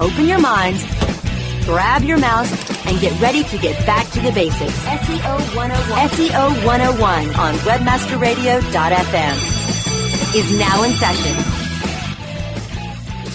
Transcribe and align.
open 0.00 0.26
your 0.26 0.40
minds, 0.40 0.84
grab 1.64 2.02
your 2.02 2.18
mouse, 2.18 2.50
and 2.86 2.98
get 3.00 3.18
ready 3.20 3.42
to 3.44 3.58
get 3.58 3.84
back 3.86 4.10
to 4.12 4.20
the 4.20 4.32
basics. 4.32 4.78
SEO 4.84 5.56
101. 5.56 6.08
SEO 6.08 6.66
101 6.66 7.34
on 7.34 7.54
webmasterradio.fm 7.54 10.34
is 10.34 10.58
now 10.58 10.82
in 10.84 10.92
session. 10.92 11.34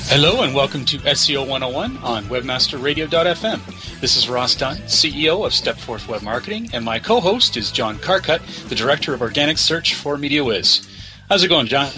Hello 0.08 0.44
and 0.44 0.54
welcome 0.54 0.86
to 0.86 0.98
SEO 1.00 1.48
101 1.48 1.98
on 2.04 2.24
webmasterradio.fm. 2.26 4.00
This 4.00 4.16
is 4.16 4.30
Ross 4.30 4.54
Dunn, 4.54 4.78
CEO 4.80 5.46
of 5.46 5.54
Stepforth 5.54 6.08
Web 6.08 6.22
Marketing, 6.22 6.70
and 6.74 6.86
my 6.86 7.00
co-host 7.00 7.58
is 7.58 7.72
John 7.72 7.98
Carcutt, 7.98 8.42
the 8.70 8.76
Director 8.76 9.14
of 9.14 9.22
Organic 9.22 9.58
Search 9.58 9.96
for 9.96 10.18
MediaWhiz. 10.18 10.88
How's 11.30 11.44
it 11.44 11.48
going, 11.48 11.68
John? 11.68 11.90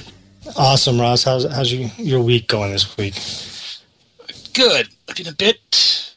Awesome, 0.55 1.01
Ross. 1.01 1.23
How's 1.23 1.51
how's 1.51 1.71
you, 1.71 1.89
your 1.97 2.21
week 2.21 2.47
going 2.47 2.71
this 2.71 2.95
week? 2.95 3.15
Good. 4.55 4.89
I've 5.09 5.15
been 5.15 5.27
a 5.27 5.33
bit 5.33 6.13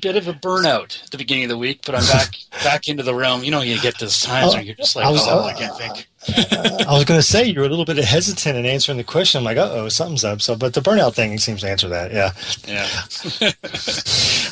bit 0.00 0.16
of 0.16 0.26
a 0.26 0.32
burnout 0.32 1.04
at 1.04 1.10
the 1.10 1.18
beginning 1.18 1.44
of 1.44 1.50
the 1.50 1.58
week, 1.58 1.82
but 1.86 1.94
I'm 1.94 2.04
back 2.06 2.36
back 2.64 2.88
into 2.88 3.02
the 3.02 3.14
realm. 3.14 3.44
You 3.44 3.50
know, 3.50 3.60
you 3.60 3.80
get 3.80 3.98
those 3.98 4.20
times 4.22 4.50
oh, 4.50 4.54
where 4.54 4.62
you're 4.62 4.74
just 4.74 4.96
like, 4.96 5.04
I 5.06 5.10
was- 5.10 5.26
oh, 5.26 5.44
I 5.44 5.52
can't 5.52 5.76
think. 5.76 6.08
I 6.28 6.86
was 6.92 7.04
going 7.04 7.18
to 7.18 7.26
say 7.26 7.44
you 7.46 7.58
were 7.58 7.66
a 7.66 7.68
little 7.68 7.84
bit 7.84 7.96
hesitant 7.96 8.56
in 8.56 8.64
answering 8.64 8.96
the 8.96 9.04
question. 9.04 9.38
I'm 9.38 9.44
like, 9.44 9.56
uh 9.56 9.70
oh, 9.72 9.88
something's 9.88 10.24
up. 10.24 10.40
So, 10.40 10.54
but 10.54 10.74
the 10.74 10.80
burnout 10.80 11.14
thing 11.14 11.36
seems 11.38 11.62
to 11.62 11.68
answer 11.68 11.88
that. 11.88 12.12
Yeah. 12.12 12.30
Yeah. 12.66 12.86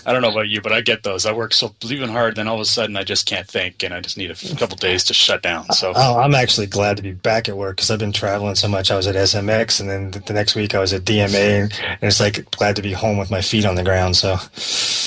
I 0.07 0.13
don't 0.13 0.23
know 0.23 0.31
about 0.31 0.49
you, 0.49 0.61
but 0.61 0.73
I 0.73 0.81
get 0.81 1.05
those. 1.05 1.27
I 1.27 1.33
work 1.33 1.53
so 1.55 1.69
bleeding 1.81 2.09
hard, 2.09 2.35
then 2.35 2.49
all 2.49 2.57
of 2.57 2.61
a 2.61 2.65
sudden 2.65 2.97
I 2.97 3.05
just 3.05 3.27
can't 3.27 3.47
think, 3.47 3.83
and 3.85 3.95
I 3.95 4.01
just 4.01 4.17
need 4.19 4.31
a 4.31 4.57
couple 4.57 4.77
days 4.77 5.05
to 5.05 5.15
shut 5.15 5.43
down. 5.43 5.71
So 5.73 5.93
Oh, 5.95 6.19
I'm 6.19 6.35
actually 6.35 6.67
glad 6.67 6.97
to 6.97 7.03
be 7.03 7.13
back 7.13 7.49
at 7.49 7.57
work 7.57 7.77
because 7.77 7.91
I've 7.91 7.99
been 8.01 8.13
traveling 8.13 8.55
so 8.57 8.67
much. 8.67 8.91
I 8.91 8.97
was 8.97 9.07
at 9.07 9.15
SMX, 9.15 9.81
and 9.81 9.89
then 9.89 10.11
the 10.11 10.33
next 10.33 10.55
week 10.57 10.75
I 10.75 10.81
was 10.81 10.93
at 10.93 11.03
DMA, 11.03 11.71
and 11.83 12.03
it's 12.03 12.19
like 12.21 12.51
glad 12.51 12.75
to 12.77 12.83
be 12.83 12.93
home 12.93 13.17
with 13.19 13.31
my 13.31 13.43
feet 13.43 13.65
on 13.65 13.77
the 13.77 13.85
ground. 13.85 14.17
So, 14.17 14.37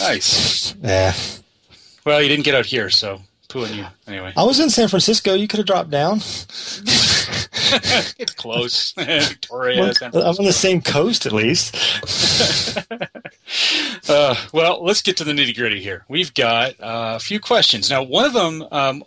nice. 0.06 0.76
yeah. 0.82 1.14
Well, 2.06 2.22
you 2.22 2.30
didn't 2.30 2.46
get 2.46 2.56
out 2.56 2.66
here, 2.66 2.90
so 2.90 3.22
poo 3.54 3.66
on 3.66 3.74
you 3.74 3.86
anyway. 4.08 4.34
I 4.36 4.44
was 4.44 4.60
in 4.60 4.70
San 4.70 4.88
Francisco. 4.88 5.36
You 5.36 5.48
could 5.48 5.60
have 5.60 5.68
dropped 5.68 5.92
down. 5.92 6.18
it's 6.18 8.34
close, 8.36 8.92
Victoria. 8.98 9.94
I'm 10.02 10.14
on 10.14 10.46
the 10.46 10.52
same 10.52 10.82
coast, 10.82 11.26
at 11.26 11.32
least. 11.32 11.78
Uh, 14.10 14.36
well, 14.52 14.84
let's 14.84 15.02
get 15.02 15.16
to 15.18 15.24
the 15.24 15.32
nitty 15.32 15.56
gritty 15.56 15.82
here. 15.82 16.04
We've 16.10 16.34
got 16.34 16.72
uh, 16.80 17.14
a 17.16 17.20
few 17.20 17.40
questions. 17.40 17.90
Now, 17.90 18.04
one 18.04 18.26
of 18.26 18.34
them, 18.34 18.66
um, 18.72 19.04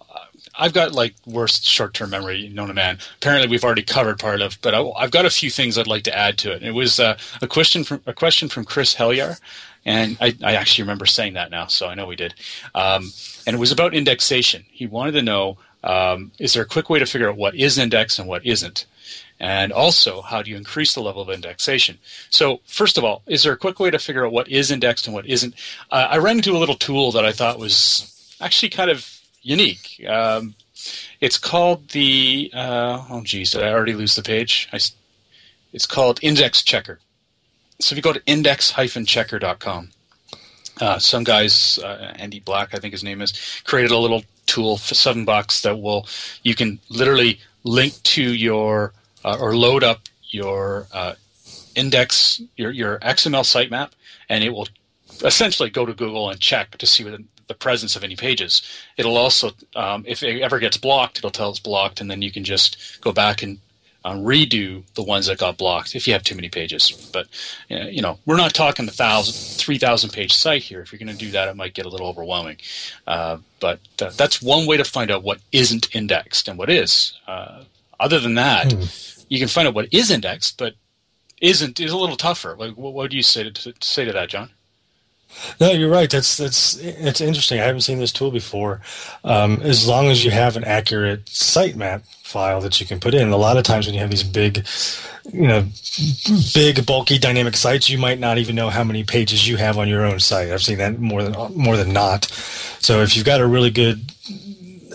I've 0.58 0.72
got 0.72 0.92
like 0.92 1.14
worst 1.26 1.64
short 1.64 1.94
term 1.94 2.10
memory 2.10 2.48
known 2.48 2.68
to 2.68 2.74
man. 2.74 2.98
Apparently, 3.16 3.48
we've 3.48 3.64
already 3.64 3.82
covered 3.82 4.18
part 4.18 4.40
of, 4.40 4.58
but 4.62 4.74
I, 4.74 4.82
I've 4.96 5.10
got 5.10 5.26
a 5.26 5.30
few 5.30 5.50
things 5.50 5.76
I'd 5.76 5.86
like 5.86 6.04
to 6.04 6.16
add 6.16 6.38
to 6.38 6.52
it. 6.52 6.62
It 6.62 6.72
was 6.72 6.98
uh, 6.98 7.18
a 7.42 7.46
question 7.46 7.84
from 7.84 8.02
a 8.06 8.12
question 8.12 8.48
from 8.48 8.64
Chris 8.64 8.94
Helyar, 8.94 9.40
and 9.84 10.16
I, 10.20 10.36
I 10.42 10.54
actually 10.54 10.84
remember 10.84 11.06
saying 11.06 11.34
that 11.34 11.50
now, 11.50 11.66
so 11.66 11.88
I 11.88 11.94
know 11.94 12.06
we 12.06 12.16
did. 12.16 12.34
Um, 12.74 13.12
and 13.46 13.54
it 13.54 13.60
was 13.60 13.72
about 13.72 13.94
indexation. 13.94 14.64
He 14.70 14.86
wanted 14.86 15.12
to 15.12 15.22
know: 15.22 15.58
um, 15.84 16.32
is 16.38 16.54
there 16.54 16.62
a 16.62 16.66
quick 16.66 16.90
way 16.90 16.98
to 16.98 17.06
figure 17.06 17.28
out 17.28 17.36
what 17.36 17.54
is 17.54 17.78
indexed 17.78 18.18
and 18.18 18.28
what 18.28 18.44
isn't? 18.44 18.86
And 19.38 19.70
also, 19.70 20.22
how 20.22 20.42
do 20.42 20.50
you 20.50 20.56
increase 20.56 20.94
the 20.94 21.02
level 21.02 21.20
of 21.20 21.28
indexation? 21.28 21.98
So, 22.30 22.60
first 22.64 22.96
of 22.96 23.04
all, 23.04 23.22
is 23.26 23.42
there 23.42 23.52
a 23.52 23.58
quick 23.58 23.78
way 23.78 23.90
to 23.90 23.98
figure 23.98 24.24
out 24.24 24.32
what 24.32 24.48
is 24.48 24.70
indexed 24.70 25.06
and 25.06 25.14
what 25.14 25.26
isn't? 25.26 25.54
Uh, 25.90 26.08
I 26.10 26.16
ran 26.16 26.38
into 26.38 26.56
a 26.56 26.58
little 26.58 26.74
tool 26.74 27.12
that 27.12 27.26
I 27.26 27.32
thought 27.32 27.58
was 27.58 28.36
actually 28.40 28.70
kind 28.70 28.90
of 28.90 29.15
unique. 29.46 30.04
Um, 30.08 30.54
it's 31.20 31.38
called 31.38 31.88
the, 31.90 32.50
uh, 32.54 33.04
oh 33.08 33.22
geez, 33.22 33.52
did 33.52 33.62
I 33.62 33.72
already 33.72 33.94
lose 33.94 34.16
the 34.16 34.22
page? 34.22 34.68
I 34.72 34.78
it's 35.72 35.86
called 35.86 36.18
Index 36.22 36.62
Checker. 36.62 37.00
So 37.80 37.92
if 37.92 37.96
you 37.98 38.02
go 38.02 38.12
to 38.14 38.22
index-checker.com, 38.24 39.90
uh, 40.80 40.98
some 40.98 41.24
guys, 41.24 41.78
uh, 41.78 42.14
Andy 42.16 42.40
Black, 42.40 42.74
I 42.74 42.78
think 42.78 42.92
his 42.92 43.04
name 43.04 43.20
is, 43.20 43.34
created 43.64 43.90
a 43.90 43.98
little 43.98 44.24
tool 44.46 44.78
for 44.78 44.94
seven 44.94 45.24
bucks 45.26 45.60
that 45.62 45.78
will, 45.78 46.06
you 46.42 46.54
can 46.54 46.78
literally 46.88 47.40
link 47.64 47.92
to 48.04 48.22
your, 48.22 48.94
uh, 49.24 49.36
or 49.38 49.54
load 49.54 49.84
up 49.84 50.00
your 50.30 50.86
uh, 50.92 51.14
index, 51.74 52.40
your, 52.56 52.70
your 52.70 52.98
XML 53.00 53.44
sitemap, 53.44 53.90
and 54.30 54.42
it 54.42 54.50
will 54.50 54.68
essentially 55.24 55.68
go 55.68 55.84
to 55.84 55.92
Google 55.92 56.30
and 56.30 56.40
check 56.40 56.78
to 56.78 56.86
see 56.86 57.04
the, 57.04 57.22
the 57.48 57.54
presence 57.54 57.96
of 57.96 58.04
any 58.04 58.16
pages. 58.16 58.62
It'll 58.96 59.16
also, 59.16 59.52
um, 59.74 60.04
if 60.06 60.22
it 60.22 60.42
ever 60.42 60.58
gets 60.58 60.76
blocked, 60.76 61.18
it'll 61.18 61.30
tell 61.30 61.50
it's 61.50 61.58
blocked, 61.58 62.00
and 62.00 62.10
then 62.10 62.22
you 62.22 62.32
can 62.32 62.44
just 62.44 63.00
go 63.00 63.12
back 63.12 63.42
and 63.42 63.58
uh, 64.04 64.14
redo 64.14 64.84
the 64.94 65.02
ones 65.02 65.26
that 65.26 65.38
got 65.38 65.58
blocked 65.58 65.96
if 65.96 66.06
you 66.06 66.12
have 66.12 66.22
too 66.22 66.36
many 66.36 66.48
pages. 66.48 67.10
But 67.12 67.26
you 67.68 68.00
know, 68.00 68.18
we're 68.24 68.36
not 68.36 68.54
talking 68.54 68.86
a 68.88 68.92
thousand, 68.92 69.34
three 69.34 69.78
thousand 69.78 70.10
page 70.10 70.32
site 70.32 70.62
here. 70.62 70.80
If 70.80 70.92
you're 70.92 70.98
going 70.98 71.16
to 71.16 71.24
do 71.24 71.32
that, 71.32 71.48
it 71.48 71.56
might 71.56 71.74
get 71.74 71.86
a 71.86 71.88
little 71.88 72.06
overwhelming. 72.06 72.58
Uh, 73.06 73.38
but 73.58 73.80
uh, 74.00 74.10
that's 74.16 74.40
one 74.40 74.66
way 74.66 74.76
to 74.76 74.84
find 74.84 75.10
out 75.10 75.24
what 75.24 75.40
isn't 75.50 75.94
indexed 75.94 76.46
and 76.46 76.56
what 76.56 76.70
is. 76.70 77.18
Uh, 77.26 77.64
other 77.98 78.20
than 78.20 78.34
that, 78.34 78.72
you 79.28 79.38
can 79.38 79.48
find 79.48 79.66
out 79.66 79.74
what 79.74 79.92
is 79.92 80.10
indexed, 80.10 80.56
but 80.56 80.74
isn't 81.40 81.80
is 81.80 81.90
a 81.90 81.96
little 81.96 82.16
tougher. 82.16 82.54
Like, 82.56 82.76
what, 82.76 82.94
what 82.94 83.10
do 83.10 83.16
you 83.16 83.22
say 83.22 83.50
to, 83.50 83.50
to 83.50 83.74
say 83.80 84.04
to 84.04 84.12
that, 84.12 84.28
John? 84.28 84.50
No, 85.60 85.70
you're 85.70 85.90
right. 85.90 86.10
That's 86.10 86.36
that's 86.36 86.76
it's 86.78 87.20
interesting. 87.20 87.60
I 87.60 87.64
haven't 87.64 87.82
seen 87.82 87.98
this 87.98 88.12
tool 88.12 88.30
before. 88.30 88.80
Um, 89.24 89.60
as 89.62 89.86
long 89.86 90.06
as 90.06 90.24
you 90.24 90.30
have 90.30 90.56
an 90.56 90.64
accurate 90.64 91.26
sitemap 91.26 92.02
file 92.22 92.60
that 92.60 92.80
you 92.80 92.86
can 92.86 93.00
put 93.00 93.14
in, 93.14 93.30
a 93.30 93.36
lot 93.36 93.56
of 93.56 93.64
times 93.64 93.86
when 93.86 93.94
you 93.94 94.00
have 94.00 94.10
these 94.10 94.24
big, 94.24 94.66
you 95.32 95.46
know, 95.46 95.66
big 96.54 96.84
bulky 96.84 97.18
dynamic 97.18 97.56
sites, 97.56 97.88
you 97.88 97.98
might 97.98 98.18
not 98.18 98.38
even 98.38 98.54
know 98.56 98.70
how 98.70 98.84
many 98.84 99.04
pages 99.04 99.48
you 99.48 99.56
have 99.56 99.78
on 99.78 99.88
your 99.88 100.04
own 100.04 100.20
site. 100.20 100.50
I've 100.50 100.62
seen 100.62 100.78
that 100.78 100.98
more 100.98 101.22
than 101.22 101.56
more 101.56 101.76
than 101.76 101.92
not. 101.92 102.24
So 102.80 103.02
if 103.02 103.16
you've 103.16 103.26
got 103.26 103.40
a 103.40 103.46
really 103.46 103.70
good 103.70 104.00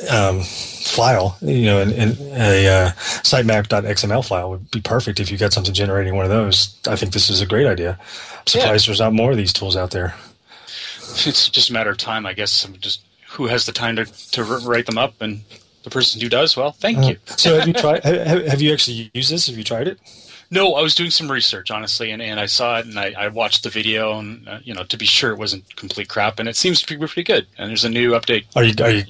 um, 0.09 0.41
file, 0.41 1.37
you 1.41 1.65
know, 1.65 1.81
and, 1.81 1.91
and 1.93 2.19
a 2.19 2.67
uh, 2.67 2.91
sitemap.xml 3.23 4.27
file 4.27 4.49
would 4.49 4.71
be 4.71 4.81
perfect 4.81 5.19
if 5.19 5.31
you 5.31 5.37
got 5.37 5.53
something 5.53 5.73
generating 5.73 6.15
one 6.15 6.25
of 6.25 6.31
those. 6.31 6.75
I 6.87 6.95
think 6.95 7.13
this 7.13 7.29
is 7.29 7.41
a 7.41 7.45
great 7.45 7.67
idea. 7.67 7.99
I'm 8.01 8.47
surprised 8.47 8.87
there's 8.87 8.99
not 8.99 9.13
more 9.13 9.31
of 9.31 9.37
these 9.37 9.53
tools 9.53 9.75
out 9.75 9.91
there. 9.91 10.13
It's 11.27 11.49
just 11.49 11.69
a 11.69 11.73
matter 11.73 11.89
of 11.91 11.97
time, 11.97 12.25
I 12.25 12.33
guess. 12.33 12.65
Just 12.79 13.01
who 13.29 13.47
has 13.47 13.65
the 13.65 13.71
time 13.71 13.95
to 13.97 14.05
to 14.31 14.43
write 14.43 14.85
them 14.85 14.97
up, 14.97 15.21
and 15.21 15.41
the 15.83 15.89
person 15.89 16.21
who 16.21 16.29
does, 16.29 16.55
well, 16.55 16.71
thank 16.71 17.05
you. 17.07 17.17
so 17.37 17.57
have 17.57 17.67
you 17.67 17.73
tried? 17.83 18.03
Have, 18.03 18.45
have 18.45 18.61
you 18.61 18.71
actually 18.73 19.09
used 19.13 19.31
this? 19.31 19.47
Have 19.47 19.57
you 19.57 19.63
tried 19.63 19.87
it? 19.87 19.99
No, 20.53 20.73
I 20.75 20.81
was 20.81 20.93
doing 20.95 21.11
some 21.11 21.31
research, 21.31 21.71
honestly, 21.71 22.11
and, 22.11 22.21
and 22.21 22.37
I 22.37 22.45
saw 22.45 22.79
it 22.79 22.85
and 22.85 22.99
I, 22.99 23.13
I 23.17 23.27
watched 23.29 23.63
the 23.63 23.69
video, 23.69 24.19
and 24.19 24.47
uh, 24.49 24.59
you 24.63 24.73
know, 24.73 24.83
to 24.83 24.97
be 24.97 25.05
sure 25.05 25.31
it 25.31 25.37
wasn't 25.39 25.75
complete 25.77 26.09
crap, 26.09 26.39
and 26.39 26.49
it 26.49 26.57
seems 26.57 26.81
to 26.81 26.87
be 26.87 26.97
pretty 26.97 27.23
good. 27.23 27.47
And 27.57 27.69
there's 27.69 27.85
a 27.85 27.89
new 27.89 28.11
update. 28.11 28.45
Are 28.55 28.63
you 28.63 28.73
are 28.83 28.91
you 28.91 29.03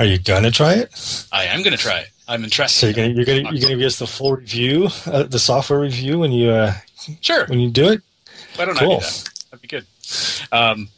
are 0.00 0.04
you 0.04 0.18
gonna 0.18 0.50
try 0.50 0.74
it? 0.74 1.26
I 1.30 1.44
am 1.44 1.62
going 1.62 1.76
to 1.76 1.82
try 1.82 2.00
it. 2.00 2.08
I'm 2.26 2.42
interested. 2.42 2.80
So 2.80 2.86
you're 2.86 2.94
gonna 2.94 3.08
you're 3.14 3.24
gonna 3.24 3.56
you're 3.56 3.62
gonna 3.68 3.76
give 3.76 3.86
us 3.86 3.98
the 4.00 4.08
full 4.08 4.34
review, 4.34 4.88
uh, 5.06 5.22
the 5.22 5.38
software 5.38 5.78
review 5.80 6.18
when 6.18 6.32
you 6.32 6.50
uh, 6.50 6.74
Sure. 7.20 7.46
when 7.46 7.60
you 7.60 7.70
do 7.70 7.88
it. 7.90 8.02
Why 8.56 8.64
don't 8.64 8.76
I 8.76 8.80
do 8.80 8.98
that? 8.98 9.30
That'd 9.50 9.62
be 9.62 9.68
good. 9.68 9.86
Um, 10.50 10.88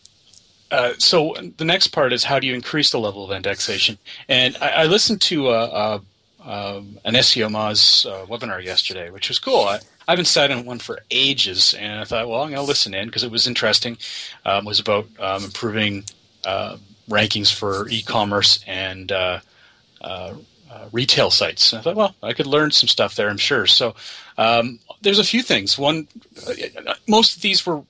uh, 0.71 0.93
so 0.99 1.35
the 1.57 1.65
next 1.65 1.89
part 1.89 2.13
is 2.13 2.25
how 2.25 2.39
do 2.39 2.47
you 2.47 2.55
increase 2.55 2.91
the 2.91 2.99
level 2.99 3.25
of 3.25 3.31
indexation? 3.31 3.99
And 4.29 4.57
I, 4.61 4.69
I 4.69 4.85
listened 4.85 5.21
to 5.23 5.49
uh, 5.49 6.01
uh, 6.43 6.79
um, 6.79 6.99
an 7.05 7.15
SEO 7.15 7.51
Moz 7.51 8.07
uh, 8.07 8.27
webinar 8.27 8.63
yesterday, 8.63 9.11
which 9.11 9.29
was 9.29 9.39
cool. 9.39 9.65
I, 9.65 9.81
I 10.09 10.13
haven't 10.13 10.27
sat 10.27 10.51
in 10.51 10.65
one 10.65 10.79
for 10.79 11.01
ages, 11.11 11.75
and 11.75 12.01
I 12.01 12.05
thought, 12.05 12.29
well, 12.29 12.43
I'm 12.43 12.51
going 12.51 12.63
to 12.63 12.67
listen 12.67 12.95
in 12.95 13.07
because 13.07 13.25
it 13.25 13.31
was 13.31 13.47
interesting. 13.47 13.99
Um, 14.45 14.67
it 14.67 14.69
was 14.69 14.81
about 14.81 15.07
um, 15.19 15.45
improving 15.45 16.05
rankings 17.09 17.53
for 17.53 17.89
e-commerce 17.89 18.65
and 18.67 19.13
uh, 19.13 19.41
retail 20.93 21.31
sites. 21.31 21.73
And 21.73 21.81
I 21.81 21.83
thought, 21.83 21.97
well, 21.97 22.15
I 22.23 22.33
could 22.33 22.47
learn 22.47 22.71
some 22.71 22.89
stuff 22.89 23.17
there, 23.17 23.29
I'm 23.29 23.37
sure. 23.37 23.67
So 23.67 23.95
um, 24.39 24.79
there's 25.03 25.19
a 25.19 25.25
few 25.25 25.43
things. 25.43 25.79
One, 25.79 26.09
most 27.07 27.37
of 27.37 27.43
these 27.43 27.67
were 27.67 27.83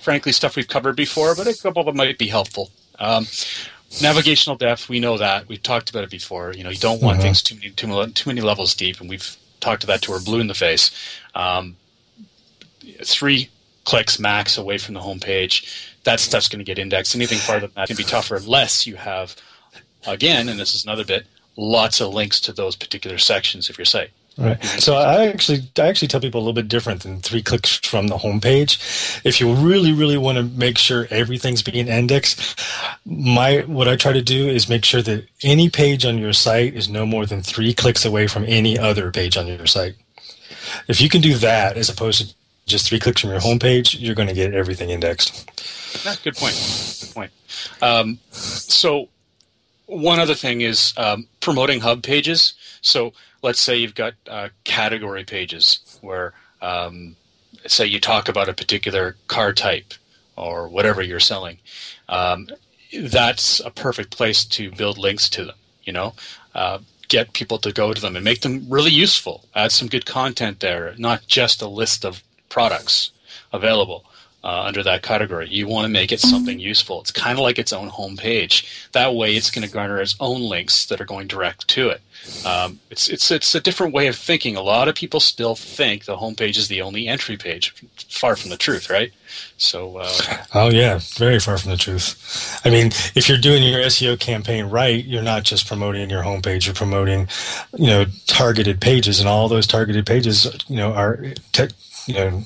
frankly 0.00 0.32
stuff 0.32 0.56
we've 0.56 0.68
covered 0.68 0.96
before, 0.96 1.34
but 1.34 1.46
a 1.46 1.54
couple 1.56 1.80
of 1.80 1.86
them 1.86 1.96
might 1.96 2.18
be 2.18 2.28
helpful. 2.28 2.70
Um, 2.98 3.26
navigational 4.00 4.56
depth, 4.56 4.88
we 4.88 5.00
know 5.00 5.16
that 5.18 5.48
we've 5.48 5.62
talked 5.62 5.90
about 5.90 6.04
it 6.04 6.10
before. 6.10 6.52
You 6.52 6.64
know, 6.64 6.70
you 6.70 6.78
don't 6.78 7.00
want 7.02 7.18
Mhm. 7.18 7.22
things 7.22 7.42
too 7.42 7.54
many, 7.56 7.70
too 7.70 7.86
many 7.86 8.12
too 8.12 8.30
many 8.30 8.40
levels 8.40 8.74
deep, 8.74 9.00
and 9.00 9.08
we've 9.08 9.36
talked 9.60 9.80
to 9.82 9.86
that 9.86 10.02
to 10.02 10.12
our 10.12 10.20
blue 10.20 10.40
in 10.40 10.46
the 10.46 10.54
face. 10.54 10.90
Um, 11.34 11.76
three 13.02 13.48
clicks 13.84 14.18
max 14.18 14.56
away 14.56 14.78
from 14.78 14.94
the 14.94 15.00
home 15.00 15.20
page, 15.20 15.66
that 16.04 16.20
stuff's 16.20 16.48
going 16.48 16.58
to 16.58 16.64
get 16.64 16.78
indexed. 16.78 17.14
Anything 17.14 17.38
farther 17.38 17.66
than 17.66 17.74
that 17.76 17.88
can 17.88 17.96
be 17.96 18.04
tougher 18.04 18.36
unless 18.36 18.86
you 18.86 18.96
have, 18.96 19.36
again, 20.06 20.48
and 20.48 20.58
this 20.58 20.74
is 20.74 20.84
another 20.84 21.04
bit, 21.04 21.26
lots 21.56 22.00
of 22.00 22.12
links 22.12 22.40
to 22.40 22.52
those 22.52 22.76
particular 22.76 23.18
sections 23.18 23.68
of 23.70 23.78
your 23.78 23.84
site. 23.84 24.10
Right. 24.36 24.62
So 24.64 24.96
I 24.96 25.26
actually 25.28 25.62
I 25.78 25.86
actually 25.86 26.08
tell 26.08 26.20
people 26.20 26.40
a 26.40 26.42
little 26.42 26.54
bit 26.54 26.66
different 26.66 27.04
than 27.04 27.20
three 27.20 27.42
clicks 27.42 27.76
from 27.76 28.08
the 28.08 28.18
home 28.18 28.40
page. 28.40 28.80
If 29.22 29.40
you 29.40 29.54
really 29.54 29.92
really 29.92 30.16
want 30.16 30.38
to 30.38 30.44
make 30.44 30.76
sure 30.76 31.06
everything's 31.10 31.62
being 31.62 31.86
indexed, 31.86 32.60
my 33.04 33.60
what 33.60 33.86
I 33.86 33.94
try 33.94 34.12
to 34.12 34.22
do 34.22 34.48
is 34.48 34.68
make 34.68 34.84
sure 34.84 35.02
that 35.02 35.28
any 35.44 35.70
page 35.70 36.04
on 36.04 36.18
your 36.18 36.32
site 36.32 36.74
is 36.74 36.88
no 36.88 37.06
more 37.06 37.26
than 37.26 37.42
three 37.42 37.72
clicks 37.72 38.04
away 38.04 38.26
from 38.26 38.44
any 38.46 38.76
other 38.76 39.12
page 39.12 39.36
on 39.36 39.46
your 39.46 39.66
site. 39.66 39.94
If 40.88 41.00
you 41.00 41.08
can 41.08 41.20
do 41.20 41.34
that 41.36 41.76
as 41.76 41.88
opposed 41.88 42.20
to 42.26 42.34
just 42.66 42.88
three 42.88 42.98
clicks 42.98 43.20
from 43.20 43.30
your 43.30 43.40
home 43.40 43.58
page, 43.58 43.94
you're 43.94 44.14
going 44.14 44.28
to 44.28 44.34
get 44.34 44.54
everything 44.54 44.90
indexed. 44.90 45.48
Yeah, 46.04 46.16
good 46.24 46.34
point. 46.34 46.54
Good 47.00 47.14
point. 47.14 47.30
Um, 47.82 48.18
so 48.30 49.08
one 49.86 50.18
other 50.18 50.34
thing 50.34 50.62
is 50.62 50.92
um, 50.96 51.28
promoting 51.40 51.80
hub 51.80 52.02
pages. 52.02 52.54
So 52.80 53.12
let's 53.44 53.60
say 53.60 53.76
you've 53.76 53.94
got 53.94 54.14
uh, 54.26 54.48
category 54.64 55.22
pages 55.22 55.98
where, 56.00 56.32
um, 56.62 57.14
say, 57.66 57.84
you 57.84 58.00
talk 58.00 58.28
about 58.28 58.48
a 58.48 58.54
particular 58.54 59.16
car 59.28 59.52
type 59.52 59.92
or 60.34 60.66
whatever 60.66 61.02
you're 61.02 61.20
selling. 61.20 61.58
Um, 62.08 62.48
that's 63.02 63.60
a 63.60 63.70
perfect 63.70 64.16
place 64.16 64.46
to 64.46 64.70
build 64.70 64.96
links 64.96 65.28
to 65.28 65.44
them. 65.44 65.56
You 65.82 65.92
know, 65.92 66.14
uh, 66.54 66.78
get 67.08 67.34
people 67.34 67.58
to 67.58 67.70
go 67.70 67.92
to 67.92 68.00
them 68.00 68.16
and 68.16 68.24
make 68.24 68.40
them 68.40 68.64
really 68.66 68.90
useful. 68.90 69.44
Add 69.54 69.72
some 69.72 69.88
good 69.88 70.06
content 70.06 70.60
there, 70.60 70.94
not 70.96 71.26
just 71.26 71.60
a 71.60 71.68
list 71.68 72.06
of 72.06 72.22
products 72.48 73.10
available. 73.52 74.06
Uh, 74.44 74.64
under 74.66 74.82
that 74.82 75.02
category. 75.02 75.48
You 75.48 75.66
want 75.66 75.86
to 75.86 75.88
make 75.88 76.12
it 76.12 76.20
something 76.20 76.60
useful. 76.60 77.00
It's 77.00 77.10
kind 77.10 77.38
of 77.38 77.42
like 77.42 77.58
its 77.58 77.72
own 77.72 77.88
homepage. 77.88 78.90
That 78.92 79.14
way, 79.14 79.34
it's 79.34 79.50
going 79.50 79.66
to 79.66 79.72
garner 79.72 79.98
its 80.02 80.16
own 80.20 80.42
links 80.42 80.84
that 80.84 81.00
are 81.00 81.06
going 81.06 81.28
direct 81.28 81.66
to 81.68 81.88
it. 81.88 82.02
Um, 82.44 82.78
it's 82.90 83.08
it's 83.08 83.30
it's 83.30 83.54
a 83.54 83.60
different 83.60 83.94
way 83.94 84.06
of 84.06 84.16
thinking. 84.16 84.54
A 84.54 84.60
lot 84.60 84.86
of 84.86 84.94
people 84.96 85.18
still 85.20 85.54
think 85.54 86.04
the 86.04 86.18
homepage 86.18 86.58
is 86.58 86.68
the 86.68 86.82
only 86.82 87.08
entry 87.08 87.38
page. 87.38 87.74
Far 88.10 88.36
from 88.36 88.50
the 88.50 88.58
truth, 88.58 88.90
right? 88.90 89.12
So. 89.56 89.96
Uh, 89.96 90.12
oh 90.54 90.70
yeah, 90.70 91.00
very 91.14 91.38
far 91.38 91.56
from 91.56 91.70
the 91.70 91.78
truth. 91.78 92.60
I 92.66 92.70
mean, 92.70 92.88
if 93.14 93.30
you're 93.30 93.38
doing 93.38 93.62
your 93.62 93.80
SEO 93.80 94.20
campaign 94.20 94.66
right, 94.66 95.02
you're 95.02 95.22
not 95.22 95.44
just 95.44 95.66
promoting 95.66 96.10
your 96.10 96.22
homepage. 96.22 96.66
You're 96.66 96.74
promoting, 96.74 97.28
you 97.78 97.86
know, 97.86 98.04
targeted 98.26 98.78
pages, 98.80 99.20
and 99.20 99.28
all 99.28 99.48
those 99.48 99.66
targeted 99.66 100.04
pages, 100.04 100.46
you 100.68 100.76
know, 100.76 100.92
are. 100.92 101.24
Te- 101.52 101.68
you 102.06 102.14
know 102.14 102.42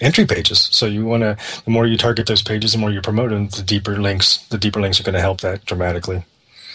entry 0.00 0.26
pages 0.26 0.68
so 0.72 0.86
you 0.86 1.04
want 1.04 1.22
to 1.22 1.36
the 1.64 1.70
more 1.70 1.86
you 1.86 1.96
target 1.96 2.26
those 2.26 2.42
pages 2.42 2.72
the 2.72 2.78
more 2.78 2.90
you 2.90 3.00
promote 3.00 3.30
them 3.30 3.48
the 3.48 3.62
deeper 3.62 3.98
links 3.98 4.38
the 4.48 4.58
deeper 4.58 4.80
links 4.80 5.00
are 5.00 5.04
going 5.04 5.14
to 5.14 5.20
help 5.20 5.40
that 5.40 5.64
dramatically 5.64 6.24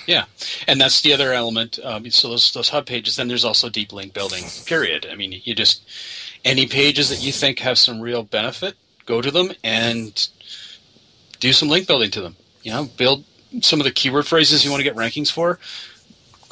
yeah, 0.08 0.24
and 0.70 0.80
that's 0.80 1.02
the 1.02 1.12
other 1.12 1.34
element. 1.34 1.80
Um, 1.84 2.10
so 2.12 2.30
those 2.30 2.54
those 2.54 2.70
hub 2.70 2.86
pages. 2.86 3.18
Then 3.18 3.28
there's 3.28 3.44
also 3.44 3.70
deep 3.70 3.92
link 3.92 4.14
building. 4.14 4.46
Period. 4.66 5.06
I 5.12 5.16
mean, 5.16 5.42
you 5.44 5.54
just 5.54 5.82
any 6.46 6.66
pages 6.66 7.10
that 7.10 7.22
you 7.22 7.34
think 7.34 7.60
have 7.60 7.78
some 7.78 8.00
real 8.00 8.24
benefit, 8.24 8.76
go 9.06 9.22
to 9.22 9.30
them 9.30 9.52
and 9.66 10.30
do 11.42 11.52
some 11.52 11.68
link 11.68 11.88
building 11.88 12.10
to 12.12 12.22
them. 12.22 12.38
You 12.64 12.72
know, 12.72 12.86
build 12.96 13.26
some 13.62 13.82
of 13.82 13.84
the 13.84 13.92
keyword 13.92 14.26
phrases 14.26 14.64
you 14.64 14.72
want 14.72 14.80
to 14.80 14.86
get 14.86 14.96
rankings 14.96 15.32
for 15.32 15.60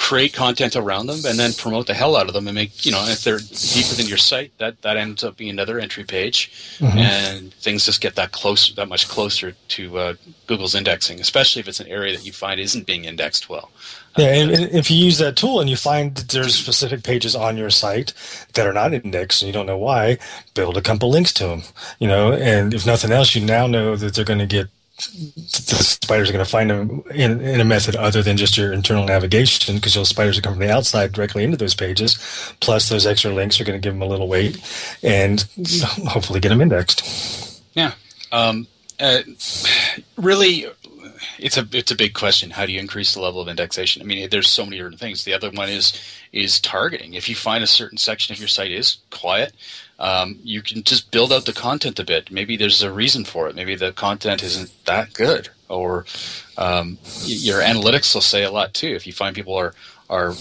create 0.05 0.33
content 0.33 0.75
around 0.75 1.07
them 1.07 1.19
and 1.25 1.39
then 1.39 1.51
promote 1.53 1.87
the 1.87 1.93
hell 1.95 2.15
out 2.15 2.27
of 2.27 2.33
them 2.35 2.47
and 2.47 2.53
make 2.53 2.85
you 2.85 2.91
know 2.91 3.03
if 3.07 3.23
they're 3.23 3.39
deep 3.39 3.89
within 3.89 4.05
your 4.05 4.19
site 4.19 4.55
that 4.59 4.79
that 4.83 4.97
ends 4.97 5.23
up 5.23 5.35
being 5.35 5.49
another 5.49 5.79
entry 5.79 6.03
page 6.03 6.51
mm-hmm. 6.77 6.95
and 6.95 7.51
things 7.55 7.85
just 7.85 8.01
get 8.01 8.13
that 8.13 8.31
close 8.31 8.71
that 8.75 8.87
much 8.87 9.07
closer 9.07 9.55
to 9.67 9.97
uh, 9.97 10.13
google's 10.45 10.75
indexing 10.75 11.19
especially 11.19 11.59
if 11.59 11.67
it's 11.67 11.79
an 11.79 11.87
area 11.87 12.15
that 12.15 12.23
you 12.23 12.31
find 12.31 12.59
isn't 12.59 12.85
being 12.85 13.05
indexed 13.05 13.49
well 13.49 13.71
yeah 14.15 14.31
and 14.31 14.51
if 14.51 14.91
you 14.91 14.97
use 14.97 15.17
that 15.17 15.35
tool 15.35 15.59
and 15.59 15.71
you 15.71 15.75
find 15.75 16.13
that 16.13 16.29
there's 16.29 16.53
specific 16.53 17.01
pages 17.01 17.35
on 17.35 17.57
your 17.57 17.71
site 17.71 18.13
that 18.53 18.67
are 18.67 18.73
not 18.73 18.93
indexed 18.93 19.41
and 19.41 19.47
you 19.47 19.53
don't 19.53 19.65
know 19.65 19.75
why 19.75 20.19
build 20.53 20.77
a 20.77 20.83
couple 20.83 21.09
links 21.09 21.33
to 21.33 21.47
them 21.47 21.63
you 21.97 22.07
know 22.07 22.31
and 22.31 22.75
if 22.75 22.85
nothing 22.85 23.11
else 23.11 23.33
you 23.33 23.43
now 23.43 23.65
know 23.65 23.95
that 23.95 24.13
they're 24.13 24.23
going 24.23 24.37
to 24.37 24.45
get 24.45 24.69
the 24.97 25.75
spiders 25.81 26.29
are 26.29 26.33
going 26.33 26.45
to 26.45 26.49
find 26.49 26.69
them 26.69 27.03
in, 27.13 27.41
in 27.41 27.59
a 27.59 27.65
method 27.65 27.95
other 27.95 28.23
than 28.23 28.37
just 28.37 28.57
your 28.57 28.71
internal 28.71 29.05
navigation 29.05 29.75
because 29.75 29.93
those 29.93 30.09
spiders 30.09 30.37
are 30.37 30.41
coming 30.41 30.59
from 30.59 30.67
the 30.67 30.73
outside 30.73 31.11
directly 31.11 31.43
into 31.43 31.57
those 31.57 31.75
pages. 31.75 32.17
Plus, 32.61 32.87
those 32.87 33.05
extra 33.05 33.31
links 33.31 33.59
are 33.59 33.65
going 33.65 33.79
to 33.79 33.85
give 33.85 33.93
them 33.93 34.01
a 34.01 34.05
little 34.07 34.27
weight 34.27 34.57
and 35.03 35.45
hopefully 36.07 36.39
get 36.39 36.49
them 36.49 36.61
indexed. 36.61 37.61
Yeah. 37.73 37.93
Um, 38.31 38.67
uh, 38.99 39.19
really, 40.15 40.65
it's 41.39 41.57
a 41.57 41.67
it's 41.73 41.91
a 41.91 41.95
big 41.95 42.13
question. 42.13 42.49
How 42.51 42.65
do 42.65 42.71
you 42.71 42.79
increase 42.79 43.13
the 43.13 43.21
level 43.21 43.41
of 43.41 43.47
indexation? 43.49 44.01
I 44.01 44.05
mean, 44.05 44.29
there's 44.29 44.49
so 44.49 44.63
many 44.63 44.77
different 44.77 44.99
things. 44.99 45.25
The 45.25 45.33
other 45.33 45.51
one 45.51 45.69
is 45.69 45.99
is 46.31 46.59
targeting. 46.59 47.13
If 47.13 47.27
you 47.27 47.35
find 47.35 47.63
a 47.63 47.67
certain 47.67 47.97
section 47.97 48.33
of 48.33 48.39
your 48.39 48.47
site 48.47 48.71
is 48.71 48.97
quiet, 49.11 49.53
um, 49.99 50.39
you 50.43 50.61
can 50.61 50.83
just 50.83 51.11
build 51.11 51.31
out 51.31 51.45
the 51.45 51.53
content 51.53 51.99
a 51.99 52.03
bit. 52.03 52.31
Maybe 52.31 52.57
there's 52.57 52.83
a 52.83 52.91
reason 52.91 53.25
for 53.25 53.47
it. 53.47 53.55
Maybe 53.55 53.75
the 53.75 53.93
content 53.93 54.43
isn't 54.43 54.71
that 54.85 55.13
good, 55.13 55.49
or 55.69 56.05
um, 56.57 56.97
your 57.23 57.61
analytics 57.61 58.13
will 58.13 58.21
say 58.21 58.43
a 58.43 58.51
lot 58.51 58.73
too. 58.73 58.89
If 58.89 59.07
you 59.07 59.13
find 59.13 59.35
people 59.35 59.55
are 59.55 59.73
are 60.09 60.33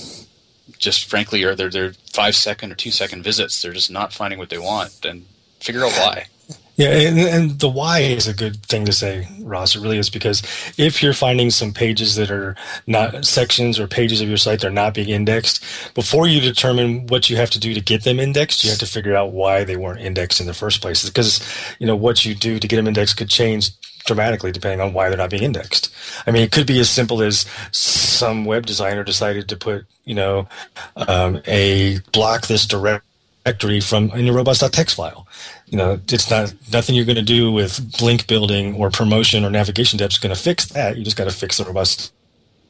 just 0.79 1.09
frankly 1.09 1.45
they're, 1.45 1.71
they're 1.71 1.93
five 2.13 2.35
second 2.35 2.73
or 2.73 2.75
two 2.75 2.91
second 2.91 3.23
visits, 3.23 3.63
they're 3.63 3.73
just 3.73 3.91
not 3.91 4.13
finding 4.13 4.39
what 4.39 4.51
they 4.51 4.59
want, 4.59 4.99
then 5.03 5.25
figure 5.61 5.85
out 5.85 5.93
why. 5.93 6.27
Yeah, 6.77 6.89
and, 6.89 7.19
and, 7.19 7.61
the 7.61 7.69
why 7.69 8.01
is 8.01 8.27
a 8.27 8.35
good 8.35 8.57
thing 8.67 8.85
to 8.87 8.93
say, 8.93 9.29
Ross. 9.43 9.77
It 9.77 9.81
really 9.81 9.99
is 9.99 10.11
because 10.11 10.43
if 10.77 11.03
you're 11.03 11.13
finding 11.13 11.51
some 11.51 11.73
pages 11.73 12.17
that 12.17 12.33
are 12.33 12.57
not 12.89 13.25
sections 13.25 13.79
or 13.79 13.87
pages 13.87 14.21
of 14.21 14.29
your 14.29 14.37
site 14.39 14.61
that 14.61 14.69
are 14.69 14.73
not 14.73 14.95
being 14.95 15.09
indexed, 15.09 15.63
before 15.95 16.27
you 16.27 16.41
determine 16.41 17.07
what 17.07 17.31
you 17.31 17.37
have 17.37 17.51
to 17.51 17.61
do 17.61 17.75
to 17.75 17.81
get 17.81 18.03
them 18.03 18.19
indexed, 18.19 18.65
you 18.65 18.71
have 18.71 18.81
to 18.81 18.87
figure 18.87 19.15
out 19.15 19.33
why 19.33 19.63
they 19.63 19.77
weren't 19.77 20.01
indexed 20.01 20.41
in 20.41 20.49
the 20.49 20.55
first 20.55 20.81
place. 20.81 21.09
Because 21.09 21.41
you 21.79 21.87
know 21.87 21.97
what 21.97 22.25
you 22.25 22.35
do 22.35 22.59
to 22.59 22.67
get 22.67 22.77
them 22.77 22.89
indexed 22.89 23.17
could 23.17 23.31
change 23.31 23.71
dramatically 24.05 24.53
depending 24.53 24.81
on 24.81 24.93
why 24.93 25.09
they're 25.09 25.19
not 25.19 25.31
being 25.31 25.45
indexed. 25.45 25.95
I 26.27 26.33
mean, 26.33 26.43
it 26.43 26.53
could 26.53 26.67
be 26.67 26.81
as 26.81 26.91
simple 26.91 27.23
as 27.23 27.47
some 27.71 28.45
web 28.45 28.67
designer 28.67 29.05
decided 29.05 29.49
to 29.49 29.57
put, 29.57 29.87
you 30.05 30.15
know, 30.15 30.49
um, 30.97 31.41
a 31.47 32.01
block 32.13 32.49
this 32.49 32.67
directory 32.67 33.81
from 33.81 34.11
in 34.11 34.27
your 34.27 34.35
robots.txt 34.35 34.95
file 34.95 35.27
you 35.67 35.79
know, 35.79 35.99
it's 36.09 36.31
not 36.31 36.55
nothing 36.73 36.95
you're 36.95 37.05
going 37.05 37.17
to 37.17 37.23
do 37.23 37.51
with 37.51 38.01
link 38.01 38.27
building 38.27 38.75
or 38.77 38.91
promotion 38.91 39.45
or 39.45 39.51
navigation 39.51 39.99
depth 39.99 40.13
is 40.13 40.19
going 40.19 40.35
to 40.35 40.41
fix 40.41 40.67
that. 40.67 40.97
You 40.97 41.05
just 41.05 41.17
got 41.17 41.25
to 41.25 41.31
fix 41.31 41.57
the 41.59 41.65
robust 41.65 42.13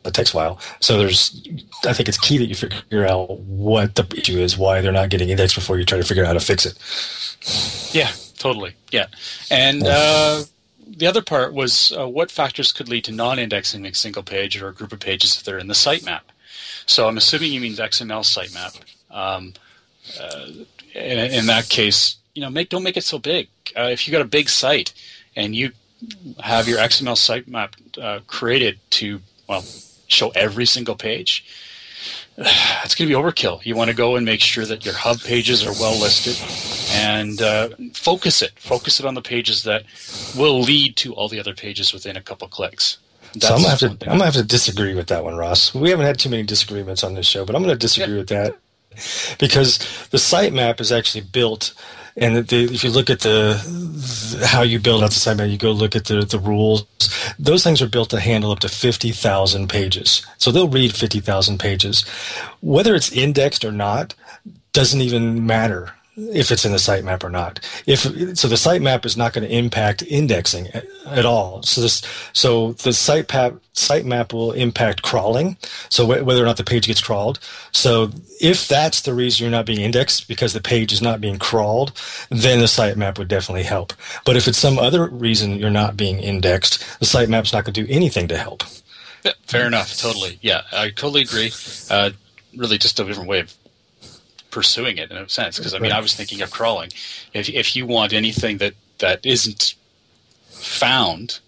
the 0.05 0.11
text 0.11 0.35
file. 0.35 0.61
So 0.81 0.99
there's, 0.99 1.43
I 1.85 1.93
think 1.93 2.09
it's 2.09 2.19
key 2.19 2.39
that 2.39 2.47
you 2.47 2.55
figure 2.55 3.07
out 3.07 3.39
what 3.41 3.95
the 3.95 4.07
issue 4.17 4.39
is, 4.39 4.57
why 4.57 4.81
they're 4.81 4.93
not 4.93 5.09
getting 5.09 5.31
indexed 5.31 5.57
before 5.57 5.79
you 5.79 5.85
try 5.85 5.99
to 5.99 6.05
figure 6.05 6.23
out 6.23 6.29
how 6.29 6.35
to 6.35 6.41
fix 6.41 6.67
it. 6.67 7.95
Yeah, 7.95 8.13
totally. 8.39 8.75
Yeah, 8.93 9.07
and 9.51 9.83
uh, 9.87 10.45
the 10.87 11.07
other 11.07 11.23
part 11.23 11.55
was 11.55 11.93
uh, 11.93 12.07
what 12.07 12.31
factors 12.31 12.71
could 12.71 12.89
lead 12.89 13.05
to 13.05 13.13
non-indexing 13.13 13.85
a 13.87 13.95
single 13.95 14.23
page 14.23 14.61
or 14.61 14.69
a 14.69 14.75
group 14.75 14.93
of 14.93 15.01
pages 15.01 15.37
if 15.37 15.45
they're 15.45 15.59
in 15.59 15.69
the 15.69 15.75
sitemap. 15.75 16.21
So 16.87 17.09
I'm 17.09 17.17
assuming 17.17 17.53
you 17.53 17.61
mean 17.61 17.73
XML 17.73 18.25
sitemap. 18.25 18.81
Um, 19.11 19.55
uh, 20.21 20.47
in, 20.95 21.19
in 21.33 21.47
that 21.47 21.69
case, 21.71 22.17
you 22.35 22.43
know, 22.43 22.51
make 22.51 22.69
don't 22.69 22.83
make 22.83 22.97
it 22.97 23.05
so 23.05 23.19
big. 23.19 23.49
Uh, 23.77 23.89
if 23.91 24.07
you 24.07 24.13
got 24.13 24.21
a 24.21 24.27
big 24.27 24.49
site 24.49 24.93
and 25.37 25.55
you 25.55 25.73
have 26.41 26.69
your 26.69 26.79
XML 26.79 27.17
sitemap 27.17 28.03
uh, 28.03 28.21
created 28.27 28.79
to 28.91 29.21
well 29.49 29.65
show 30.09 30.31
every 30.31 30.67
single 30.67 30.97
page, 30.97 31.45
it's 32.37 32.95
going 32.95 33.09
to 33.09 33.15
be 33.15 33.21
overkill. 33.21 33.65
You 33.65 33.77
want 33.77 33.91
to 33.91 33.97
go 33.97 34.17
and 34.17 34.27
make 34.27 34.41
sure 34.41 34.67
that 34.67 34.85
your 34.85 34.95
hub 34.95 35.21
pages 35.21 35.65
are 35.65 35.73
well 35.73 35.99
listed 36.01 36.37
and 36.93 37.41
uh, 37.41 37.69
focus 37.95 38.43
it. 38.43 38.53
Focus 38.59 38.99
it 39.01 39.07
on 39.07 39.15
the 39.15 39.23
pages 39.23 39.63
that 39.63 39.85
will 40.37 40.61
lead 40.61 40.97
to 40.97 41.15
all 41.15 41.29
the 41.29 41.39
other 41.39 41.55
pages 41.55 41.93
within 41.93 42.17
a 42.17 42.23
couple 42.23 42.49
clicks. 42.49 42.99
That's 43.35 43.49
so 43.49 43.55
I'm 43.55 43.63
gonna 43.63 43.71
have 43.71 43.79
to 43.81 43.87
I'm 43.87 44.19
gonna 44.19 44.25
have 44.27 44.35
to 44.35 44.45
disagree 44.45 44.95
with 44.95 45.09
that 45.09 45.25
one, 45.25 45.37
Ross. 45.37 45.75
We 45.75 45.91
haven't 45.91 46.07
had 46.07 46.19
too 46.19 46.29
many 46.29 46.45
disagreements 46.45 47.03
on 47.03 47.15
this 47.15 47.27
show, 47.27 47.45
but 47.45 47.57
I'm 47.57 47.63
gonna 47.63 47.75
disagree 47.75 48.15
yeah. 48.15 48.21
with 48.21 48.29
that 48.29 48.57
because 49.39 49.79
the 50.11 50.19
sitemap 50.19 50.81
is 50.81 50.93
actually 50.93 51.23
built 51.23 51.75
and 52.17 52.53
if 52.53 52.85
you 52.85 52.91
look 52.91 53.11
at 53.11 53.21
the, 53.21 53.59
how 54.47 54.63
you 54.63 54.79
build 54.79 55.03
out 55.03 55.11
the 55.11 55.17
sitemap, 55.17 55.51
you 55.51 55.59
go 55.59 55.73
look 55.73 55.97
at 55.97 56.05
the 56.05 56.25
the 56.25 56.39
rules. 56.39 56.87
Those 57.39 57.65
things 57.65 57.83
are 57.83 57.89
built 57.89 58.11
to 58.11 58.21
handle 58.21 58.53
up 58.53 58.61
to 58.61 58.69
fifty 58.69 59.11
thousand 59.11 59.69
pages, 59.69 60.25
so 60.39 60.53
they'll 60.53 60.69
read 60.69 60.95
fifty 60.95 61.21
thousand 61.21 61.59
pages. 61.59 62.03
Whether 62.61 62.95
it's 62.95 63.11
indexed 63.11 63.65
or 63.65 63.73
not 63.73 64.15
doesn't 64.73 65.01
even 65.01 65.47
matter 65.47 65.93
if 66.17 66.53
it's 66.53 66.65
in 66.65 66.73
the 66.73 66.79
sitemap 66.79 67.25
or 67.25 67.31
not. 67.31 67.61
If 67.87 68.01
so, 68.01 68.49
the 68.49 68.55
sitemap 68.55 69.05
is 69.05 69.17
not 69.17 69.33
going 69.33 69.47
to 69.47 69.55
impact 69.55 70.03
indexing 70.03 70.69
at, 70.69 70.87
at, 71.07 71.27
all. 71.27 71.63
So 71.63 71.81
this, 71.81 72.03
so 72.33 72.73
the 72.73 72.91
sitemap 72.91 73.59
sitemap 73.75 74.33
will 74.33 74.53
impact 74.53 75.03
crawling. 75.03 75.57
So 75.89 76.07
wh- 76.07 76.25
whether 76.25 76.43
or 76.43 76.47
not 76.47 76.57
the 76.57 76.65
page 76.65 76.87
gets 76.87 77.01
crawled. 77.01 77.41
So 77.73 78.11
if 78.41 78.69
that's 78.69 79.03
the 79.03 79.15
reason 79.15 79.45
you're 79.45 79.51
not 79.51 79.67
being 79.67 79.81
indexed 79.81 80.29
because 80.29 80.53
the 80.53 80.61
page 80.61 80.93
is 80.93 81.03
not 81.03 81.21
being 81.21 81.39
crawled, 81.39 81.93
then 82.31 82.61
the 82.61 82.67
sitemap 82.67 83.19
would 83.19 83.29
definitely 83.29 83.65
help. 83.65 83.93
But 84.25 84.37
if 84.37 84.47
it's 84.47 84.59
some 84.59 84.79
other 84.79 85.09
reason 85.09 85.59
you're 85.59 85.71
not 85.71 85.97
being 85.97 86.21
indexed, 86.21 86.79
the 87.01 87.07
sitemap's 87.07 87.53
not 87.53 87.65
going 87.65 87.75
to 87.75 87.85
do 87.85 87.93
anything 87.93 88.29
to 88.29 88.39
help. 88.39 88.63
Yeah, 89.25 89.33
fair 89.47 89.67
enough. 89.67 89.97
Totally. 89.97 90.39
Yeah, 90.43 90.63
I 90.73 90.91
totally 90.91 91.23
agree. 91.23 91.51
Uh, 91.91 92.11
really, 92.57 92.79
just 92.79 93.01
a 93.01 93.05
different 93.05 93.29
way 93.29 93.41
of 93.41 93.55
pursuing 94.55 94.99
it 94.99 95.11
in 95.11 95.17
a 95.17 95.29
sense. 95.29 95.59
Because 95.59 95.75
I 95.75 95.81
mean, 95.81 95.93
I 95.93 96.01
was 96.01 96.15
thinking 96.15 96.41
of 96.41 96.51
crawling. 96.53 96.91
If 97.35 97.49
if 97.49 97.75
you 97.75 97.87
want 97.87 98.13
anything 98.13 98.59
that 98.59 98.75
that 98.99 99.27
isn't 99.27 99.75
found 100.49 101.41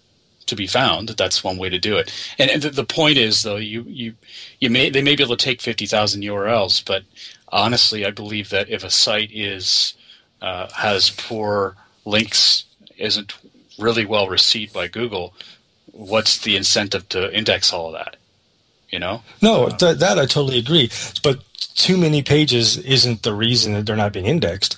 to 0.47 0.55
be 0.55 0.67
found, 0.67 1.09
that's 1.09 1.43
one 1.43 1.57
way 1.57 1.69
to 1.69 1.79
do 1.79 1.97
it. 1.97 2.13
And, 2.37 2.51
and 2.51 2.61
the, 2.61 2.69
the, 2.69 2.85
point 2.85 3.17
is, 3.17 3.43
though, 3.43 3.55
you 3.55 3.83
you 3.87 4.13
you 4.59 4.69
may 4.69 4.89
they 4.89 5.01
may 5.01 5.15
be 5.15 5.23
able 5.23 5.37
to 5.37 5.45
take 5.45 5.61
fifty 5.61 5.85
thousand 5.85 6.23
URLs, 6.23 6.83
but 6.85 7.03
honestly, 7.49 8.05
I 8.05 8.11
believe 8.11 8.49
that 8.49 8.69
if 8.69 8.83
a 8.83 8.89
site 8.89 9.31
is 9.31 9.93
uh, 10.41 10.67
has 10.75 11.09
poor 11.11 11.75
links, 12.05 12.65
isn't 12.97 13.33
really 13.79 14.05
well 14.05 14.27
received 14.27 14.73
by 14.73 14.87
Google, 14.87 15.33
what's 15.93 16.39
the 16.39 16.57
incentive 16.57 17.07
to 17.09 17.33
index 17.33 17.71
all 17.71 17.87
of 17.87 17.93
that? 17.93 18.17
You 18.89 18.99
know? 18.99 19.21
No, 19.41 19.69
th- 19.69 19.97
that 19.97 20.17
I 20.17 20.25
totally 20.25 20.59
agree. 20.59 20.89
But 21.21 21.41
too 21.57 21.97
many 21.97 22.21
pages 22.23 22.77
isn't 22.77 23.23
the 23.23 23.33
reason 23.33 23.73
that 23.73 23.85
they're 23.85 23.95
not 23.95 24.13
being 24.13 24.25
indexed. 24.25 24.77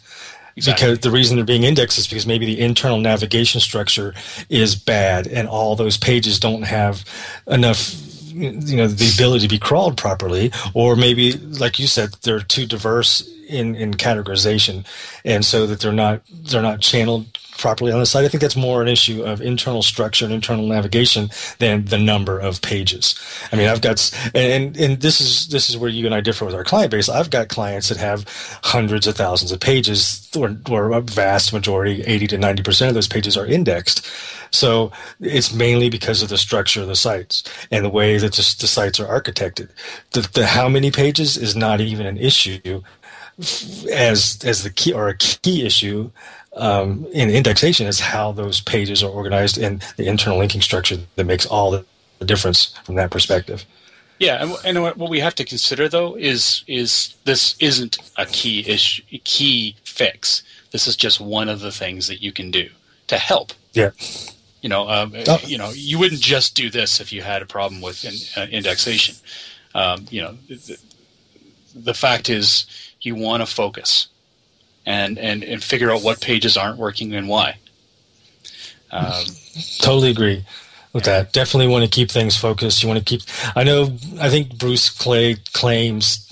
Exactly. 0.55 0.87
Because 0.87 0.99
the 0.99 1.11
reason 1.11 1.37
they're 1.37 1.45
being 1.45 1.63
indexed 1.63 1.97
is 1.97 2.07
because 2.07 2.27
maybe 2.27 2.45
the 2.45 2.59
internal 2.59 2.99
navigation 2.99 3.61
structure 3.61 4.13
is 4.49 4.75
bad, 4.75 5.27
and 5.27 5.47
all 5.47 5.75
those 5.75 5.97
pages 5.97 6.39
don't 6.39 6.63
have 6.63 7.05
enough 7.47 8.05
you 8.31 8.77
know 8.77 8.87
the 8.87 9.11
ability 9.13 9.47
to 9.47 9.53
be 9.53 9.59
crawled 9.59 9.97
properly 9.97 10.51
or 10.73 10.95
maybe 10.95 11.33
like 11.33 11.79
you 11.79 11.87
said 11.87 12.13
they're 12.21 12.39
too 12.39 12.65
diverse 12.65 13.27
in 13.47 13.75
in 13.75 13.93
categorization 13.93 14.85
and 15.25 15.43
so 15.43 15.65
that 15.65 15.79
they're 15.81 15.91
not 15.91 16.21
they're 16.43 16.61
not 16.61 16.79
channeled 16.79 17.25
properly 17.59 17.91
on 17.91 17.99
the 17.99 18.05
site. 18.05 18.25
I 18.25 18.27
think 18.27 18.41
that's 18.41 18.55
more 18.55 18.81
an 18.81 18.87
issue 18.87 19.23
of 19.23 19.41
internal 19.41 19.83
structure 19.83 20.25
and 20.25 20.33
internal 20.33 20.65
navigation 20.65 21.29
than 21.59 21.85
the 21.85 21.97
number 21.97 22.39
of 22.39 22.61
pages. 22.61 23.19
I 23.51 23.55
mean, 23.55 23.67
I've 23.67 23.81
got 23.81 24.11
and 24.33 24.75
and 24.77 25.01
this 25.01 25.21
is 25.21 25.47
this 25.49 25.69
is 25.69 25.77
where 25.77 25.89
you 25.89 26.05
and 26.05 26.15
I 26.15 26.21
differ 26.21 26.45
with 26.45 26.55
our 26.55 26.63
client 26.63 26.91
base. 26.91 27.09
I've 27.09 27.29
got 27.29 27.49
clients 27.49 27.89
that 27.89 27.97
have 27.97 28.25
hundreds 28.63 29.07
of 29.07 29.15
thousands 29.15 29.51
of 29.51 29.59
pages, 29.59 30.29
or, 30.35 30.55
or 30.69 30.91
a 30.91 31.01
vast 31.01 31.53
majority, 31.53 32.01
eighty 32.03 32.27
to 32.27 32.37
ninety 32.37 32.63
percent 32.63 32.89
of 32.89 32.95
those 32.95 33.07
pages 33.07 33.37
are 33.37 33.45
indexed. 33.45 34.07
So 34.51 34.91
it's 35.19 35.53
mainly 35.53 35.89
because 35.89 36.23
of 36.23 36.29
the 36.29 36.37
structure 36.37 36.81
of 36.81 36.87
the 36.87 36.95
sites 36.95 37.43
and 37.69 37.85
the 37.85 37.89
way 37.89 38.17
that 38.17 38.33
the, 38.33 38.55
the 38.59 38.67
sites 38.67 38.99
are 38.99 39.21
architected. 39.21 39.69
The, 40.11 40.21
the 40.33 40.47
how 40.47 40.67
many 40.67 40.89
pages 40.89 41.37
is 41.37 41.55
not 41.55 41.81
even 41.81 42.07
an 42.07 42.17
issue 42.17 42.81
as 43.93 44.39
as 44.43 44.63
the 44.63 44.69
key 44.69 44.91
or 44.91 45.07
a 45.07 45.15
key 45.15 45.65
issue 45.65 46.11
um, 46.59 47.05
in 47.13 47.29
indexation 47.29 47.87
is 47.87 47.99
how 47.99 48.31
those 48.31 48.61
pages 48.61 49.01
are 49.03 49.09
organized 49.09 49.57
and 49.57 49.81
the 49.97 50.07
internal 50.07 50.37
linking 50.37 50.61
structure 50.61 50.97
that 51.15 51.25
makes 51.25 51.45
all 51.45 51.71
the 51.71 51.85
difference 52.25 52.75
from 52.83 52.95
that 52.95 53.11
perspective. 53.11 53.65
Yeah, 54.19 54.43
and, 54.43 54.55
and 54.65 54.83
what 54.99 55.09
we 55.09 55.21
have 55.21 55.35
to 55.35 55.45
consider 55.45 55.87
though 55.87 56.15
is 56.15 56.63
is 56.67 57.15
this 57.23 57.55
isn't 57.59 57.97
a 58.17 58.25
key 58.25 58.67
issue, 58.67 59.03
key 59.23 59.77
fix. 59.83 60.43
This 60.71 60.87
is 60.87 60.97
just 60.97 61.21
one 61.21 61.47
of 61.47 61.61
the 61.61 61.71
things 61.71 62.07
that 62.07 62.21
you 62.21 62.31
can 62.33 62.51
do 62.51 62.69
to 63.07 63.17
help. 63.17 63.53
Yeah. 63.73 63.91
You 64.61 64.67
know, 64.67 64.89
um, 64.89 65.13
oh. 65.27 65.39
you 65.45 65.57
know, 65.57 65.71
you 65.73 65.97
wouldn't 65.97 66.19
just 66.21 66.53
do 66.53 66.69
this 66.69 66.99
if 66.99 67.13
you 67.13 67.21
had 67.21 67.41
a 67.41 67.45
problem 67.45 67.81
with 67.81 68.03
in, 68.03 68.41
uh, 68.41 68.47
indexation. 68.47 69.15
Um, 69.73 70.05
you 70.09 70.21
know, 70.21 70.37
the, 70.49 70.77
the 71.73 71.93
fact 71.93 72.29
is, 72.29 72.65
you 73.01 73.15
want 73.15 73.41
to 73.41 73.45
focus 73.45 74.09
and, 74.85 75.17
and, 75.17 75.43
and 75.43 75.63
figure 75.63 75.91
out 75.91 76.03
what 76.03 76.21
pages 76.21 76.57
aren't 76.57 76.77
working 76.77 77.13
and 77.13 77.27
why. 77.27 77.57
Um, 78.91 79.23
totally 79.79 80.09
agree 80.09 80.45
with 80.93 81.03
that. 81.05 81.31
Definitely 81.33 81.67
want 81.67 81.83
to 81.85 81.89
keep 81.89 82.09
things 82.09 82.35
focused. 82.35 82.81
You 82.81 82.89
want 82.89 82.99
to 82.99 83.05
keep. 83.05 83.21
I 83.55 83.63
know. 83.63 83.95
I 84.19 84.29
think 84.29 84.57
Bruce 84.57 84.89
Clay 84.89 85.35
claims 85.53 86.31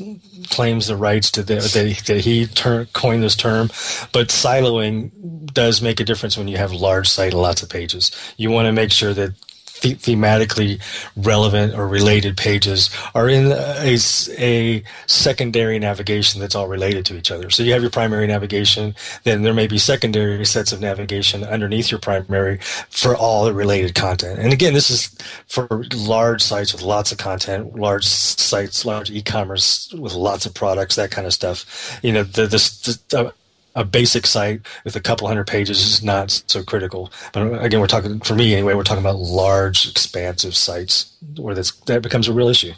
claims 0.49 0.87
the 0.87 0.95
rights 0.95 1.29
to 1.31 1.43
the, 1.43 1.55
that, 1.55 2.03
that 2.07 2.21
he 2.21 2.47
ter- 2.47 2.85
coined 2.93 3.21
this 3.21 3.35
term, 3.35 3.67
but 4.11 4.29
siloing 4.29 5.11
does 5.53 5.81
make 5.81 5.99
a 5.99 6.03
difference 6.03 6.37
when 6.37 6.47
you 6.47 6.57
have 6.57 6.71
large 6.71 7.09
site 7.09 7.33
and 7.33 7.41
lots 7.41 7.61
of 7.61 7.69
pages. 7.69 8.11
You 8.37 8.49
want 8.49 8.67
to 8.67 8.71
make 8.71 8.91
sure 8.91 9.13
that 9.13 9.33
the- 9.81 9.95
thematically 9.95 10.81
relevant 11.15 11.73
or 11.73 11.87
related 11.87 12.37
pages 12.37 12.89
are 13.15 13.29
in 13.29 13.51
a, 13.51 13.97
a 14.37 14.83
secondary 15.05 15.79
navigation 15.79 16.39
that's 16.39 16.55
all 16.55 16.67
related 16.67 17.05
to 17.05 17.17
each 17.17 17.31
other. 17.31 17.49
So 17.49 17.63
you 17.63 17.73
have 17.73 17.81
your 17.81 17.91
primary 17.91 18.27
navigation, 18.27 18.95
then 19.23 19.43
there 19.43 19.53
may 19.53 19.67
be 19.67 19.77
secondary 19.77 20.45
sets 20.45 20.71
of 20.71 20.81
navigation 20.81 21.43
underneath 21.43 21.91
your 21.91 21.99
primary 21.99 22.59
for 22.89 23.15
all 23.15 23.45
the 23.45 23.53
related 23.53 23.95
content. 23.95 24.39
And 24.39 24.53
again, 24.53 24.73
this 24.73 24.89
is 24.89 25.15
for 25.47 25.67
large 25.95 26.41
sites 26.41 26.73
with 26.73 26.81
lots 26.81 27.11
of 27.11 27.17
content, 27.17 27.75
large 27.75 28.05
sites, 28.05 28.85
large 28.85 29.09
e-commerce 29.11 29.93
with 29.93 30.13
lots 30.13 30.45
of 30.45 30.53
products, 30.53 30.95
that 30.95 31.11
kind 31.11 31.27
of 31.27 31.33
stuff. 31.33 31.99
You 32.03 32.13
know, 32.13 32.23
the, 32.23 32.47
this, 32.47 32.79
the, 32.81 33.27
uh, 33.27 33.31
a 33.77 33.85
basic 33.85 34.25
site 34.25 34.61
with 34.83 34.95
a 34.95 34.99
couple 34.99 35.27
hundred 35.27 35.45
pages 35.45 35.79
is 35.81 36.03
not 36.03 36.31
so 36.47 36.63
critical. 36.63 37.11
But 37.31 37.63
again, 37.63 37.79
we're 37.79 37.87
talking 37.87 38.19
for 38.19 38.33
me 38.33 38.53
anyway. 38.53 38.73
We're 38.73 38.83
talking 38.83 39.03
about 39.03 39.19
large, 39.19 39.87
expansive 39.87 40.55
sites 40.55 41.13
where 41.37 41.53
that's, 41.53 41.71
that 41.81 42.01
becomes 42.01 42.27
a 42.27 42.33
real 42.33 42.49
issue. 42.49 42.73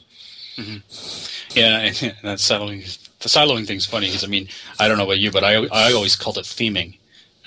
Mm-hmm. 0.58 1.58
Yeah, 1.58 1.80
and 1.80 2.16
that's 2.24 2.48
siloing. 2.48 2.84
The 3.20 3.30
siloing 3.30 3.66
thing's 3.66 3.86
funny 3.86 4.08
because 4.08 4.24
I 4.24 4.28
mean 4.28 4.50
I 4.80 4.88
don't 4.88 4.98
know 4.98 5.06
about 5.06 5.20
you, 5.20 5.32
but 5.32 5.44
I 5.44 5.66
I 5.72 5.94
always 5.94 6.16
called 6.16 6.38
it 6.38 6.46
theming. 6.46 6.98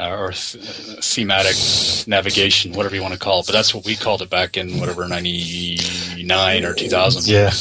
Uh, 0.00 0.16
or 0.16 0.32
th- 0.32 0.64
thematic 1.04 1.54
navigation, 2.08 2.72
whatever 2.72 2.96
you 2.96 3.02
want 3.02 3.12
to 3.12 3.20
call 3.20 3.40
it. 3.40 3.46
But 3.46 3.52
that's 3.52 3.74
what 3.74 3.84
we 3.84 3.94
called 3.94 4.22
it 4.22 4.30
back 4.30 4.56
in 4.56 4.80
whatever 4.80 5.06
ninety 5.06 5.78
nine 6.16 6.64
or 6.64 6.72
two 6.74 6.88
thousand. 6.88 7.30
Yeah. 7.30 7.52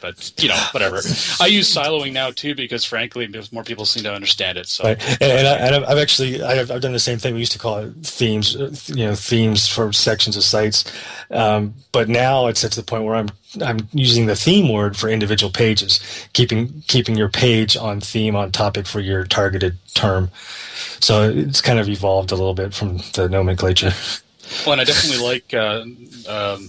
But 0.00 0.32
you 0.42 0.48
know, 0.48 0.56
whatever. 0.72 0.96
I 1.40 1.46
use 1.46 1.72
siloing 1.74 2.12
now 2.12 2.30
too 2.30 2.54
because, 2.54 2.84
frankly, 2.84 3.28
more 3.52 3.64
people 3.64 3.84
seem 3.84 4.02
to 4.04 4.12
understand 4.12 4.58
it. 4.58 4.68
So, 4.68 4.84
right. 4.84 5.20
and, 5.20 5.32
and, 5.32 5.46
I, 5.48 5.88
have 5.88 5.98
actually 5.98 6.42
I've, 6.42 6.70
I've, 6.70 6.80
done 6.80 6.92
the 6.92 6.98
same 6.98 7.18
thing. 7.18 7.34
We 7.34 7.40
used 7.40 7.52
to 7.52 7.58
call 7.58 7.78
it 7.78 7.92
themes, 8.02 8.54
you 8.88 9.06
know, 9.06 9.14
themes 9.14 9.68
for 9.68 9.92
sections 9.92 10.36
of 10.36 10.44
sites. 10.44 10.84
Um, 11.30 11.74
but 11.92 12.08
now 12.08 12.46
it's 12.46 12.64
at 12.64 12.72
the 12.72 12.82
point 12.82 13.04
where 13.04 13.16
I'm 13.16 13.30
I'm 13.62 13.88
using 13.92 14.26
the 14.26 14.36
theme 14.36 14.72
word 14.72 14.96
for 14.96 15.08
individual 15.08 15.50
pages, 15.50 16.00
keeping 16.32 16.82
keeping 16.86 17.16
your 17.16 17.28
page 17.28 17.76
on 17.76 18.00
theme 18.00 18.36
on 18.36 18.52
topic 18.52 18.86
for 18.86 19.00
your 19.00 19.24
targeted 19.24 19.76
term. 19.94 20.30
So 21.00 21.28
it's 21.28 21.60
kind 21.60 21.78
of 21.78 21.88
evolved 21.88 22.32
a 22.32 22.36
little 22.36 22.54
bit 22.54 22.74
from 22.74 22.98
the 23.14 23.28
nomenclature. 23.28 23.92
Well, 24.64 24.72
and 24.72 24.80
I 24.80 24.84
definitely 24.84 25.24
like 25.24 25.54
uh, 25.54 25.84
um, 26.28 26.68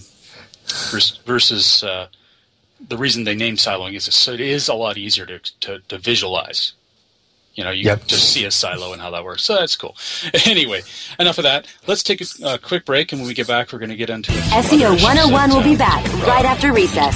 versus. 1.25 1.83
Uh, 1.83 2.07
the 2.87 2.97
reason 2.97 3.23
they 3.23 3.35
named 3.35 3.57
siloing 3.57 3.93
is 3.93 4.05
so 4.13 4.33
it 4.33 4.41
is 4.41 4.67
a 4.67 4.73
lot 4.73 4.97
easier 4.97 5.25
to, 5.25 5.39
to, 5.61 5.79
to 5.87 5.97
visualize. 5.97 6.73
You 7.55 7.63
know, 7.63 7.71
you 7.71 7.83
yep. 7.83 8.05
just 8.05 8.33
see 8.33 8.43
a 8.43 8.51
silo 8.51 8.91
and 8.91 9.01
how 9.01 9.09
that 9.11 9.23
works. 9.23 9.43
So 9.43 9.55
that's 9.55 9.75
cool. 9.75 9.95
Anyway, 10.45 10.83
enough 11.19 11.37
of 11.37 11.43
that. 11.43 11.67
Let's 11.87 12.03
take 12.03 12.21
a, 12.21 12.25
a 12.45 12.57
quick 12.57 12.85
break, 12.85 13.11
and 13.11 13.21
when 13.21 13.27
we 13.27 13.33
get 13.33 13.47
back, 13.47 13.71
we're 13.73 13.79
going 13.79 13.89
to 13.89 13.95
get 13.95 14.09
into 14.09 14.31
SEO 14.31 15.01
101 15.01 15.49
will 15.49 15.63
be 15.63 15.75
back 15.75 16.05
right 16.27 16.45
after 16.45 16.71
recess. 16.71 17.15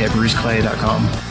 at 0.03 0.11
bruceclay.com. 0.11 1.30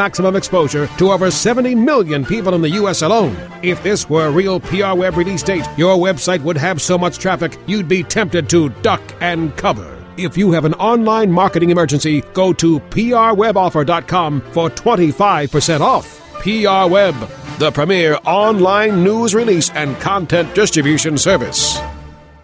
maximum 0.00 0.34
exposure 0.34 0.86
to 0.98 1.12
over 1.12 1.30
70 1.30 1.74
million 1.74 2.24
people 2.24 2.54
in 2.54 2.62
the 2.62 2.70
U.S. 2.80 3.02
alone. 3.02 3.36
If 3.62 3.82
this 3.82 4.08
were 4.08 4.28
a 4.28 4.30
real 4.30 4.58
PR 4.58 4.94
Web 4.94 5.16
release 5.16 5.42
date, 5.42 5.66
your 5.76 5.96
website 5.98 6.42
would 6.42 6.56
have 6.56 6.80
so 6.80 6.96
much 6.96 7.18
traffic 7.18 7.58
you'd 7.66 7.86
be 7.86 8.02
tempted 8.02 8.48
to 8.48 8.70
duck 8.88 9.02
and 9.20 9.54
cover. 9.58 9.88
If 10.16 10.38
you 10.38 10.52
have 10.52 10.64
an 10.64 10.74
online 10.74 11.30
marketing 11.30 11.70
emergency, 11.70 12.22
go 12.32 12.52
to 12.54 12.80
prweboffer.com 12.80 14.40
for 14.52 14.70
25% 14.70 15.80
off. 15.80 16.06
PR 16.40 16.90
Web, 16.90 17.14
the 17.58 17.70
premier 17.70 18.18
online 18.24 19.04
news 19.04 19.34
release 19.34 19.68
and 19.70 19.98
content 20.00 20.54
distribution 20.54 21.18
service. 21.18 21.78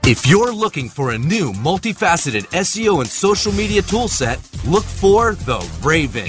If 0.05 0.27
you're 0.27 0.53
looking 0.53 0.89
for 0.91 1.11
a 1.11 1.19
new 1.19 1.53
multifaceted 1.53 2.45
SEO 2.67 3.01
and 3.01 3.09
social 3.09 3.53
media 3.53 3.83
toolset, 3.83 4.39
look 4.71 4.85
for 4.85 5.35
the 5.35 5.59
Raven. 5.83 6.29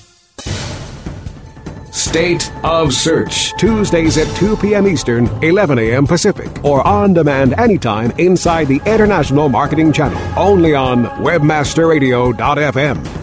State 1.91 2.51
of 2.63 2.93
Search, 2.93 3.53
Tuesdays 3.57 4.17
at 4.17 4.33
2 4.37 4.55
p.m. 4.57 4.87
Eastern, 4.87 5.27
11 5.43 5.77
a.m. 5.77 6.07
Pacific, 6.07 6.63
or 6.63 6.85
on 6.87 7.13
demand 7.13 7.53
anytime 7.53 8.09
inside 8.11 8.67
the 8.67 8.81
International 8.85 9.49
Marketing 9.49 9.91
Channel, 9.91 10.21
only 10.39 10.73
on 10.73 11.03
WebmasterRadio.fm. 11.05 13.17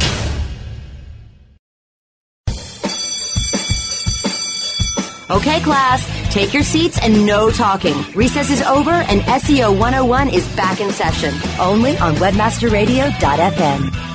Okay, 5.31 5.61
class, 5.61 6.09
take 6.33 6.55
your 6.55 6.63
seats 6.63 6.99
and 7.03 7.27
no 7.27 7.51
talking. 7.51 7.95
Recess 8.15 8.51
is 8.51 8.63
over 8.63 8.91
and 8.91 9.21
SEO 9.23 9.79
101 9.79 10.31
is 10.31 10.49
back 10.57 10.81
in 10.81 10.91
session, 10.91 11.35
only 11.61 11.99
on 11.99 12.15
WebmasterRadio.fm. 12.17 14.08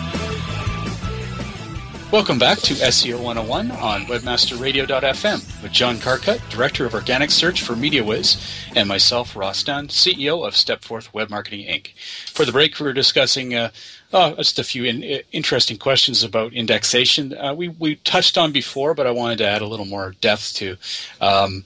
Welcome 2.13 2.37
back 2.37 2.59
to 2.59 2.75
SEO 2.75 3.19
101 3.19 3.71
on 3.71 4.05
WebmasterRadio.fm 4.05 5.63
with 5.63 5.71
John 5.71 5.95
Carcutt, 5.95 6.47
Director 6.47 6.85
of 6.85 6.93
Organic 6.93 7.31
Search 7.31 7.63
for 7.63 7.73
MediaWhiz, 7.73 8.69
and 8.75 8.87
myself, 8.87 9.35
Ross 9.35 9.63
Dunn, 9.63 9.87
CEO 9.87 10.45
of 10.45 10.53
Stepforth 10.53 11.11
Web 11.11 11.31
Marketing 11.31 11.65
Inc. 11.65 11.87
For 12.31 12.45
the 12.45 12.51
break, 12.51 12.79
we 12.79 12.85
were 12.85 12.93
discussing 12.93 13.55
uh, 13.55 13.71
oh, 14.13 14.35
just 14.35 14.59
a 14.59 14.63
few 14.63 14.83
in, 14.83 15.01
interesting 15.31 15.79
questions 15.79 16.23
about 16.23 16.53
indexation. 16.53 17.35
Uh, 17.35 17.55
we, 17.55 17.69
we 17.69 17.95
touched 17.95 18.37
on 18.37 18.51
before, 18.51 18.93
but 18.93 19.07
I 19.07 19.11
wanted 19.11 19.39
to 19.39 19.47
add 19.47 19.63
a 19.63 19.67
little 19.67 19.87
more 19.87 20.13
depth 20.21 20.53
to. 20.57 20.77
Um, 21.19 21.65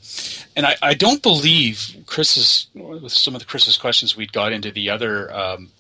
and 0.56 0.66
I, 0.66 0.78
I 0.82 0.94
don't 0.94 1.22
believe 1.22 1.94
Chris's, 2.06 2.68
with 2.74 3.12
some 3.12 3.36
of 3.36 3.42
the 3.42 3.48
Chris's 3.48 3.76
questions, 3.76 4.16
we'd 4.16 4.32
got 4.32 4.54
into 4.54 4.72
the 4.72 4.92
other 4.92 5.30
um, 5.36 5.72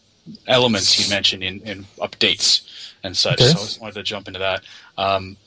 elements 0.45 0.91
he 0.91 1.09
mentioned 1.09 1.41
in, 1.41 1.61
in 1.61 1.85
updates 1.99 2.67
and 3.03 3.15
such. 3.15 3.41
Okay. 3.41 3.51
So 3.51 3.59
I 3.59 3.61
just 3.61 3.81
wanted 3.81 3.95
to 3.95 4.03
jump 4.03 4.27
into 4.27 4.39
that. 4.39 4.63
Um, 4.97 5.37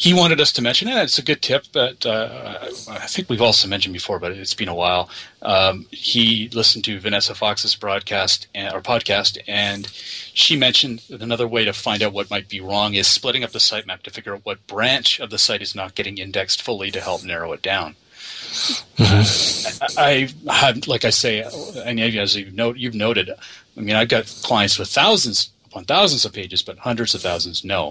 he 0.00 0.14
wanted 0.14 0.40
us 0.40 0.50
to 0.52 0.62
mention 0.62 0.88
it. 0.88 0.96
It's 0.96 1.18
a 1.18 1.22
good 1.22 1.42
tip, 1.42 1.66
but 1.72 2.06
uh, 2.06 2.58
I 2.88 3.06
think 3.06 3.28
we've 3.28 3.42
also 3.42 3.68
mentioned 3.68 3.92
before, 3.92 4.18
but 4.18 4.32
it's 4.32 4.54
been 4.54 4.68
a 4.68 4.74
while. 4.74 5.10
Um, 5.42 5.86
he 5.90 6.48
listened 6.54 6.84
to 6.84 6.98
Vanessa 6.98 7.34
Fox's 7.34 7.74
broadcast 7.74 8.46
and, 8.54 8.74
or 8.74 8.80
podcast, 8.80 9.36
and 9.46 9.86
she 9.92 10.56
mentioned 10.56 11.02
another 11.10 11.46
way 11.46 11.66
to 11.66 11.74
find 11.74 12.02
out 12.02 12.14
what 12.14 12.30
might 12.30 12.48
be 12.48 12.62
wrong 12.62 12.94
is 12.94 13.06
splitting 13.08 13.44
up 13.44 13.50
the 13.50 13.58
sitemap 13.58 14.00
to 14.04 14.10
figure 14.10 14.34
out 14.34 14.46
what 14.46 14.66
branch 14.66 15.20
of 15.20 15.28
the 15.28 15.36
site 15.36 15.60
is 15.60 15.74
not 15.74 15.94
getting 15.94 16.16
indexed 16.16 16.62
fully 16.62 16.90
to 16.92 17.00
help 17.02 17.22
narrow 17.22 17.52
it 17.52 17.60
down. 17.60 17.94
Mm-hmm. 18.96 19.98
I, 19.98 20.28
I 20.48 20.54
had, 20.54 20.88
like 20.88 21.04
I 21.04 21.10
say, 21.10 21.42
and 21.84 22.00
as 22.00 22.36
you've, 22.36 22.54
note, 22.54 22.78
you've 22.78 22.94
noted, 22.94 23.28
I 23.76 23.80
mean, 23.80 23.96
I've 23.96 24.08
got 24.08 24.34
clients 24.42 24.78
with 24.78 24.88
thousands 24.88 25.50
upon 25.70 25.84
thousands 25.84 26.24
of 26.24 26.32
pages, 26.32 26.62
but 26.62 26.78
hundreds 26.78 27.14
of 27.14 27.22
thousands, 27.22 27.64
no. 27.64 27.88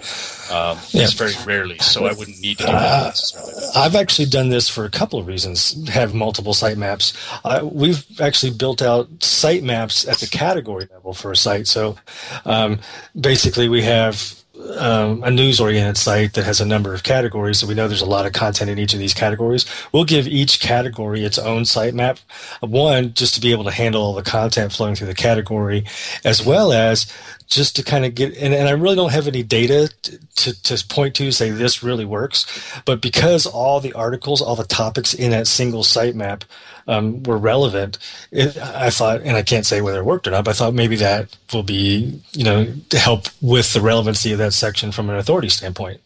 Um, 0.51 0.77
yeah. 0.89 1.03
It's 1.03 1.13
very 1.13 1.33
rarely, 1.45 1.77
so 1.79 2.05
I 2.05 2.13
wouldn't 2.13 2.39
need 2.41 2.57
to 2.57 2.65
do 2.65 2.71
that 2.71 3.33
uh, 3.35 3.71
I've 3.75 3.95
actually 3.95 4.27
done 4.27 4.49
this 4.49 4.67
for 4.67 4.85
a 4.85 4.89
couple 4.89 5.19
of 5.19 5.27
reasons, 5.27 5.87
have 5.89 6.13
multiple 6.13 6.53
sitemaps. 6.53 7.13
Uh, 7.45 7.65
we've 7.65 8.05
actually 8.19 8.51
built 8.51 8.81
out 8.81 9.09
sitemaps 9.19 10.07
at 10.07 10.17
the 10.17 10.27
category 10.27 10.87
level 10.91 11.13
for 11.13 11.31
a 11.31 11.37
site. 11.37 11.67
So 11.67 11.97
um, 12.45 12.79
basically, 13.19 13.69
we 13.69 13.81
have 13.83 14.38
um, 14.77 15.23
a 15.23 15.31
news 15.31 15.59
oriented 15.59 15.97
site 15.97 16.33
that 16.33 16.43
has 16.43 16.61
a 16.61 16.65
number 16.65 16.93
of 16.93 17.03
categories, 17.03 17.59
so 17.59 17.67
we 17.67 17.73
know 17.73 17.87
there's 17.87 18.01
a 18.01 18.05
lot 18.05 18.25
of 18.25 18.33
content 18.33 18.69
in 18.69 18.77
each 18.79 18.93
of 18.93 18.99
these 18.99 19.13
categories. 19.13 19.65
We'll 19.91 20.05
give 20.05 20.27
each 20.27 20.59
category 20.59 21.23
its 21.23 21.37
own 21.37 21.63
sitemap. 21.63 22.19
One, 22.61 23.13
just 23.13 23.35
to 23.35 23.41
be 23.41 23.51
able 23.51 23.63
to 23.65 23.71
handle 23.71 24.01
all 24.01 24.13
the 24.13 24.23
content 24.23 24.71
flowing 24.71 24.95
through 24.95 25.07
the 25.07 25.15
category, 25.15 25.85
as 26.23 26.45
well 26.45 26.73
as 26.73 27.11
just 27.47 27.75
to 27.77 27.83
kind 27.83 28.05
of 28.05 28.13
get 28.13 28.37
and, 28.37 28.53
and 28.53 28.67
I 28.67 28.71
really 28.71 28.95
don't 28.95 29.11
have 29.11 29.27
any 29.27 29.41
data 29.41 29.91
to, 30.35 30.63
to 30.63 30.85
point 30.87 31.15
to 31.15 31.31
say 31.31 31.49
this 31.49 31.81
really 31.81 32.05
works, 32.05 32.45
but 32.85 33.01
because 33.01 33.45
all 33.45 33.79
the 33.79 33.93
articles, 33.93 34.41
all 34.41 34.55
the 34.55 34.63
topics 34.63 35.13
in 35.13 35.31
that 35.31 35.47
single 35.47 35.83
sitemap 35.83 36.43
um, 36.89 37.23
were 37.23 37.37
relevant, 37.37 37.97
it, 38.31 38.57
I 38.57 38.89
thought, 38.89 39.21
and 39.21 39.37
I 39.37 39.43
can't 39.43 39.65
say 39.65 39.81
whether 39.81 39.99
it 39.99 40.05
worked 40.05 40.27
or 40.27 40.31
not, 40.31 40.45
but 40.45 40.51
I 40.51 40.53
thought 40.53 40.73
maybe 40.73 40.95
that 40.97 41.37
will 41.53 41.63
be, 41.63 42.21
you 42.33 42.43
know, 42.43 42.73
to 42.89 42.99
help 42.99 43.27
with 43.41 43.73
the 43.73 43.81
relevancy 43.81 44.31
of 44.31 44.39
that 44.39 44.53
section 44.53 44.91
from 44.91 45.09
an 45.09 45.15
authority 45.15 45.49
standpoint. 45.49 46.01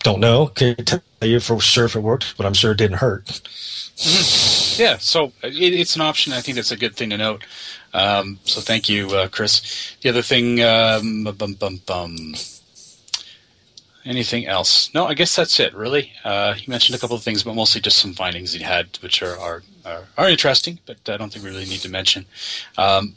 Don't 0.00 0.20
know. 0.20 0.46
Can 0.48 0.76
tell 0.76 1.00
you 1.20 1.40
for 1.40 1.60
sure 1.60 1.84
if 1.84 1.96
it 1.96 2.00
worked, 2.00 2.36
but 2.36 2.46
I'm 2.46 2.54
sure 2.54 2.72
it 2.72 2.78
didn't 2.78 2.98
hurt. 2.98 3.40
Yeah, 4.78 4.96
so 4.98 5.32
it, 5.42 5.74
it's 5.74 5.94
an 5.94 6.02
option. 6.02 6.32
I 6.32 6.40
think 6.40 6.56
that's 6.56 6.70
a 6.70 6.76
good 6.76 6.96
thing 6.96 7.10
to 7.10 7.18
note. 7.18 7.44
Um, 7.92 8.38
so 8.44 8.60
thank 8.60 8.88
you, 8.88 9.10
uh, 9.10 9.28
Chris. 9.28 9.94
The 10.00 10.08
other 10.08 10.22
thing, 10.22 10.62
um, 10.62 11.24
bum, 11.36 11.54
bum, 11.54 11.80
bum. 11.84 12.34
Anything 14.04 14.46
else? 14.46 14.92
No, 14.94 15.06
I 15.06 15.14
guess 15.14 15.36
that's 15.36 15.60
it. 15.60 15.74
Really, 15.74 16.12
uh, 16.24 16.54
he 16.54 16.70
mentioned 16.70 16.96
a 16.96 16.98
couple 16.98 17.16
of 17.16 17.22
things, 17.22 17.42
but 17.42 17.54
mostly 17.54 17.82
just 17.82 17.98
some 17.98 18.14
findings 18.14 18.52
he 18.52 18.62
had, 18.62 18.98
which 19.02 19.22
are 19.22 19.38
are, 19.38 19.62
are, 19.84 20.04
are 20.16 20.28
interesting, 20.28 20.78
but 20.86 20.96
I 21.06 21.18
don't 21.18 21.30
think 21.30 21.44
we 21.44 21.50
really 21.50 21.66
need 21.66 21.80
to 21.80 21.90
mention. 21.90 22.24
Um, 22.78 23.14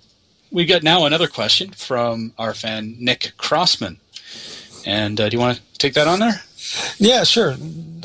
we 0.51 0.65
got 0.65 0.83
now 0.83 1.05
another 1.05 1.27
question 1.27 1.71
from 1.71 2.33
our 2.37 2.53
fan 2.53 2.97
Nick 2.99 3.31
Crossman, 3.37 3.97
and 4.85 5.19
uh, 5.21 5.29
do 5.29 5.37
you 5.37 5.39
want 5.41 5.57
to 5.57 5.77
take 5.77 5.93
that 5.93 6.07
on 6.07 6.19
there? 6.19 6.41
Yeah, 6.97 7.23
sure. 7.23 7.55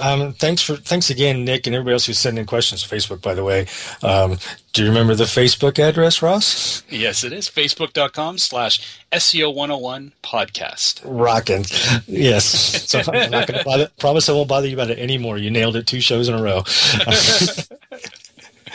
Um, 0.00 0.32
thanks 0.34 0.62
for 0.62 0.76
thanks 0.76 1.10
again, 1.10 1.44
Nick, 1.44 1.66
and 1.66 1.74
everybody 1.74 1.94
else 1.94 2.06
who's 2.06 2.18
sending 2.18 2.46
questions. 2.46 2.84
Facebook, 2.84 3.20
by 3.20 3.34
the 3.34 3.44
way. 3.44 3.66
Um, 4.02 4.38
do 4.72 4.82
you 4.82 4.88
remember 4.88 5.14
the 5.14 5.24
Facebook 5.24 5.78
address, 5.78 6.22
Ross? 6.22 6.82
Yes, 6.88 7.24
it 7.24 7.32
is 7.32 7.48
facebook.com 7.48 8.38
slash 8.38 8.98
SEO101 9.12 10.12
podcast. 10.22 11.00
Rocking. 11.04 11.64
Yes. 12.06 12.86
So 12.88 13.00
I'm 13.00 13.30
not 13.30 13.46
going 13.46 13.58
to 13.58 13.64
bother. 13.64 13.88
Promise 13.98 14.28
I 14.30 14.32
won't 14.32 14.48
bother 14.48 14.66
you 14.66 14.74
about 14.74 14.90
it 14.90 14.98
anymore. 14.98 15.36
You 15.36 15.50
nailed 15.50 15.76
it 15.76 15.86
two 15.86 16.00
shows 16.00 16.28
in 16.28 16.34
a 16.34 16.42
row. 16.42 16.62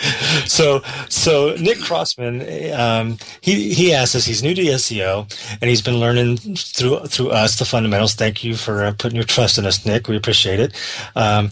so 0.45 0.81
so 1.09 1.55
Nick 1.55 1.79
Crossman, 1.79 2.41
um, 2.73 3.17
he 3.41 3.73
he 3.73 3.93
asked 3.93 4.15
us. 4.15 4.25
He's 4.25 4.43
new 4.43 4.53
to 4.53 4.61
SEO, 4.61 5.57
and 5.61 5.69
he's 5.69 5.81
been 5.81 5.99
learning 5.99 6.37
through 6.37 6.99
through 7.07 7.29
us 7.29 7.57
the 7.59 7.65
fundamentals. 7.65 8.13
Thank 8.15 8.43
you 8.43 8.55
for 8.55 8.83
uh, 8.83 8.93
putting 8.97 9.15
your 9.15 9.25
trust 9.25 9.57
in 9.57 9.65
us, 9.65 9.85
Nick. 9.85 10.07
We 10.07 10.17
appreciate 10.17 10.59
it. 10.59 10.75
Um, 11.15 11.51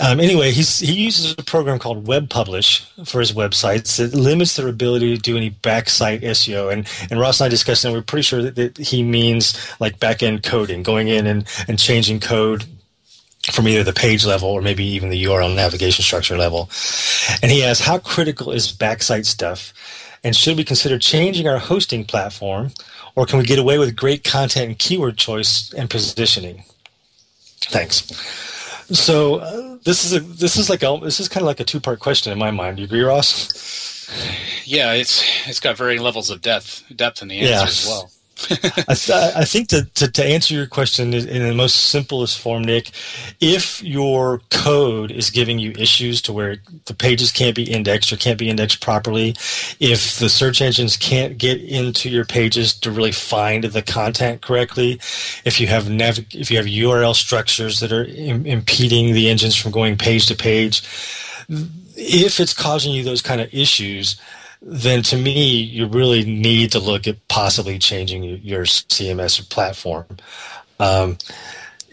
um, 0.00 0.18
anyway, 0.18 0.50
he's, 0.50 0.80
he 0.80 0.92
uses 0.92 1.36
a 1.38 1.44
program 1.44 1.78
called 1.78 2.08
Web 2.08 2.28
Publish 2.28 2.84
for 3.04 3.20
his 3.20 3.32
websites. 3.32 4.00
It 4.00 4.12
limits 4.12 4.56
their 4.56 4.66
ability 4.66 5.14
to 5.14 5.22
do 5.22 5.36
any 5.36 5.52
backsite 5.52 6.22
SEO. 6.22 6.72
And, 6.72 6.88
and 7.10 7.20
Ross 7.20 7.40
and 7.40 7.46
I 7.46 7.48
discussed, 7.48 7.84
and 7.84 7.94
we're 7.94 8.02
pretty 8.02 8.22
sure 8.22 8.42
that, 8.42 8.56
that 8.56 8.76
he 8.76 9.04
means 9.04 9.56
like 9.78 10.00
back 10.00 10.22
end 10.22 10.42
coding, 10.42 10.82
going 10.82 11.08
in 11.08 11.28
and, 11.28 11.46
and 11.68 11.78
changing 11.78 12.18
code 12.18 12.64
from 13.52 13.68
either 13.68 13.84
the 13.84 13.92
page 13.92 14.24
level 14.24 14.48
or 14.48 14.62
maybe 14.62 14.84
even 14.84 15.10
the 15.10 15.24
URL 15.24 15.54
navigation 15.54 16.02
structure 16.02 16.36
level. 16.36 16.70
And 17.42 17.50
he 17.50 17.62
asks, 17.62 17.84
how 17.84 17.98
critical 17.98 18.50
is 18.50 18.72
backsite 18.72 19.26
stuff? 19.26 19.72
And 20.22 20.34
should 20.34 20.56
we 20.56 20.64
consider 20.64 20.98
changing 20.98 21.46
our 21.46 21.58
hosting 21.58 22.04
platform 22.04 22.70
or 23.14 23.26
can 23.26 23.38
we 23.38 23.44
get 23.44 23.58
away 23.58 23.78
with 23.78 23.94
great 23.94 24.24
content 24.24 24.68
and 24.68 24.78
keyword 24.78 25.18
choice 25.18 25.72
and 25.74 25.88
positioning? 25.90 26.64
Thanks. 27.60 28.02
So 28.88 29.36
uh, 29.36 29.78
this 29.84 30.04
is 30.04 30.14
a 30.14 30.20
this 30.20 30.56
is 30.56 30.68
like 30.68 30.82
a 30.82 30.98
this 31.02 31.20
is 31.20 31.28
kind 31.28 31.42
of 31.42 31.46
like 31.46 31.60
a 31.60 31.64
two 31.64 31.80
part 31.80 32.00
question 32.00 32.32
in 32.32 32.38
my 32.38 32.50
mind. 32.50 32.76
Do 32.76 32.82
you 32.82 32.86
agree, 32.86 33.02
Ross? 33.02 34.04
Yeah, 34.64 34.92
it's 34.92 35.24
it's 35.46 35.60
got 35.60 35.76
varying 35.76 36.02
levels 36.02 36.28
of 36.28 36.42
depth 36.42 36.84
depth 36.94 37.22
in 37.22 37.28
the 37.28 37.40
answer 37.40 37.52
yeah. 37.52 37.62
as 37.62 37.86
well. 37.86 38.10
I, 38.50 38.94
th- 38.94 39.36
I, 39.36 39.44
think 39.44 39.68
that 39.68 39.94
to, 39.94 40.10
to, 40.10 40.24
answer 40.24 40.54
your 40.54 40.66
question 40.66 41.14
in 41.14 41.42
the 41.48 41.54
most 41.54 41.90
simplest 41.90 42.40
form, 42.40 42.64
Nick, 42.64 42.90
if 43.40 43.80
your 43.82 44.40
code 44.50 45.12
is 45.12 45.30
giving 45.30 45.60
you 45.60 45.72
issues 45.78 46.20
to 46.22 46.32
where 46.32 46.56
the 46.86 46.94
pages 46.94 47.30
can't 47.30 47.54
be 47.54 47.62
indexed 47.62 48.12
or 48.12 48.16
can't 48.16 48.38
be 48.38 48.50
indexed 48.50 48.80
properly, 48.80 49.36
if 49.78 50.18
the 50.18 50.28
search 50.28 50.60
engines 50.60 50.96
can't 50.96 51.38
get 51.38 51.62
into 51.62 52.10
your 52.10 52.24
pages 52.24 52.74
to 52.80 52.90
really 52.90 53.12
find 53.12 53.64
the 53.64 53.82
content 53.82 54.42
correctly, 54.42 54.94
if 55.44 55.60
you 55.60 55.68
have 55.68 55.88
nav- 55.88 56.18
if 56.32 56.50
you 56.50 56.56
have 56.56 56.66
URL 56.66 57.14
structures 57.14 57.78
that 57.80 57.92
are 57.92 58.04
Im- 58.04 58.46
impeding 58.46 59.14
the 59.14 59.30
engines 59.30 59.54
from 59.54 59.70
going 59.70 59.96
page 59.96 60.26
to 60.26 60.34
page, 60.34 60.82
if 61.96 62.40
it's 62.40 62.52
causing 62.52 62.92
you 62.92 63.04
those 63.04 63.22
kind 63.22 63.40
of 63.40 63.54
issues, 63.54 64.16
then 64.66 65.02
to 65.04 65.16
me, 65.16 65.60
you 65.60 65.86
really 65.86 66.24
need 66.24 66.72
to 66.72 66.78
look 66.78 67.06
at 67.06 67.28
possibly 67.28 67.78
changing 67.78 68.24
your 68.24 68.64
CMS 68.64 69.48
platform. 69.50 70.06
Um, 70.80 71.18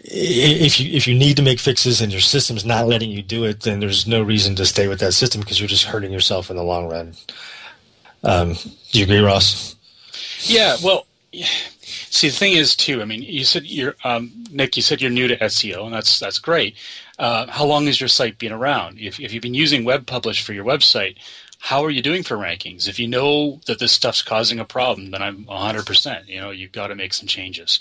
if 0.03 0.79
you 0.79 0.91
if 0.95 1.07
you 1.07 1.13
need 1.13 1.35
to 1.35 1.43
make 1.43 1.59
fixes 1.59 2.01
and 2.01 2.11
your 2.11 2.21
system's 2.21 2.65
not 2.65 2.87
letting 2.87 3.11
you 3.11 3.21
do 3.21 3.43
it, 3.43 3.61
then 3.61 3.81
there's 3.81 4.07
no 4.07 4.21
reason 4.23 4.55
to 4.55 4.65
stay 4.65 4.87
with 4.87 4.99
that 5.01 5.11
system 5.11 5.41
because 5.41 5.59
you're 5.59 5.67
just 5.67 5.83
hurting 5.83 6.11
yourself 6.11 6.49
in 6.49 6.55
the 6.55 6.63
long 6.63 6.89
run. 6.89 7.13
Um, 8.23 8.53
do 8.91 8.99
you 8.99 9.03
agree, 9.03 9.19
Ross? 9.19 9.75
Yeah. 10.43 10.77
Well, 10.83 11.05
see, 11.33 12.29
the 12.29 12.35
thing 12.35 12.53
is 12.53 12.75
too. 12.75 13.01
I 13.01 13.05
mean, 13.05 13.21
you 13.21 13.43
said 13.43 13.65
you're 13.65 13.95
um, 14.05 14.31
Nick. 14.49 14.77
You 14.77 14.81
said 14.81 15.01
you're 15.01 15.11
new 15.11 15.27
to 15.27 15.37
SEO, 15.37 15.85
and 15.85 15.93
that's 15.93 16.19
that's 16.19 16.39
great. 16.39 16.75
Uh, 17.19 17.47
how 17.47 17.65
long 17.65 17.85
has 17.85 17.99
your 17.99 18.07
site 18.07 18.39
been 18.39 18.51
around? 18.51 18.97
If, 18.99 19.19
if 19.19 19.31
you've 19.31 19.43
been 19.43 19.53
using 19.53 19.83
Web 19.83 20.07
Publish 20.07 20.41
for 20.41 20.53
your 20.53 20.65
website, 20.65 21.17
how 21.61 21.85
are 21.85 21.91
you 21.91 22.01
doing 22.01 22.23
for 22.23 22.35
rankings? 22.37 22.87
If 22.87 22.97
you 22.97 23.07
know 23.07 23.61
that 23.67 23.77
this 23.77 23.91
stuff's 23.91 24.23
causing 24.23 24.59
a 24.59 24.65
problem, 24.65 25.11
then 25.11 25.21
I'm 25.21 25.45
100%. 25.45 26.27
You 26.27 26.41
know, 26.41 26.49
you've 26.49 26.71
got 26.71 26.87
to 26.87 26.95
make 26.95 27.13
some 27.13 27.27
changes. 27.27 27.79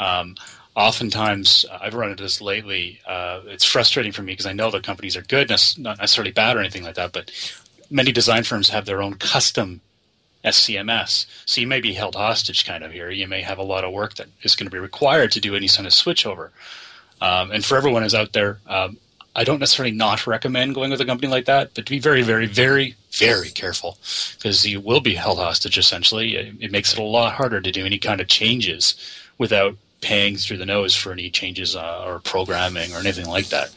Um, 0.00 0.34
oftentimes, 0.74 1.64
I've 1.70 1.94
run 1.94 2.10
into 2.10 2.24
this 2.24 2.40
lately. 2.40 3.00
Uh, 3.06 3.42
it's 3.46 3.64
frustrating 3.64 4.10
for 4.10 4.22
me 4.22 4.32
because 4.32 4.46
I 4.46 4.52
know 4.52 4.72
the 4.72 4.80
companies 4.80 5.16
are 5.16 5.22
good, 5.22 5.48
not 5.48 5.98
necessarily 5.98 6.32
bad 6.32 6.56
or 6.56 6.60
anything 6.60 6.82
like 6.82 6.96
that, 6.96 7.12
but 7.12 7.30
many 7.88 8.10
design 8.10 8.42
firms 8.42 8.68
have 8.70 8.84
their 8.84 9.00
own 9.00 9.14
custom 9.14 9.80
SCMS. 10.44 11.26
So 11.46 11.60
you 11.60 11.68
may 11.68 11.80
be 11.80 11.92
held 11.92 12.16
hostage 12.16 12.66
kind 12.66 12.82
of 12.82 12.90
here. 12.90 13.10
You 13.10 13.28
may 13.28 13.42
have 13.42 13.58
a 13.58 13.62
lot 13.62 13.84
of 13.84 13.92
work 13.92 14.14
that 14.16 14.26
is 14.42 14.56
going 14.56 14.66
to 14.66 14.74
be 14.74 14.80
required 14.80 15.30
to 15.32 15.40
do 15.40 15.54
any 15.54 15.68
kind 15.68 15.86
of 15.86 15.92
switchover. 15.92 16.50
Um, 17.20 17.52
and 17.52 17.64
for 17.64 17.76
everyone 17.76 18.02
who's 18.02 18.14
out 18.14 18.32
there, 18.32 18.58
um, 18.66 18.96
I 19.34 19.44
don't 19.44 19.60
necessarily 19.60 19.94
not 19.94 20.26
recommend 20.26 20.74
going 20.74 20.90
with 20.90 21.00
a 21.00 21.04
company 21.04 21.30
like 21.30 21.44
that, 21.44 21.74
but 21.74 21.86
to 21.86 21.90
be 21.90 22.00
very, 22.00 22.22
very, 22.22 22.46
very, 22.46 22.96
very 23.12 23.50
careful 23.50 23.96
because 24.36 24.66
you 24.66 24.80
will 24.80 25.00
be 25.00 25.14
held 25.14 25.38
hostage 25.38 25.78
essentially. 25.78 26.36
It, 26.36 26.54
it, 26.60 26.72
makes 26.72 26.92
it 26.92 26.98
a 26.98 27.02
lot 27.02 27.34
harder 27.34 27.60
to 27.60 27.70
do 27.70 27.86
any 27.86 27.98
kind 27.98 28.20
of 28.20 28.28
changes 28.28 28.94
without 29.38 29.76
paying 30.00 30.36
through 30.36 30.56
the 30.56 30.66
nose 30.66 30.94
for 30.96 31.12
any 31.12 31.30
changes 31.30 31.76
uh, 31.76 32.04
or 32.06 32.18
programming 32.20 32.92
or 32.92 32.98
anything 32.98 33.26
like 33.26 33.46
that. 33.46 33.70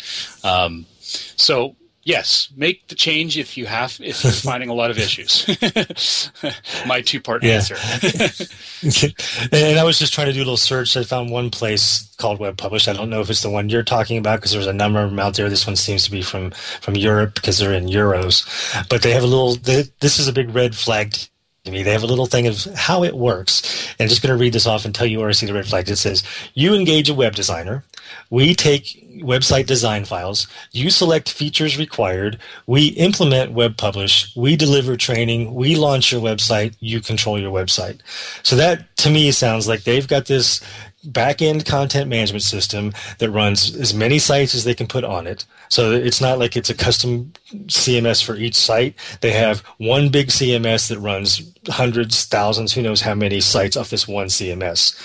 Um, 0.43 0.85
so 1.01 1.75
yes, 2.03 2.49
make 2.55 2.87
the 2.87 2.95
change 2.95 3.37
if 3.37 3.57
you 3.57 3.65
have 3.65 3.97
if 4.01 4.23
you're 4.23 4.33
finding 4.51 4.69
a 4.69 4.73
lot 4.73 4.91
of 4.91 4.97
issues. 4.97 5.47
My 6.87 7.01
two 7.01 7.21
part 7.21 7.43
answer. 7.43 7.75
and 9.51 9.79
I 9.79 9.83
was 9.83 9.99
just 9.99 10.13
trying 10.13 10.27
to 10.27 10.33
do 10.33 10.39
a 10.39 10.45
little 10.45 10.57
search. 10.57 10.95
I 10.97 11.03
found 11.03 11.31
one 11.31 11.49
place 11.49 12.13
called 12.17 12.39
Web 12.39 12.57
Publish. 12.57 12.87
I 12.87 12.93
don't 12.93 13.09
know 13.09 13.21
if 13.21 13.29
it's 13.29 13.41
the 13.41 13.49
one 13.49 13.69
you're 13.69 13.83
talking 13.83 14.17
about 14.17 14.37
because 14.39 14.51
there's 14.51 14.67
a 14.67 14.73
number 14.73 15.01
of 15.01 15.09
them 15.09 15.19
out 15.19 15.35
there. 15.35 15.49
This 15.49 15.67
one 15.67 15.75
seems 15.75 16.03
to 16.05 16.11
be 16.11 16.21
from 16.21 16.51
from 16.51 16.95
Europe 16.95 17.35
because 17.35 17.57
they're 17.57 17.73
in 17.73 17.85
euros, 17.85 18.45
but 18.89 19.01
they 19.01 19.11
have 19.11 19.23
a 19.23 19.27
little. 19.27 19.55
They, 19.55 19.83
this 19.99 20.19
is 20.19 20.27
a 20.27 20.33
big 20.33 20.53
red 20.53 20.75
flag 20.75 21.15
to 21.63 21.71
me. 21.71 21.83
They 21.83 21.91
have 21.91 22.03
a 22.03 22.07
little 22.07 22.25
thing 22.25 22.47
of 22.47 22.65
how 22.75 23.03
it 23.03 23.15
works. 23.15 23.87
And 23.97 24.05
I'm 24.05 24.09
just 24.09 24.21
going 24.21 24.35
to 24.35 24.41
read 24.41 24.53
this 24.53 24.67
off 24.67 24.85
and 24.85 24.93
tell 24.93 25.07
you 25.07 25.19
where 25.19 25.29
I 25.29 25.33
see 25.33 25.45
the 25.45 25.53
red 25.53 25.67
flags. 25.67 25.89
It 25.89 25.97
says, 25.97 26.23
You 26.53 26.73
engage 26.73 27.09
a 27.09 27.13
web 27.13 27.35
designer. 27.35 27.83
We 28.29 28.53
take 28.53 29.02
website 29.21 29.65
design 29.65 30.05
files. 30.05 30.47
You 30.71 30.89
select 30.89 31.29
features 31.29 31.77
required. 31.77 32.39
We 32.67 32.87
implement 32.87 33.51
web 33.51 33.77
publish. 33.77 34.35
We 34.35 34.55
deliver 34.55 34.97
training. 34.97 35.53
We 35.53 35.75
launch 35.75 36.11
your 36.11 36.21
website. 36.21 36.75
You 36.79 37.01
control 37.01 37.39
your 37.39 37.51
website. 37.51 37.99
So 38.43 38.55
that 38.55 38.95
to 38.97 39.09
me 39.09 39.31
sounds 39.31 39.67
like 39.67 39.83
they've 39.83 40.07
got 40.07 40.25
this 40.25 40.61
back-end 41.05 41.65
content 41.65 42.09
management 42.09 42.43
system 42.43 42.93
that 43.17 43.29
runs 43.29 43.75
as 43.75 43.93
many 43.93 44.19
sites 44.19 44.55
as 44.55 44.63
they 44.63 44.73
can 44.73 44.87
put 44.87 45.03
on 45.03 45.27
it. 45.27 45.45
So 45.69 45.91
it's 45.91 46.21
not 46.21 46.39
like 46.39 46.55
it's 46.55 46.69
a 46.69 46.75
custom 46.75 47.33
CMS 47.65 48.23
for 48.23 48.35
each 48.35 48.55
site. 48.55 48.95
They 49.21 49.31
have 49.31 49.59
one 49.77 50.09
big 50.09 50.27
CMS 50.27 50.87
that 50.89 50.99
runs 50.99 51.41
hundreds, 51.67 52.25
thousands, 52.25 52.73
who 52.73 52.81
knows 52.81 53.01
how 53.01 53.15
many 53.15 53.41
sites 53.41 53.75
off 53.75 53.89
this 53.89 54.07
one 54.07 54.27
CMS. 54.27 54.95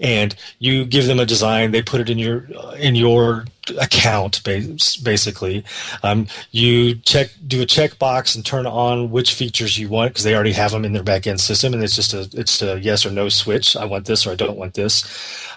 And 0.00 0.34
you 0.58 0.84
give 0.84 1.06
them 1.06 1.20
a 1.20 1.26
design, 1.26 1.70
they 1.70 1.82
put 1.82 2.00
it 2.00 2.10
in 2.10 2.18
your 2.18 2.46
in 2.78 2.94
your 2.94 3.46
account 3.78 4.42
basically. 4.44 5.64
Um, 6.02 6.26
you 6.50 6.96
check 6.96 7.30
do 7.46 7.62
a 7.62 7.66
checkbox 7.66 8.34
and 8.34 8.44
turn 8.44 8.66
on 8.66 9.10
which 9.10 9.34
features 9.34 9.78
you 9.78 9.88
want 9.88 10.12
because 10.12 10.24
they 10.24 10.34
already 10.34 10.52
have 10.52 10.72
them 10.72 10.84
in 10.84 10.92
their 10.92 11.04
backend 11.04 11.40
system, 11.40 11.74
and 11.74 11.82
it's 11.82 11.96
just 11.96 12.14
a 12.14 12.28
it's 12.32 12.62
a 12.62 12.78
yes 12.80 13.04
or 13.04 13.10
no 13.10 13.28
switch. 13.28 13.76
I 13.76 13.84
want 13.84 14.06
this 14.06 14.26
or 14.26 14.32
I 14.32 14.36
don't 14.36 14.56
want 14.56 14.74
this. 14.74 15.04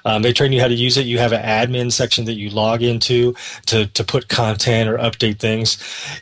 Um, 0.06 0.22
they 0.22 0.34
train 0.34 0.52
you 0.52 0.62
how 0.62 0.68
to 0.68 0.74
use 0.74 0.98
it. 0.98 1.06
You 1.06 1.20
have 1.20 1.34
an 1.34 1.44
admin 1.44 1.92
section 1.92 2.26
that 2.26 2.34
you 2.34 2.50
log 2.50 2.82
into 2.82 3.36
to, 3.68 3.88
to 3.88 4.04
put 4.04 4.30
content 4.30 4.90
or 4.90 4.98
update 4.98 5.40
things. 5.40 5.78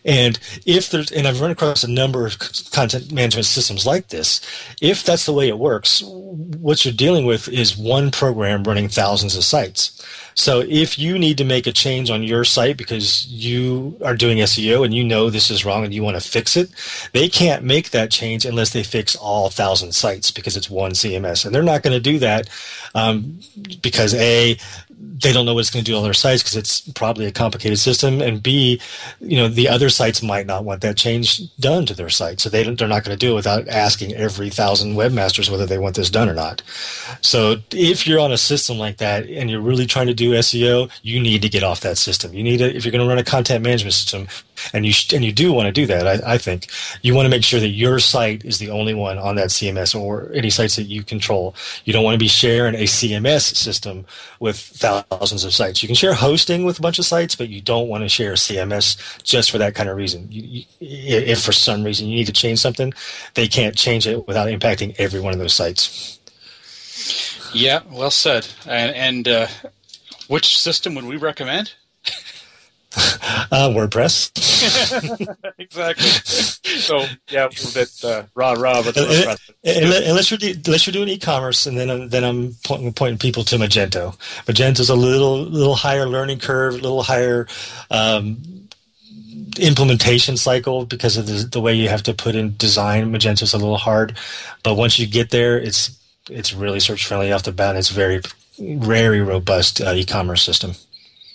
And 0.05 0.39
if 0.65 0.89
there's, 0.89 1.11
and 1.11 1.27
I've 1.27 1.41
run 1.41 1.51
across 1.51 1.83
a 1.83 1.91
number 1.91 2.25
of 2.25 2.39
content 2.71 3.11
management 3.11 3.45
systems 3.45 3.85
like 3.85 4.07
this. 4.07 4.41
If 4.81 5.03
that's 5.03 5.25
the 5.25 5.33
way 5.33 5.47
it 5.47 5.59
works, 5.59 6.01
what 6.03 6.85
you're 6.85 6.93
dealing 6.93 7.25
with 7.25 7.47
is 7.49 7.77
one 7.77 8.11
program 8.11 8.63
running 8.63 8.89
thousands 8.89 9.35
of 9.35 9.43
sites. 9.43 10.03
So 10.37 10.59
if 10.59 10.99
you 10.99 11.17
need 11.17 11.39
to 11.39 11.43
make 11.43 11.65
a 11.65 11.71
change 11.71 12.11
on 12.11 12.21
your 12.21 12.43
site 12.43 12.77
because 12.77 13.25
you 13.25 13.97
are 14.05 14.15
doing 14.15 14.37
SEO 14.37 14.85
and 14.85 14.93
you 14.93 15.03
know 15.03 15.31
this 15.31 15.49
is 15.49 15.65
wrong 15.65 15.83
and 15.83 15.91
you 15.91 16.03
want 16.03 16.15
to 16.15 16.29
fix 16.29 16.55
it, 16.55 16.69
they 17.11 17.27
can't 17.27 17.63
make 17.63 17.89
that 17.89 18.11
change 18.11 18.45
unless 18.45 18.69
they 18.69 18.83
fix 18.83 19.15
all 19.15 19.49
thousand 19.49 19.93
sites 19.93 20.29
because 20.29 20.55
it's 20.55 20.69
one 20.69 20.91
CMS. 20.91 21.43
And 21.43 21.55
they're 21.55 21.63
not 21.63 21.81
going 21.81 21.95
to 21.95 21.99
do 21.99 22.19
that 22.19 22.49
um, 22.93 23.39
because 23.81 24.13
A, 24.13 24.59
they 24.99 25.31
don't 25.31 25.45
know 25.45 25.53
what 25.53 25.61
it's 25.61 25.69
going 25.69 25.83
to 25.83 25.91
do 25.91 25.95
on 25.95 26.03
their 26.03 26.13
sites 26.13 26.41
because 26.41 26.55
it's 26.55 26.81
probably 26.91 27.25
a 27.25 27.31
complicated 27.31 27.79
system, 27.79 28.21
and 28.21 28.41
B, 28.41 28.81
you 29.19 29.37
know, 29.37 29.47
the 29.47 29.67
other 29.67 29.89
sites 29.89 30.23
might 30.23 30.45
not 30.45 30.63
want 30.63 30.81
that 30.81 30.97
change 30.97 31.41
done 31.57 31.85
to 31.85 31.93
their 31.93 32.09
site, 32.09 32.39
so 32.39 32.49
they 32.49 32.63
they're 32.63 32.87
not 32.87 33.03
going 33.03 33.17
to 33.17 33.25
do 33.25 33.31
it 33.31 33.35
without 33.35 33.67
asking 33.67 34.13
every 34.15 34.49
thousand 34.49 34.95
webmasters 34.95 35.49
whether 35.49 35.65
they 35.65 35.77
want 35.77 35.95
this 35.95 36.09
done 36.09 36.29
or 36.29 36.33
not. 36.33 36.61
So 37.21 37.57
if 37.71 38.07
you're 38.07 38.19
on 38.19 38.31
a 38.31 38.37
system 38.37 38.77
like 38.77 38.97
that 38.97 39.27
and 39.27 39.49
you're 39.49 39.61
really 39.61 39.85
trying 39.85 40.07
to 40.07 40.13
do 40.13 40.31
SEO, 40.31 40.91
you 41.03 41.19
need 41.19 41.41
to 41.41 41.49
get 41.49 41.63
off 41.63 41.81
that 41.81 41.97
system. 41.97 42.33
You 42.33 42.43
need 42.43 42.57
to 42.57 42.75
if 42.75 42.83
you're 42.83 42.91
going 42.91 43.03
to 43.03 43.09
run 43.09 43.19
a 43.19 43.23
content 43.23 43.63
management 43.63 43.93
system, 43.93 44.27
and 44.73 44.85
you 44.85 44.93
and 45.13 45.23
you 45.23 45.31
do 45.31 45.53
want 45.53 45.67
to 45.67 45.71
do 45.71 45.85
that. 45.87 46.07
I, 46.07 46.33
I 46.33 46.37
think 46.37 46.67
you 47.01 47.13
want 47.13 47.25
to 47.25 47.29
make 47.29 47.43
sure 47.43 47.59
that 47.59 47.69
your 47.69 47.99
site 47.99 48.43
is 48.45 48.59
the 48.59 48.69
only 48.69 48.93
one 48.93 49.17
on 49.17 49.35
that 49.35 49.49
CMS 49.49 49.99
or 49.99 50.31
any 50.33 50.49
sites 50.49 50.75
that 50.75 50.83
you 50.83 51.03
control. 51.03 51.55
You 51.85 51.93
don't 51.93 52.03
want 52.03 52.15
to 52.15 52.19
be 52.19 52.27
sharing 52.27 52.75
a 52.75 52.83
CMS 52.83 53.55
system 53.55 54.05
with 54.39 54.57
thousands 54.57 55.43
of 55.43 55.53
sites. 55.53 55.81
You 55.81 55.87
can 55.87 55.95
share 55.95 56.13
hosting 56.13 56.65
with 56.65 56.79
a 56.79 56.81
bunch 56.81 56.99
of 56.99 57.05
sites, 57.05 57.35
but 57.35 57.49
you 57.49 57.61
don't 57.61 57.87
want 57.87 58.03
to 58.03 58.09
share 58.09 58.33
CMS 58.33 59.23
just 59.23 59.51
for 59.51 59.57
that 59.57 59.75
kind 59.75 59.89
of 59.89 59.97
reason. 59.97 60.27
You, 60.31 60.63
you, 60.79 61.17
if 61.17 61.41
for 61.41 61.51
some 61.51 61.83
reason 61.83 62.07
you 62.07 62.15
need 62.15 62.27
to 62.27 62.33
change 62.33 62.59
something, 62.59 62.93
they 63.33 63.47
can't 63.47 63.75
change 63.75 64.07
it 64.07 64.27
without 64.27 64.47
impacting 64.47 64.95
every 64.97 65.19
one 65.19 65.33
of 65.33 65.39
those 65.39 65.53
sites. 65.53 66.19
Yeah, 67.53 67.81
well 67.89 68.11
said. 68.11 68.47
And, 68.65 68.95
and 68.95 69.27
uh, 69.27 69.47
which 70.27 70.57
system 70.57 70.95
would 70.95 71.05
we 71.05 71.17
recommend? 71.17 71.73
Uh, 73.49 73.69
WordPress. 73.69 74.31
exactly. 75.57 76.05
So 76.79 77.05
yeah, 77.29 77.45
a 77.45 77.73
bit 77.73 77.89
uh, 78.03 78.23
rah 78.35 78.53
rah, 78.53 78.83
but 78.83 78.97
unless 79.63 80.31
you're 80.31 80.39
unless 80.65 80.85
you're 80.85 80.91
doing 80.91 81.07
e-commerce, 81.07 81.65
and 81.65 81.77
then 81.77 81.89
I'm, 81.89 82.09
then 82.09 82.23
I'm 82.25 82.55
pointing, 82.65 82.91
pointing 82.91 83.19
people 83.19 83.43
to 83.45 83.57
Magento. 83.57 84.17
Magento's 84.45 84.89
a 84.89 84.95
little 84.95 85.39
little 85.39 85.75
higher 85.75 86.07
learning 86.07 86.39
curve, 86.39 86.73
a 86.73 86.77
little 86.77 87.03
higher 87.03 87.47
um, 87.89 88.37
implementation 89.59 90.35
cycle 90.35 90.85
because 90.85 91.15
of 91.15 91.27
the, 91.27 91.47
the 91.49 91.61
way 91.61 91.73
you 91.73 91.87
have 91.87 92.03
to 92.03 92.13
put 92.13 92.35
in 92.35 92.55
design. 92.57 93.13
Magento's 93.13 93.53
a 93.53 93.57
little 93.57 93.77
hard, 93.77 94.17
but 94.63 94.75
once 94.75 94.99
you 94.99 95.07
get 95.07 95.29
there, 95.29 95.57
it's 95.57 95.97
it's 96.29 96.53
really 96.53 96.81
search 96.81 97.05
friendly 97.05 97.31
off 97.31 97.43
the 97.43 97.53
bat. 97.53 97.77
It's 97.77 97.89
very 97.89 98.21
very 98.59 99.21
robust 99.21 99.79
uh, 99.79 99.93
e-commerce 99.93 100.43
system. 100.43 100.73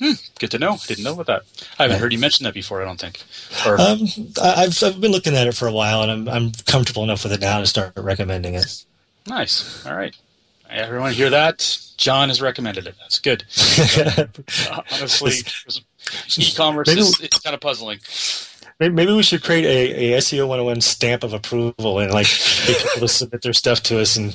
Hmm, 0.03 0.15
good 0.41 0.51
to 0.51 0.59
know. 0.59 0.73
I 0.73 0.87
Didn't 0.89 1.05
know 1.05 1.13
about 1.13 1.27
that. 1.27 1.43
I 1.79 1.85
haven't 1.85 2.01
heard 2.01 2.13
you 2.13 2.19
mention 2.19 2.43
that 2.43 2.55
before. 2.55 2.83
I 2.83 2.85
don't 2.85 3.01
think. 3.01 3.23
Or, 3.65 3.81
um, 3.81 4.01
I've 4.43 4.83
I've 4.83 5.01
been 5.01 5.13
looking 5.13 5.37
at 5.37 5.47
it 5.47 5.55
for 5.55 5.69
a 5.69 5.73
while, 5.73 6.03
and 6.03 6.11
I'm 6.11 6.29
I'm 6.29 6.53
comfortable 6.67 7.05
enough 7.05 7.23
with 7.23 7.33
it 7.33 7.41
now 7.41 7.61
to 7.61 7.67
start 7.67 7.93
recommending 7.97 8.55
it. 8.55 8.85
Nice. 9.29 9.87
All 9.87 9.95
right. 9.95 10.17
Everyone 10.69 11.13
hear 11.13 11.31
that? 11.31 11.79
John 11.99 12.31
has 12.31 12.43
recommended 12.43 12.89
it. 12.89 12.97
That's 12.99 13.21
good. 13.21 13.45
honestly, 14.93 15.35
e-commerce 16.37 16.89
is 16.89 17.21
it's 17.21 17.39
kind 17.39 17.55
of 17.55 17.61
puzzling. 17.61 18.01
Maybe 18.89 19.13
we 19.13 19.23
should 19.23 19.43
create 19.43 19.65
a, 19.65 20.15
a 20.15 20.19
SEO 20.19 20.49
101 20.49 20.81
stamp 20.81 21.25
of 21.25 21.33
approval 21.33 21.99
and 21.99 22.13
like 22.13 22.27
get 22.67 22.79
people 22.79 23.01
to 23.01 23.09
submit 23.09 23.43
their 23.43 23.53
stuff 23.53 23.83
to 23.85 24.01
us, 24.01 24.17
and 24.17 24.33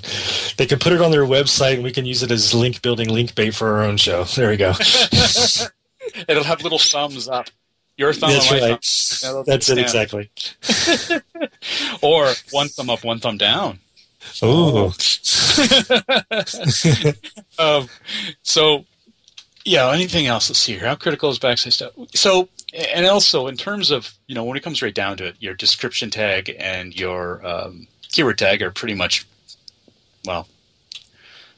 they 0.57 0.65
can 0.65 0.79
put 0.79 0.93
it 0.93 1.01
on 1.01 1.11
their 1.11 1.25
website, 1.25 1.75
and 1.75 1.83
we 1.83 1.91
can 1.91 2.05
use 2.05 2.23
it 2.23 2.31
as 2.31 2.53
link 2.53 2.81
building, 2.81 3.09
link 3.09 3.35
bait 3.35 3.51
for 3.51 3.75
our 3.75 3.83
own 3.83 3.97
show. 3.97 4.23
There 4.23 4.49
we 4.49 4.57
go. 4.57 4.73
It'll 6.27 6.43
have 6.43 6.63
little 6.63 6.79
thumbs 6.79 7.27
up. 7.27 7.49
Your 7.97 8.13
thumb 8.13 8.29
That's 8.29 8.51
right. 8.51 8.79
Yeah, 9.23 9.43
That's 9.45 9.69
it 9.69 9.79
exactly. 9.79 10.29
or 12.01 12.31
one 12.51 12.67
thumb 12.69 12.91
up, 12.91 13.03
one 13.03 13.19
thumb 13.19 13.37
down. 13.37 13.79
Oh. 14.41 14.93
um, 17.57 17.89
so, 18.43 18.85
yeah. 19.65 19.89
Anything 19.91 20.27
else? 20.27 20.49
Let's 20.49 20.59
see 20.59 20.73
here. 20.73 20.87
How 20.87 20.95
critical 20.95 21.29
is 21.31 21.39
backside 21.39 21.73
stuff? 21.73 21.93
So, 22.13 22.49
and 22.93 23.05
also 23.05 23.47
in 23.47 23.57
terms 23.57 23.91
of 23.91 24.13
you 24.27 24.35
know 24.35 24.43
when 24.43 24.57
it 24.57 24.63
comes 24.63 24.81
right 24.81 24.93
down 24.93 25.17
to 25.17 25.25
it, 25.25 25.35
your 25.39 25.53
description 25.53 26.09
tag 26.09 26.55
and 26.59 26.97
your 26.97 27.45
um, 27.45 27.87
keyword 28.09 28.37
tag 28.37 28.61
are 28.61 28.71
pretty 28.71 28.93
much 28.93 29.25
well 30.25 30.47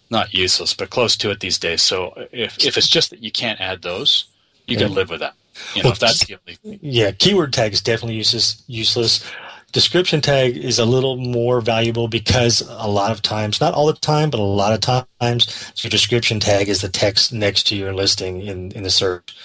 not 0.09 0.33
useless, 0.33 0.73
but 0.73 0.89
close 0.89 1.15
to 1.17 1.29
it 1.29 1.39
these 1.39 1.57
days. 1.57 1.81
So 1.81 2.13
if 2.31 2.57
if 2.63 2.77
it's 2.77 2.87
just 2.87 3.09
that 3.11 3.21
you 3.23 3.31
can't 3.31 3.61
add 3.61 3.81
those, 3.81 4.25
you 4.67 4.77
can 4.77 4.93
live 4.93 5.09
with 5.09 5.19
that. 5.19 5.33
You 5.75 5.83
know, 5.83 5.87
well, 5.87 5.93
if 5.93 5.99
that's 5.99 6.25
the 6.25 6.35
only 6.35 6.55
thing. 6.55 6.79
yeah, 6.81 7.11
keyword 7.11 7.53
tag 7.53 7.73
is 7.73 7.81
definitely 7.81 8.15
useless. 8.15 8.63
Useless. 8.67 9.29
Description 9.71 10.19
tag 10.19 10.57
is 10.57 10.79
a 10.79 10.85
little 10.85 11.15
more 11.17 11.61
valuable 11.61 12.07
because 12.07 12.61
a 12.67 12.87
lot 12.87 13.11
of 13.11 13.21
times, 13.21 13.61
not 13.61 13.75
all 13.75 13.85
the 13.85 13.93
time, 13.93 14.31
but 14.31 14.39
a 14.39 14.43
lot 14.43 14.73
of 14.73 15.07
times, 15.19 15.73
your 15.75 15.91
description 15.91 16.39
tag 16.39 16.69
is 16.69 16.81
the 16.81 16.89
text 16.89 17.31
next 17.31 17.67
to 17.67 17.75
your 17.75 17.93
listing 17.93 18.41
in 18.41 18.71
in 18.71 18.83
the 18.83 18.89
search. 18.89 19.35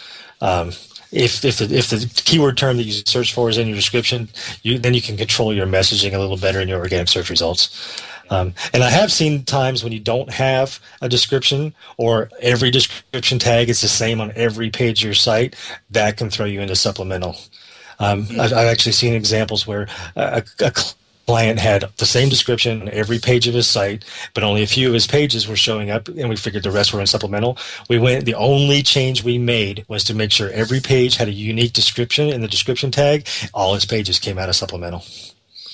Um, 0.41 0.73
if 1.14 1.44
if 1.44 1.59
the, 1.59 1.74
if 1.74 1.90
the 1.90 2.11
keyword 2.24 2.57
term 2.57 2.77
that 2.77 2.85
you 2.85 2.92
search 2.92 3.33
for 3.33 3.48
is 3.48 3.57
in 3.57 3.66
your 3.68 3.77
description, 3.77 4.29
you 4.62 4.79
then 4.79 4.94
you 4.94 5.03
can 5.03 5.16
control 5.16 5.55
your 5.55 5.66
messaging 5.66 6.14
a 6.14 6.18
little 6.18 6.37
better 6.37 6.61
in 6.61 6.68
your 6.68 6.81
organic 6.81 7.09
search 7.09 7.31
results. 7.31 8.03
Um, 8.31 8.55
and 8.72 8.83
I 8.83 8.90
have 8.90 9.12
seen 9.12 9.44
times 9.44 9.85
when 9.85 9.92
you 9.92 10.00
don't 10.00 10.31
have 10.31 10.81
a 11.03 11.09
description 11.09 11.74
or 11.98 12.31
every 12.40 12.70
description 12.70 13.38
tag 13.38 13.68
is 13.68 13.83
the 13.83 13.88
same 13.88 14.20
on 14.20 14.33
every 14.35 14.70
page 14.70 15.03
of 15.03 15.05
your 15.05 15.14
site. 15.14 15.57
That 15.90 16.16
can 16.16 16.31
throw 16.31 16.46
you 16.46 16.61
into 16.61 16.77
supplemental. 16.77 17.37
Um. 17.98 18.27
I've, 18.33 18.53
I've, 18.53 18.66
actually 18.66 18.92
seen 18.92 19.14
examples 19.14 19.66
where 19.68 19.87
a, 20.16 20.42
a 20.61 20.72
client 21.27 21.59
had 21.59 21.85
the 21.97 22.07
same 22.07 22.29
description 22.29 22.83
on 22.83 22.89
every 22.91 23.19
page 23.19 23.49
of 23.49 23.55
his 23.55 23.67
site, 23.67 24.05
but 24.35 24.45
only 24.45 24.63
a 24.63 24.67
few 24.67 24.89
of 24.89 24.95
his 24.95 25.07
pages 25.07 25.49
were 25.49 25.57
showing 25.57 25.91
up, 25.91 26.09
and 26.09 26.29
we 26.29 26.37
figured 26.37 26.63
the 26.63 26.71
rest 26.71 26.93
were 26.93 27.01
in 27.01 27.07
supplemental. 27.07 27.59
We 27.89 27.99
went. 27.99 28.25
The 28.25 28.35
only 28.35 28.83
change 28.83 29.25
we 29.25 29.39
made 29.39 29.85
was 29.89 30.05
to 30.05 30.15
make 30.15 30.33
sure 30.33 30.51
every 30.51 30.81
page 30.81 31.17
had 31.17 31.29
a 31.29 31.33
unique 31.33 31.73
description 31.73 32.29
in 32.29 32.41
the 32.41 32.49
description 32.49 32.91
tag. 32.91 33.27
All 33.53 33.75
his 33.75 33.85
pages 33.85 34.19
came 34.19 34.39
out 34.39 34.49
of 34.49 34.57
supplemental. 34.57 35.05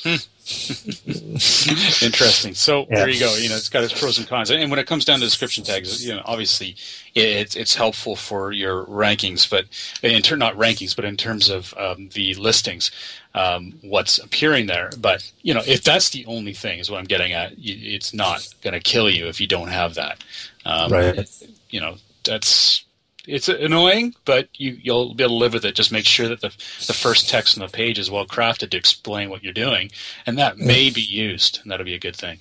Hmm. 0.03 0.17
Interesting. 2.03 2.55
So 2.55 2.87
yeah. 2.89 2.97
there 2.97 3.09
you 3.09 3.21
go. 3.21 3.35
You 3.37 3.49
know, 3.49 3.57
it's 3.57 3.69
got 3.69 3.85
its 3.85 3.99
pros 3.99 4.19
and 4.19 4.27
cons. 4.27 4.51
And 4.51 4.71
when 4.71 4.79
it 4.79 4.87
comes 4.87 5.05
down 5.05 5.21
to 5.21 5.25
description 5.25 5.65
tags, 5.65 6.05
you 6.05 6.15
know, 6.15 6.23
obviously 6.25 6.77
it's 7.15 7.55
it's 7.57 7.75
helpful 7.75 8.17
for 8.17 8.53
your 8.53 8.85
rankings, 8.87 9.49
but 9.49 9.67
in 10.03 10.23
turn 10.23 10.39
not 10.39 10.55
rankings, 10.57 10.97
but 10.97 11.05
in 11.05 11.17
terms 11.17 11.51
of 11.51 11.75
um, 11.77 12.09
the 12.15 12.35
listings, 12.35 12.91
um, 13.35 13.75
what's 13.83 14.19
appearing 14.19 14.67
there. 14.67 14.91
But 14.99 15.31
you 15.43 15.55
know, 15.55 15.63
if 15.67 15.85
that's 15.85 16.11
the 16.11 16.27
only 16.27 16.53
thing, 16.53 16.79
is 16.79 16.91
what 16.91 16.99
I'm 16.99 17.05
getting 17.05 17.33
at. 17.33 17.53
It's 17.57 18.13
not 18.13 18.47
going 18.63 18.75
to 18.75 18.81
kill 18.81 19.09
you 19.09 19.27
if 19.27 19.41
you 19.41 19.47
don't 19.47 19.69
have 19.69 19.95
that. 19.95 20.23
Um, 20.65 20.93
right. 20.93 21.49
You 21.71 21.81
know, 21.81 21.97
that's 22.25 22.85
it's 23.27 23.49
annoying, 23.49 24.15
but 24.25 24.49
you 24.55 24.79
you'll 24.81 25.15
be 25.15 25.25
able 25.25 25.35
to 25.35 25.39
live 25.39 25.53
with 25.55 25.65
it. 25.65 25.75
Just 25.75 25.93
make 25.93 26.07
sure 26.07 26.29
that 26.29 26.41
the 26.41 26.51
the 26.87 26.93
first 26.93 27.29
text 27.29 27.57
on 27.57 27.65
the 27.65 27.73
page 27.73 27.99
is 27.99 28.11
well 28.11 28.27
crafted 28.27 28.71
to 28.71 28.77
explain 28.77 29.31
what 29.31 29.43
you're 29.43 29.53
doing, 29.53 29.91
and 30.27 30.39
that 30.39 30.59
may 30.59 30.91
be 30.91 31.03
used, 31.03 31.61
and 31.63 31.71
that'll 31.71 31.87
be 31.87 31.95
a 31.95 31.99
good 31.99 32.17
thing. 32.17 32.41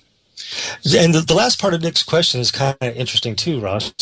And 0.98 1.14
the, 1.14 1.20
the 1.20 1.34
last 1.34 1.60
part 1.60 1.74
of 1.74 1.82
Nick's 1.82 2.02
question 2.02 2.40
is 2.40 2.50
kind 2.50 2.76
of 2.80 2.96
interesting 2.96 3.36
too, 3.36 3.60
Ross. 3.60 3.92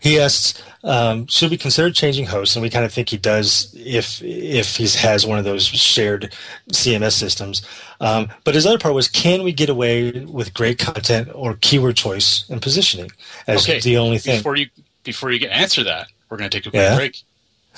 He 0.00 0.18
asks, 0.18 0.62
um, 0.82 1.26
"Should 1.28 1.50
we 1.50 1.56
consider 1.56 1.90
changing 1.90 2.26
hosts?" 2.26 2.56
And 2.56 2.62
we 2.62 2.70
kind 2.70 2.84
of 2.84 2.92
think 2.92 3.08
he 3.08 3.16
does 3.16 3.74
if 3.78 4.22
if 4.22 4.76
he 4.76 4.88
has 4.98 5.26
one 5.26 5.38
of 5.38 5.44
those 5.44 5.66
shared 5.66 6.34
CMS 6.72 7.12
systems. 7.12 7.62
Um, 8.00 8.28
but 8.44 8.54
his 8.54 8.66
other 8.66 8.78
part 8.78 8.94
was, 8.94 9.08
can 9.08 9.44
we 9.44 9.52
get 9.52 9.70
away 9.70 10.10
with 10.10 10.52
great 10.52 10.78
content 10.78 11.28
or 11.32 11.54
keyword 11.60 11.96
choice 11.96 12.44
and 12.50 12.60
positioning 12.60 13.10
as 13.46 13.64
okay. 13.64 13.80
the 13.80 13.96
only 13.96 14.18
thing? 14.18 14.38
Before 14.38 14.56
you 14.56 14.66
before 15.04 15.30
you 15.30 15.38
get 15.38 15.52
answer 15.52 15.84
that, 15.84 16.08
we're 16.34 16.38
going 16.38 16.50
to 16.50 16.58
take 16.58 16.66
a 16.66 16.70
quick 16.70 16.82
yeah. 16.82 16.96
break. 16.96 17.22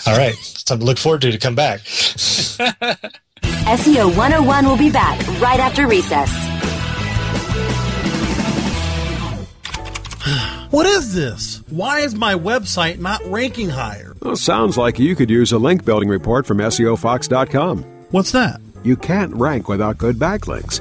All 0.07 0.17
right. 0.17 0.35
time 0.65 0.79
to 0.79 0.85
look 0.85 0.97
forward 0.97 1.21
to 1.21 1.31
to 1.31 1.37
come 1.37 1.55
back. 1.55 1.81
SEO 1.81 4.17
101 4.17 4.67
will 4.67 4.79
be 4.79 4.91
back 4.91 5.21
right 5.43 5.61
after 5.61 5.87
recess. 5.87 6.33
What 10.71 10.87
is 10.87 11.15
this? 11.15 11.63
Why 11.69 12.01
is 12.01 12.15
my 12.15 12.35
website 12.35 12.99
not 12.99 13.21
ranking 13.27 13.69
higher? 13.69 14.17
Well, 14.23 14.37
sounds 14.37 14.79
like 14.79 14.99
you 14.99 15.15
could 15.15 15.29
use 15.29 15.53
a 15.53 15.59
link 15.59 15.85
building 15.85 16.09
report 16.09 16.47
from 16.47 16.57
SEOFox.com. 16.59 17.83
What's 18.11 18.33
that? 18.33 18.61
You 18.83 18.97
can't 18.97 19.35
rank 19.35 19.69
without 19.69 19.99
good 19.99 20.17
backlinks. 20.17 20.81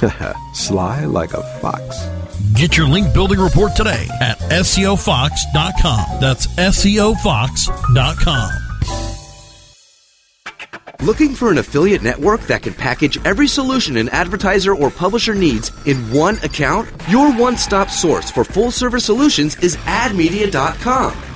sly 0.54 1.04
like 1.06 1.32
a 1.34 1.42
fox. 1.60 2.06
Get 2.54 2.76
your 2.76 2.86
link 2.86 3.12
building 3.12 3.40
report 3.40 3.76
today 3.76 4.08
at 4.20 4.38
SEOFox.com. 4.38 6.20
That's 6.20 6.46
SEOFox.com. 6.46 7.88
Looking 11.00 11.32
for 11.36 11.52
an 11.52 11.58
affiliate 11.58 12.02
network 12.02 12.40
that 12.42 12.62
can 12.62 12.74
package 12.74 13.24
every 13.24 13.46
solution 13.46 13.96
an 13.96 14.08
advertiser 14.08 14.74
or 14.74 14.90
publisher 14.90 15.32
needs 15.32 15.70
in 15.86 16.10
one 16.12 16.38
account? 16.38 16.88
Your 17.08 17.32
one 17.32 17.56
stop 17.56 17.88
source 17.88 18.32
for 18.32 18.42
full 18.42 18.72
service 18.72 19.04
solutions 19.04 19.56
is 19.62 19.76
AdMedia.com. 19.76 21.27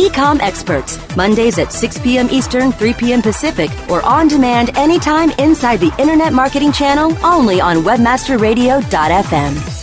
Ecom 0.00 0.40
Experts, 0.40 0.98
Mondays 1.14 1.58
at 1.58 1.72
6 1.72 1.98
p.m. 1.98 2.28
Eastern, 2.30 2.72
3 2.72 2.94
p.m. 2.94 3.20
Pacific, 3.20 3.70
or 3.90 4.02
on 4.04 4.28
demand 4.28 4.76
anytime 4.78 5.30
inside 5.32 5.78
the 5.78 5.94
Internet 5.98 6.32
Marketing 6.32 6.72
Channel 6.72 7.14
only 7.24 7.60
on 7.60 7.76
WebmasterRadio.fm. 7.78 9.76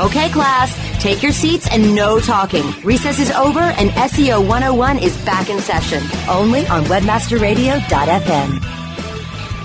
Okay, 0.00 0.28
class, 0.30 0.76
take 1.00 1.22
your 1.22 1.30
seats 1.30 1.68
and 1.70 1.94
no 1.94 2.18
talking. 2.18 2.64
Recess 2.82 3.20
is 3.20 3.30
over 3.30 3.60
and 3.60 3.90
SEO 3.90 4.40
101 4.40 4.98
is 4.98 5.16
back 5.24 5.48
in 5.50 5.60
session 5.60 6.02
only 6.28 6.66
on 6.66 6.84
WebmasterRadio.fm. 6.86 8.83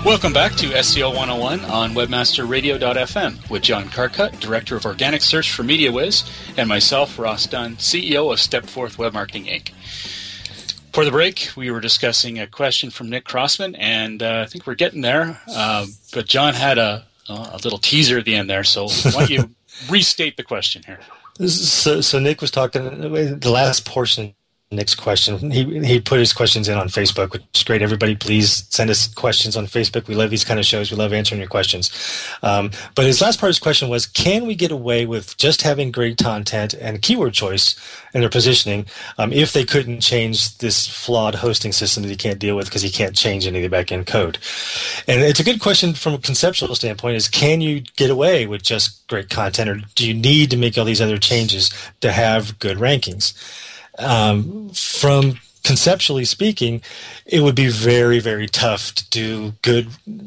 Welcome 0.04 0.32
back 0.32 0.52
to 0.52 0.68
SEO 0.70 1.14
101 1.14 1.60
on 1.66 1.92
WebmasterRadio.fm 1.92 3.50
with 3.50 3.62
John 3.62 3.84
Carcutt, 3.90 4.40
Director 4.40 4.74
of 4.74 4.86
Organic 4.86 5.20
Search 5.20 5.52
for 5.52 5.62
MediaWhiz, 5.62 6.26
and 6.56 6.66
myself, 6.66 7.18
Ross 7.18 7.46
Dunn, 7.46 7.76
CEO 7.76 8.32
of 8.32 8.38
Stepforth 8.38 8.96
Web 8.96 9.12
Marketing 9.12 9.44
Inc. 9.44 9.72
For 10.94 11.04
the 11.04 11.10
break, 11.10 11.50
we 11.54 11.70
were 11.70 11.80
discussing 11.80 12.38
a 12.38 12.46
question 12.46 12.88
from 12.88 13.10
Nick 13.10 13.26
Crossman, 13.26 13.74
and 13.74 14.22
uh, 14.22 14.44
I 14.44 14.46
think 14.46 14.66
we're 14.66 14.74
getting 14.74 15.02
there. 15.02 15.38
Uh, 15.46 15.86
but 16.14 16.26
John 16.26 16.54
had 16.54 16.78
a, 16.78 17.04
a 17.28 17.60
little 17.62 17.78
teaser 17.78 18.18
at 18.18 18.24
the 18.24 18.34
end 18.34 18.48
there, 18.48 18.64
so 18.64 18.88
why 18.88 19.26
don't 19.26 19.30
you 19.30 19.54
restate 19.90 20.38
the 20.38 20.42
question 20.42 20.82
here? 20.86 21.00
So, 21.46 22.00
so 22.00 22.18
Nick 22.18 22.40
was 22.40 22.50
talking 22.50 22.82
the 23.38 23.50
last 23.50 23.84
portion 23.84 24.34
Nick's 24.72 24.94
question. 24.94 25.50
He 25.50 25.80
he 25.84 26.00
put 26.00 26.20
his 26.20 26.32
questions 26.32 26.68
in 26.68 26.78
on 26.78 26.86
Facebook, 26.86 27.32
which 27.32 27.42
is 27.56 27.64
great. 27.64 27.82
Everybody, 27.82 28.14
please 28.14 28.66
send 28.70 28.88
us 28.88 29.12
questions 29.12 29.56
on 29.56 29.66
Facebook. 29.66 30.06
We 30.06 30.14
love 30.14 30.30
these 30.30 30.44
kind 30.44 30.60
of 30.60 30.64
shows. 30.64 30.92
We 30.92 30.96
love 30.96 31.12
answering 31.12 31.40
your 31.40 31.48
questions. 31.48 31.90
Um, 32.44 32.70
but 32.94 33.04
his 33.04 33.20
last 33.20 33.40
part 33.40 33.48
of 33.48 33.56
his 33.56 33.58
question 33.58 33.88
was: 33.88 34.06
Can 34.06 34.46
we 34.46 34.54
get 34.54 34.70
away 34.70 35.06
with 35.06 35.36
just 35.36 35.62
having 35.62 35.90
great 35.90 36.18
content 36.18 36.72
and 36.74 37.02
keyword 37.02 37.32
choice 37.32 37.74
in 38.14 38.20
their 38.20 38.30
positioning 38.30 38.86
um, 39.18 39.32
if 39.32 39.52
they 39.52 39.64
couldn't 39.64 40.02
change 40.02 40.58
this 40.58 40.86
flawed 40.86 41.34
hosting 41.34 41.72
system 41.72 42.04
that 42.04 42.08
he 42.08 42.16
can't 42.16 42.38
deal 42.38 42.54
with 42.54 42.66
because 42.66 42.82
he 42.82 42.90
can't 42.90 43.16
change 43.16 43.48
any 43.48 43.64
of 43.64 43.68
the 43.68 43.76
backend 43.76 44.06
code? 44.06 44.38
And 45.08 45.20
it's 45.20 45.40
a 45.40 45.44
good 45.44 45.58
question 45.60 45.94
from 45.94 46.14
a 46.14 46.18
conceptual 46.18 46.72
standpoint: 46.76 47.16
Is 47.16 47.26
can 47.26 47.60
you 47.60 47.80
get 47.96 48.08
away 48.08 48.46
with 48.46 48.62
just 48.62 49.04
great 49.08 49.30
content, 49.30 49.68
or 49.68 49.80
do 49.96 50.06
you 50.06 50.14
need 50.14 50.48
to 50.52 50.56
make 50.56 50.78
all 50.78 50.84
these 50.84 51.02
other 51.02 51.18
changes 51.18 51.70
to 52.02 52.12
have 52.12 52.56
good 52.60 52.78
rankings? 52.78 53.34
Um, 53.98 54.70
from 54.70 55.38
conceptually 55.62 56.24
speaking, 56.24 56.82
it 57.26 57.40
would 57.40 57.54
be 57.54 57.68
very, 57.68 58.18
very 58.18 58.46
tough 58.46 58.94
to 58.94 59.08
do 59.10 59.52
good 59.62 59.86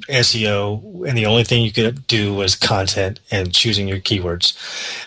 SEO, 0.09 1.07
and 1.07 1.17
the 1.17 1.25
only 1.25 1.43
thing 1.43 1.63
you 1.63 1.71
could 1.71 2.05
do 2.07 2.33
was 2.33 2.55
content 2.55 3.19
and 3.31 3.53
choosing 3.53 3.87
your 3.87 3.99
keywords. 3.99 4.55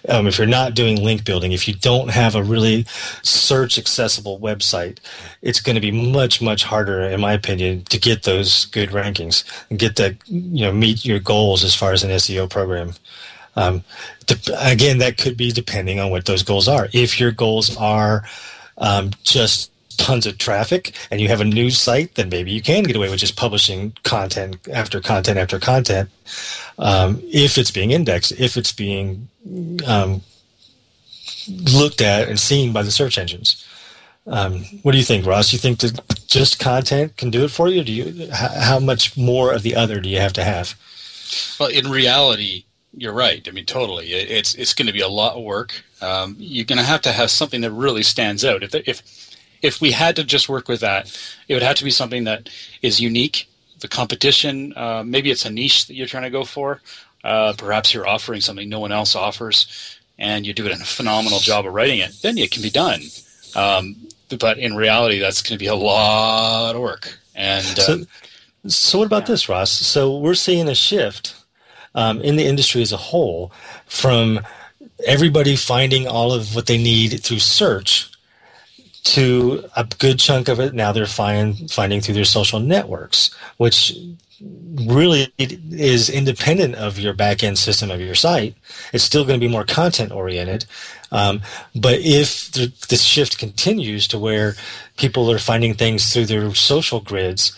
Um, 0.08 0.26
if 0.26 0.38
you're 0.38 0.46
not 0.46 0.74
doing 0.74 1.02
link 1.02 1.24
building, 1.24 1.52
if 1.52 1.68
you 1.68 1.74
don't 1.74 2.10
have 2.10 2.34
a 2.34 2.42
really 2.42 2.84
search 3.22 3.78
accessible 3.78 4.38
website, 4.40 4.98
it's 5.42 5.60
going 5.60 5.76
to 5.76 5.80
be 5.80 5.92
much, 5.92 6.42
much 6.42 6.64
harder, 6.64 7.02
in 7.02 7.20
my 7.20 7.32
opinion, 7.32 7.84
to 7.84 7.98
get 7.98 8.24
those 8.24 8.66
good 8.66 8.90
rankings 8.90 9.44
and 9.70 9.78
get 9.78 9.96
that, 9.96 10.16
you 10.26 10.62
know, 10.62 10.72
meet 10.72 11.04
your 11.04 11.20
goals 11.20 11.62
as 11.64 11.74
far 11.74 11.92
as 11.92 12.02
an 12.02 12.10
SEO 12.10 12.50
program. 12.50 12.94
Um, 13.56 13.82
again, 14.58 14.98
that 14.98 15.16
could 15.18 15.36
be 15.36 15.50
depending 15.50 15.98
on 15.98 16.10
what 16.10 16.26
those 16.26 16.42
goals 16.42 16.68
are. 16.68 16.88
If 16.92 17.18
your 17.18 17.32
goals 17.32 17.76
are 17.76 18.24
um, 18.78 19.10
just 19.22 19.70
tons 19.96 20.26
of 20.26 20.36
traffic 20.38 20.92
and 21.10 21.20
you 21.20 21.28
have 21.28 21.40
a 21.40 21.44
news 21.44 21.78
site, 21.78 22.14
then 22.14 22.28
maybe 22.28 22.52
you 22.52 22.62
can 22.62 22.84
get 22.84 22.96
away 22.96 23.08
with 23.08 23.20
just 23.20 23.36
publishing 23.36 23.94
content 24.02 24.56
after 24.72 25.00
content 25.00 25.38
after 25.38 25.58
content. 25.58 26.10
Um, 26.78 27.20
if 27.24 27.56
it's 27.56 27.70
being 27.70 27.92
indexed, 27.92 28.32
if 28.32 28.56
it's 28.56 28.72
being 28.72 29.28
um, 29.86 30.20
looked 31.48 32.00
at 32.00 32.28
and 32.28 32.38
seen 32.38 32.72
by 32.72 32.82
the 32.82 32.90
search 32.90 33.18
engines. 33.18 33.64
Um, 34.26 34.64
what 34.82 34.92
do 34.92 34.98
you 34.98 35.04
think, 35.04 35.24
Ross? 35.24 35.52
You 35.52 35.58
think 35.58 35.78
that 35.80 36.26
just 36.26 36.58
content 36.58 37.16
can 37.16 37.30
do 37.30 37.44
it 37.44 37.50
for 37.50 37.68
you? 37.68 37.84
do 37.84 37.92
you 37.92 38.28
how 38.32 38.80
much 38.80 39.16
more 39.16 39.52
of 39.52 39.62
the 39.62 39.76
other 39.76 40.00
do 40.00 40.08
you 40.08 40.18
have 40.18 40.32
to 40.34 40.44
have? 40.44 40.74
Well, 41.60 41.68
in 41.68 41.88
reality, 41.88 42.64
you're 42.96 43.12
right. 43.12 43.46
I 43.46 43.50
mean, 43.52 43.66
totally. 43.66 44.12
It's 44.12 44.54
it's 44.54 44.74
going 44.74 44.86
to 44.86 44.92
be 44.92 45.00
a 45.00 45.08
lot 45.08 45.36
of 45.36 45.44
work. 45.44 45.82
Um, 46.00 46.36
you're 46.38 46.64
going 46.64 46.78
to 46.78 46.84
have 46.84 47.02
to 47.02 47.12
have 47.12 47.30
something 47.30 47.60
that 47.60 47.70
really 47.70 48.02
stands 48.02 48.44
out. 48.44 48.62
If 48.62 48.74
if 48.74 49.36
if 49.62 49.80
we 49.80 49.92
had 49.92 50.16
to 50.16 50.24
just 50.24 50.48
work 50.48 50.68
with 50.68 50.80
that, 50.80 51.06
it 51.48 51.54
would 51.54 51.62
have 51.62 51.76
to 51.76 51.84
be 51.84 51.90
something 51.90 52.24
that 52.24 52.48
is 52.82 53.00
unique. 53.00 53.48
The 53.80 53.88
competition, 53.88 54.72
uh, 54.76 55.02
maybe 55.04 55.30
it's 55.30 55.44
a 55.44 55.50
niche 55.50 55.86
that 55.86 55.94
you're 55.94 56.06
trying 56.06 56.22
to 56.22 56.30
go 56.30 56.44
for. 56.44 56.80
Uh, 57.22 57.52
perhaps 57.56 57.92
you're 57.92 58.08
offering 58.08 58.40
something 58.40 58.68
no 58.68 58.80
one 58.80 58.92
else 58.92 59.14
offers, 59.14 59.98
and 60.18 60.46
you 60.46 60.54
do 60.54 60.66
a 60.66 60.76
phenomenal 60.76 61.40
job 61.40 61.66
of 61.66 61.74
writing 61.74 61.98
it. 61.98 62.12
Then 62.22 62.38
it 62.38 62.50
can 62.50 62.62
be 62.62 62.70
done. 62.70 63.02
Um, 63.54 63.96
but 64.38 64.58
in 64.58 64.74
reality, 64.76 65.18
that's 65.18 65.42
going 65.42 65.58
to 65.58 65.62
be 65.62 65.66
a 65.66 65.74
lot 65.74 66.74
of 66.74 66.80
work. 66.80 67.18
And 67.34 67.66
uh, 67.78 67.82
so, 67.82 68.06
so 68.66 68.98
what 68.98 69.06
about 69.06 69.22
yeah. 69.22 69.34
this, 69.34 69.48
Ross? 69.48 69.70
So 69.70 70.18
we're 70.18 70.34
seeing 70.34 70.68
a 70.68 70.74
shift 70.74 71.34
um, 71.96 72.20
in 72.20 72.36
the 72.36 72.46
industry 72.46 72.82
as 72.82 72.92
a 72.92 72.96
whole 72.96 73.50
from 73.86 74.40
everybody 75.04 75.56
finding 75.56 76.06
all 76.06 76.32
of 76.32 76.54
what 76.54 76.66
they 76.66 76.78
need 76.78 77.20
through 77.22 77.38
search 77.38 78.10
to 79.02 79.64
a 79.76 79.84
good 79.98 80.18
chunk 80.18 80.48
of 80.48 80.60
it 80.60 80.74
now 80.74 80.92
they're 80.92 81.06
find, 81.06 81.70
finding 81.70 82.00
through 82.00 82.14
their 82.14 82.24
social 82.24 82.60
networks, 82.60 83.34
which 83.56 83.96
really 84.84 85.32
is 85.38 86.10
independent 86.10 86.74
of 86.74 86.98
your 86.98 87.14
back 87.14 87.42
end 87.42 87.58
system 87.58 87.90
of 87.90 88.00
your 88.00 88.14
site. 88.14 88.54
It's 88.92 89.04
still 89.04 89.24
going 89.24 89.38
to 89.40 89.46
be 89.46 89.50
more 89.50 89.64
content 89.64 90.12
oriented. 90.12 90.66
Um, 91.12 91.40
but 91.74 92.00
if 92.00 92.50
the, 92.52 92.72
this 92.88 93.02
shift 93.02 93.38
continues 93.38 94.06
to 94.08 94.18
where 94.18 94.54
people 94.96 95.30
are 95.30 95.38
finding 95.38 95.74
things 95.74 96.12
through 96.12 96.26
their 96.26 96.52
social 96.54 97.00
grids, 97.00 97.56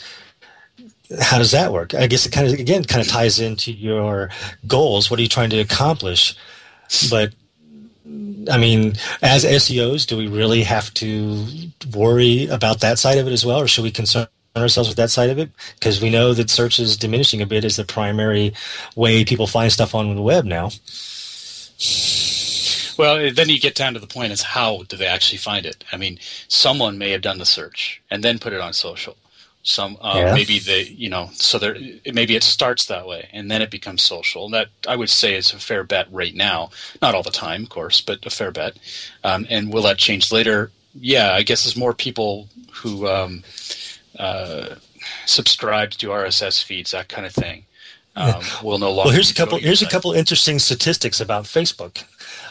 how 1.20 1.38
does 1.38 1.52
that 1.52 1.72
work? 1.72 1.94
I 1.94 2.06
guess 2.06 2.26
it 2.26 2.32
kind 2.32 2.46
of 2.46 2.54
again 2.54 2.84
kind 2.84 3.00
of 3.00 3.08
ties 3.08 3.40
into 3.40 3.72
your 3.72 4.30
goals. 4.66 5.10
What 5.10 5.18
are 5.18 5.22
you 5.22 5.28
trying 5.28 5.50
to 5.50 5.58
accomplish? 5.58 6.36
But 7.10 7.32
I 8.50 8.58
mean, 8.58 8.94
as 9.22 9.44
SEOs, 9.44 10.06
do 10.06 10.16
we 10.16 10.26
really 10.26 10.62
have 10.62 10.92
to 10.94 11.46
worry 11.94 12.46
about 12.46 12.80
that 12.80 12.98
side 12.98 13.18
of 13.18 13.26
it 13.26 13.32
as 13.32 13.44
well, 13.44 13.60
or 13.60 13.68
should 13.68 13.84
we 13.84 13.90
concern 13.90 14.26
ourselves 14.56 14.88
with 14.88 14.96
that 14.96 15.10
side 15.10 15.30
of 15.30 15.38
it? 15.38 15.50
Because 15.74 16.00
we 16.00 16.10
know 16.10 16.34
that 16.34 16.50
search 16.50 16.78
is 16.78 16.96
diminishing 16.96 17.40
a 17.40 17.46
bit 17.46 17.64
as 17.64 17.76
the 17.76 17.84
primary 17.84 18.52
way 18.96 19.24
people 19.24 19.46
find 19.46 19.72
stuff 19.72 19.94
on 19.94 20.14
the 20.14 20.22
web 20.22 20.44
now. 20.44 20.70
Well, 22.98 23.30
then 23.32 23.48
you 23.48 23.60
get 23.60 23.76
down 23.76 23.94
to 23.94 24.00
the 24.00 24.06
point: 24.06 24.32
is 24.32 24.42
how 24.42 24.82
do 24.88 24.96
they 24.96 25.06
actually 25.06 25.38
find 25.38 25.64
it? 25.64 25.84
I 25.92 25.96
mean, 25.96 26.18
someone 26.48 26.98
may 26.98 27.10
have 27.10 27.22
done 27.22 27.38
the 27.38 27.46
search 27.46 28.02
and 28.10 28.22
then 28.22 28.38
put 28.38 28.52
it 28.52 28.60
on 28.60 28.72
social 28.72 29.16
some 29.68 29.98
uh, 30.00 30.14
yeah. 30.16 30.34
maybe 30.34 30.58
they 30.58 30.82
you 30.82 31.08
know 31.08 31.28
so 31.34 31.58
there 31.58 31.76
maybe 32.12 32.34
it 32.34 32.42
starts 32.42 32.86
that 32.86 33.06
way 33.06 33.28
and 33.32 33.50
then 33.50 33.60
it 33.62 33.70
becomes 33.70 34.02
social. 34.02 34.46
And 34.46 34.54
that 34.54 34.68
i 34.86 34.96
would 34.96 35.10
say 35.10 35.34
is 35.34 35.52
a 35.52 35.58
fair 35.58 35.84
bet 35.84 36.06
right 36.10 36.34
now. 36.34 36.70
Not 37.02 37.14
all 37.14 37.22
the 37.22 37.30
time 37.30 37.64
of 37.64 37.68
course 37.68 38.00
but 38.00 38.24
a 38.24 38.30
fair 38.30 38.50
bet. 38.50 38.78
Um, 39.24 39.46
and 39.50 39.72
will 39.72 39.82
that 39.82 39.98
change 39.98 40.32
later? 40.32 40.70
Yeah 40.94 41.32
i 41.32 41.42
guess 41.42 41.66
as 41.66 41.76
more 41.76 41.92
people 41.92 42.48
who 42.72 43.06
um, 43.06 43.42
uh, 44.18 44.76
subscribe 45.26 45.90
to 45.90 46.08
rss 46.08 46.62
feeds 46.62 46.92
that 46.92 47.08
kind 47.08 47.26
of 47.26 47.32
thing 47.32 47.64
um, 48.16 48.42
will 48.64 48.78
no 48.78 48.90
longer 48.90 49.08
well 49.08 49.14
here's 49.14 49.30
a 49.30 49.34
couple 49.34 49.58
here's 49.58 49.82
a 49.82 49.88
couple 49.88 50.12
interesting 50.12 50.58
statistics 50.58 51.20
about 51.20 51.44
facebook. 51.44 52.02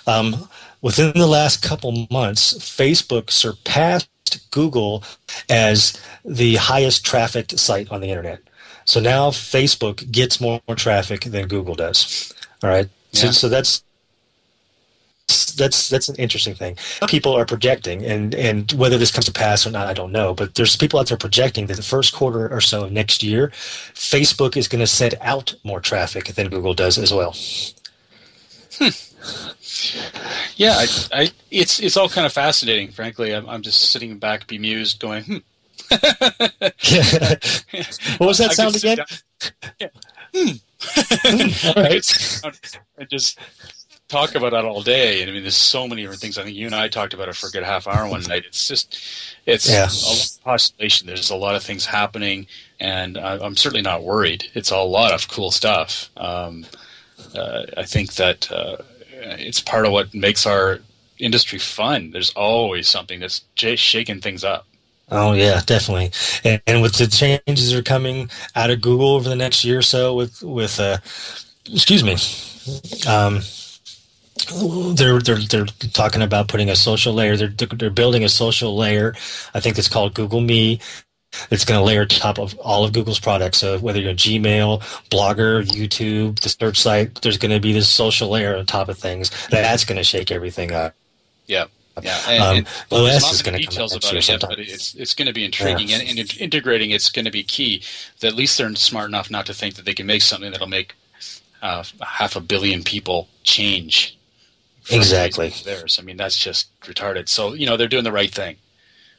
Um, 0.06 0.48
within 0.82 1.12
the 1.14 1.28
last 1.28 1.62
couple 1.62 2.08
months 2.10 2.54
facebook 2.54 3.30
surpassed 3.30 4.10
Google 4.52 5.04
as 5.50 6.00
the 6.26 6.56
highest 6.56 7.06
trafficked 7.06 7.58
site 7.60 7.90
on 7.92 8.02
the 8.02 8.10
internet. 8.10 8.40
So 8.86 9.00
now 9.00 9.32
Facebook 9.32 10.10
gets 10.12 10.40
more, 10.40 10.62
more 10.68 10.76
traffic 10.76 11.22
than 11.26 11.48
Google 11.48 11.76
does. 11.76 12.34
All 12.64 12.70
right. 12.70 12.88
Yeah. 13.12 13.22
So, 13.22 13.32
so 13.32 13.50
that's 13.50 13.84
that's 15.58 15.90
that's 15.90 16.08
an 16.08 16.16
interesting 16.16 16.56
thing. 16.56 16.78
People 17.08 17.34
are 17.34 17.46
projecting, 17.46 18.06
and 18.06 18.34
and 18.34 18.72
whether 18.74 18.98
this 18.98 19.12
comes 19.12 19.26
to 19.26 19.34
pass 19.34 19.68
or 19.68 19.72
not, 19.72 19.88
I 19.88 19.94
don't 19.94 20.14
know. 20.14 20.34
But 20.34 20.56
there's 20.56 20.78
people 20.78 21.00
out 21.00 21.08
there 21.08 21.18
projecting 21.18 21.66
that 21.68 21.76
the 21.76 21.84
first 21.84 22.14
quarter 22.14 22.48
or 22.48 22.62
so 22.62 22.86
of 22.86 22.94
next 22.94 23.22
year, 23.24 23.50
Facebook 23.94 24.56
is 24.56 24.70
going 24.70 24.80
to 24.80 24.88
send 24.88 25.16
out 25.20 25.54
more 25.66 25.82
traffic 25.82 26.28
than 26.28 26.50
Google 26.50 26.74
does 26.74 26.98
as 26.98 27.14
well. 27.14 27.36
Hmm. 28.78 28.90
Yeah, 30.56 30.74
I, 30.78 30.88
I, 31.14 31.32
it's 31.52 31.80
it's 31.80 31.98
all 31.98 32.10
kind 32.10 32.26
of 32.26 32.34
fascinating. 32.34 32.90
Frankly, 32.92 33.34
I'm, 33.34 33.48
I'm 33.50 33.62
just 33.62 33.92
sitting 33.92 34.18
back, 34.18 34.48
bemused, 34.48 35.00
going, 35.00 35.24
"Hmm." 35.24 35.38
what 38.18 38.28
was 38.28 38.38
that 38.40 38.52
sound 38.54 38.76
again? 38.76 38.98
Yeah. 39.80 39.88
Hmm. 40.34 40.58
all 41.78 41.84
right. 41.84 42.42
and 42.98 43.10
just 43.10 43.40
talk 44.08 44.36
about 44.36 44.52
that 44.52 44.66
all 44.66 44.82
day. 44.82 45.22
And 45.22 45.30
I 45.30 45.34
mean, 45.34 45.44
there's 45.44 45.56
so 45.56 45.88
many 45.88 46.02
different 46.02 46.22
things. 46.22 46.38
I 46.38 46.44
think 46.44 46.56
you 46.56 46.66
and 46.66 46.76
I 46.76 46.88
talked 46.88 47.14
about 47.14 47.30
it 47.30 47.36
for 47.36 47.48
a 47.48 47.52
good 47.52 47.64
half 47.64 47.88
hour 47.88 48.08
one 48.10 48.22
night. 48.24 48.44
It's 48.48 48.68
just, 48.68 49.00
it's 49.46 49.70
Yeah. 49.70 49.86
a 49.86 49.92
lot 50.06 50.24
of 50.26 50.44
postulation. 50.44 51.08
There's 51.08 51.30
a 51.30 51.36
lot 51.36 51.56
of 51.56 51.64
things 51.64 51.86
happening, 51.86 52.48
and 52.80 53.18
I, 53.18 53.38
I'm 53.38 53.56
certainly 53.56 53.82
not 53.82 54.04
worried. 54.04 54.46
It's 54.54 54.72
a 54.72 54.78
lot 54.78 55.14
of 55.14 55.28
cool 55.28 55.52
stuff. 55.52 56.10
Um, 56.18 56.66
uh, 57.36 57.64
I 57.76 57.84
think 57.84 58.14
that 58.16 58.52
uh, 58.52 58.78
it's 59.22 59.60
part 59.60 59.86
of 59.86 59.92
what 59.92 60.14
makes 60.14 60.46
our 60.46 60.80
industry 61.20 61.60
fun. 61.60 62.12
There's 62.12 62.32
always 62.32 62.88
something 62.88 63.20
that's 63.20 63.44
shaking 63.56 64.22
things 64.22 64.44
up. 64.44 64.68
Oh 65.10 65.34
yeah, 65.34 65.62
definitely. 65.66 66.12
And, 66.44 66.62
and 66.68 66.82
with 66.82 66.96
the 66.96 67.08
changes 67.08 67.72
that 67.72 67.80
are 67.80 67.84
coming 67.84 68.30
out 68.56 68.70
of 68.70 68.82
Google 68.82 69.16
over 69.16 69.30
the 69.30 69.36
next 69.36 69.64
year 69.64 69.80
or 69.80 69.84
so, 69.84 70.14
with 70.16 70.42
with 70.44 70.80
uh, 70.80 70.98
excuse 71.72 72.04
me, 72.04 72.18
um, 73.08 73.40
they're 74.96 75.20
they're 75.20 75.38
they're 75.38 75.66
talking 75.94 76.22
about 76.22 76.50
putting 76.50 76.70
a 76.70 76.76
social 76.76 77.14
layer. 77.14 77.38
They're 77.38 77.48
they're 77.48 77.90
building 77.90 78.26
a 78.26 78.30
social 78.30 78.76
layer. 78.76 79.16
I 79.54 79.62
think 79.62 79.78
it's 79.78 79.88
called 79.88 80.14
Google 80.14 80.42
Me. 80.42 80.80
It's 81.52 81.66
going 81.66 81.80
to 81.80 81.84
layer 81.84 82.06
top 82.06 82.40
of 82.40 82.58
all 82.60 82.84
of 82.84 82.94
Google's 82.94 83.20
products. 83.20 83.58
So 83.60 83.78
whether 83.80 84.00
you're 84.00 84.14
Gmail, 84.14 84.82
Blogger, 85.10 85.64
YouTube, 85.66 86.40
the 86.40 86.50
search 86.50 86.78
site, 86.78 87.22
there's 87.22 87.38
going 87.38 87.52
to 87.52 87.60
be 87.60 87.74
this 87.74 87.90
social 87.90 88.30
layer 88.30 88.56
on 88.58 88.66
top 88.66 88.90
of 88.90 88.98
things. 88.98 89.32
That's 89.50 89.86
going 89.86 89.98
to 89.98 90.04
shake 90.04 90.32
everything 90.32 90.72
up. 90.72 90.94
Yeah. 91.46 91.66
Yeah, 92.04 92.20
and, 92.30 92.44
Um, 92.44 92.58
and 92.58 92.68
OS 92.92 93.10
there's 93.10 93.32
is 93.34 93.42
gonna 93.42 93.58
come 93.58 93.66
details 93.72 93.96
about 93.96 94.14
it 94.14 94.30
yet, 94.30 94.42
but 94.42 94.60
it's 94.60 94.94
it's 94.94 95.16
going 95.16 95.26
to 95.26 95.34
be 95.34 95.44
intriguing, 95.44 95.92
and, 95.94 96.08
and 96.08 96.20
in- 96.20 96.38
integrating 96.40 96.92
it's 96.92 97.10
going 97.10 97.26
to 97.26 97.32
be 97.32 97.44
key. 97.44 97.82
That 98.20 98.28
at 98.28 98.36
least 98.36 98.56
they're 98.58 98.76
smart 98.76 99.08
enough 99.10 99.32
not 99.32 99.48
to 99.48 99.54
think 99.56 99.74
that 99.76 99.86
they 99.86 99.96
can 99.96 100.06
make 100.06 100.22
something 100.22 100.52
that'll 100.52 100.68
make 100.68 100.94
uh, 101.64 101.84
half 102.04 102.36
a 102.36 102.40
billion 102.40 102.84
people 102.84 103.28
change. 103.44 104.16
Exactly. 104.92 105.50
Theirs. 105.66 105.98
I 106.00 106.04
mean, 106.04 106.18
that's 106.18 106.38
just 106.38 106.68
retarded. 106.82 107.28
So 107.30 107.54
you 107.54 107.66
know 107.66 107.78
they're 107.78 107.88
doing 107.88 108.04
the 108.04 108.12
right 108.12 108.32
thing. 108.32 108.58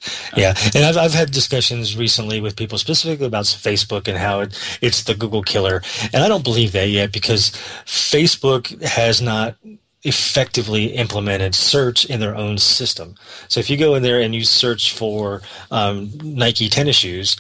Yeah, 0.37 0.55
and 0.75 0.85
I've 0.85 0.97
I've 0.97 1.15
had 1.15 1.31
discussions 1.31 1.97
recently 1.97 2.41
with 2.41 2.55
people 2.55 2.79
specifically 2.79 3.27
about 3.27 3.47
Facebook 3.47 4.07
and 4.09 4.17
how 4.17 4.41
it, 4.41 4.79
it's 4.81 5.03
the 5.03 5.15
Google 5.15 5.43
killer, 5.43 5.83
and 6.13 6.23
I 6.23 6.29
don't 6.29 6.45
believe 6.45 6.73
that 6.73 6.89
yet 6.89 7.13
because 7.13 7.51
Facebook 7.87 8.81
has 8.83 9.21
not 9.21 9.57
effectively 10.05 10.87
implemented 10.87 11.55
search 11.55 12.05
in 12.05 12.21
their 12.21 12.37
own 12.37 12.59
system. 12.59 13.15
So 13.49 13.59
if 13.61 13.69
you 13.69 13.77
go 13.77 13.95
in 13.95 14.03
there 14.03 14.21
and 14.21 14.35
you 14.35 14.45
search 14.45 14.93
for 14.93 15.43
um, 15.71 16.11
Nike 16.23 16.69
tennis 16.69 16.97
shoes, 16.97 17.37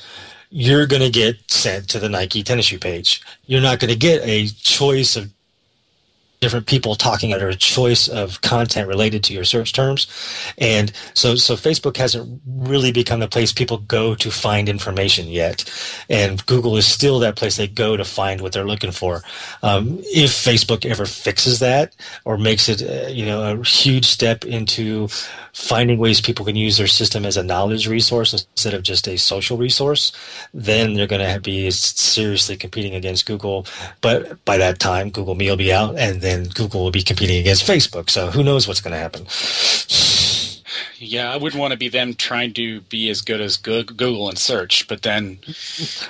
you're 0.51 0.87
going 0.87 1.03
to 1.03 1.11
get 1.11 1.51
sent 1.51 1.89
to 1.91 1.99
the 1.99 2.09
Nike 2.09 2.43
tennis 2.43 2.67
shoe 2.67 2.79
page. 2.79 3.23
You're 3.47 3.61
not 3.61 3.79
going 3.81 3.93
to 3.93 3.99
get 3.99 4.23
a 4.25 4.49
choice 4.49 5.17
of 5.17 5.31
different 6.41 6.67
people 6.67 6.95
talking 6.95 7.33
under 7.33 7.49
a 7.49 7.55
choice 7.55 8.07
of 8.09 8.41
content 8.43 8.89
related 8.89 9.25
to 9.25 9.35
your 9.35 9.45
search 9.45 9.73
terms. 9.73 10.07
And 10.59 10.93
so 11.15 11.35
so 11.35 11.55
facebook 11.55 11.97
hasn't 11.97 12.41
really 12.47 12.93
become 12.93 13.21
the 13.21 13.29
place 13.29 13.53
people 13.53 13.79
go 13.79 14.15
to 14.15 14.31
find 14.31 14.69
information 14.69 15.27
yet. 15.29 15.65
And 16.09 16.45
google 16.47 16.77
is 16.77 16.87
still 16.87 17.19
that 17.21 17.37
place 17.37 17.57
they 17.57 17.67
go 17.67 17.97
to 17.97 18.05
find 18.05 18.41
what 18.41 18.53
they're 18.53 18.67
looking 18.67 18.93
for. 18.93 19.23
Um, 19.63 19.99
if 20.05 20.31
facebook 20.31 20.85
ever 20.87 21.07
fixes 21.07 21.59
that 21.59 21.95
or 22.25 22.39
makes 22.39 22.69
it 22.69 22.83
uh, 22.83 23.09
you 23.09 23.27
know 23.27 23.61
a 23.61 23.65
huge 23.65 24.05
step 24.05 24.45
into 24.45 25.09
finding 25.53 25.99
ways 25.99 26.21
people 26.21 26.45
can 26.45 26.57
use 26.57 26.77
their 26.77 26.87
system 26.87 27.25
as 27.25 27.37
a 27.37 27.43
knowledge 27.43 27.89
resource 27.89 28.33
instead 28.33 28.75
of 28.75 28.85
just 28.85 29.09
a 29.09 29.17
social 29.17 29.57
resource 29.57 30.13
then 30.55 30.95
they're 30.95 31.07
going 31.07 31.35
to 31.35 31.41
be 31.41 31.71
seriously 31.71 32.57
competing 32.57 32.95
against 32.95 33.27
google. 33.27 33.67
But 34.01 34.45
by 34.45 34.57
that 34.59 34.79
time 34.79 35.11
google 35.11 35.35
me 35.35 35.51
will 35.51 35.57
be 35.57 35.73
out 35.73 35.99
and 35.99 36.21
then 36.29 36.45
google 36.45 36.83
will 36.85 36.91
be 36.91 37.03
competing 37.03 37.39
against 37.41 37.67
facebook 37.67 38.11
so 38.11 38.31
who 38.31 38.43
knows 38.45 38.69
what's 38.69 38.81
going 38.81 38.93
to 38.93 38.99
happen 38.99 39.27
Yeah, 41.01 41.33
I 41.33 41.37
wouldn't 41.37 41.61
want 41.61 41.73
to 41.73 41.79
be 41.79 41.89
them 41.89 42.15
trying 42.15 42.53
to 42.55 42.81
be 42.83 43.09
as 43.09 43.21
good 43.23 43.41
as 43.41 43.57
Google 43.57 44.29
and 44.29 44.37
search, 44.39 44.87
but 44.89 45.03
then 45.03 45.39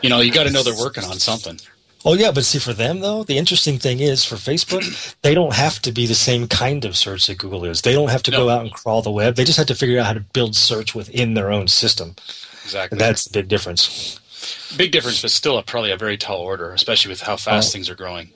you 0.03 0.09
know 0.09 0.21
you 0.21 0.33
got 0.33 0.45
to 0.45 0.51
know 0.51 0.62
they're 0.62 0.77
working 0.87 1.05
on 1.05 1.19
something. 1.19 1.61
Oh 2.07 2.14
yeah, 2.14 2.31
but 2.33 2.45
see 2.45 2.59
for 2.59 2.73
them 2.73 3.01
though, 3.01 3.23
the 3.23 3.37
interesting 3.39 3.79
thing 3.79 4.01
is 4.01 4.25
for 4.25 4.37
Facebook, 4.37 5.14
they 5.23 5.35
don't 5.35 5.53
have 5.55 5.81
to 5.83 5.93
be 5.93 6.07
the 6.07 6.14
same 6.14 6.49
kind 6.49 6.85
of 6.87 6.97
search 6.97 7.27
that 7.27 7.39
Google 7.39 7.64
is. 7.66 7.83
They 7.83 7.93
don't 7.93 8.11
have 8.11 8.23
to 8.25 8.31
go 8.31 8.49
out 8.49 8.62
and 8.62 8.73
crawl 8.73 9.03
the 9.03 9.11
web. 9.11 9.35
They 9.37 9.45
just 9.45 9.59
have 9.59 9.66
to 9.69 9.75
figure 9.75 10.01
out 10.01 10.07
how 10.07 10.14
to 10.14 10.21
build 10.21 10.57
search 10.57 10.95
within 10.95 11.35
their 11.35 11.53
own 11.53 11.69
system. 11.69 12.14
Exactly. 12.64 12.95
And 12.97 13.01
that's 13.01 13.25
the 13.25 13.39
big 13.39 13.49
difference. 13.49 14.19
Big 14.77 14.91
difference, 14.93 15.21
but 15.23 15.31
still 15.31 15.59
a, 15.59 15.62
probably 15.62 15.91
a 15.93 15.97
very 15.99 16.16
tall 16.16 16.41
order, 16.41 16.73
especially 16.73 17.11
with 17.11 17.21
how 17.21 17.37
fast 17.37 17.69
Oh. 17.69 17.73
things 17.73 17.91
are 17.91 17.95
growing. 17.97 18.31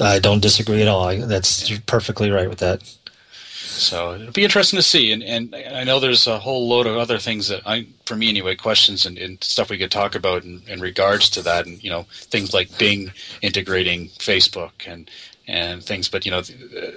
I 0.00 0.18
don't 0.18 0.40
disagree 0.40 0.82
at 0.82 0.88
all. 0.88 1.04
I, 1.04 1.20
that's 1.20 1.70
you're 1.70 1.80
perfectly 1.86 2.30
right 2.30 2.48
with 2.48 2.58
that. 2.58 2.82
So 3.54 4.14
it'll 4.14 4.32
be 4.32 4.44
interesting 4.44 4.76
to 4.76 4.82
see, 4.82 5.12
and 5.12 5.22
and 5.22 5.54
I 5.54 5.84
know 5.84 5.98
there's 5.98 6.26
a 6.26 6.38
whole 6.38 6.68
load 6.68 6.86
of 6.86 6.96
other 6.96 7.18
things 7.18 7.48
that 7.48 7.62
I, 7.66 7.86
for 8.04 8.16
me 8.16 8.28
anyway, 8.28 8.54
questions 8.54 9.06
and, 9.06 9.16
and 9.18 9.42
stuff 9.42 9.70
we 9.70 9.78
could 9.78 9.90
talk 9.90 10.14
about 10.14 10.44
in, 10.44 10.62
in 10.68 10.80
regards 10.80 11.30
to 11.30 11.42
that, 11.42 11.66
and 11.66 11.82
you 11.82 11.90
know 11.90 12.06
things 12.12 12.52
like 12.52 12.76
Bing 12.78 13.12
integrating 13.40 14.08
Facebook 14.08 14.72
and 14.86 15.10
and 15.48 15.82
things. 15.82 16.08
But 16.08 16.24
you 16.24 16.30
know, 16.30 16.42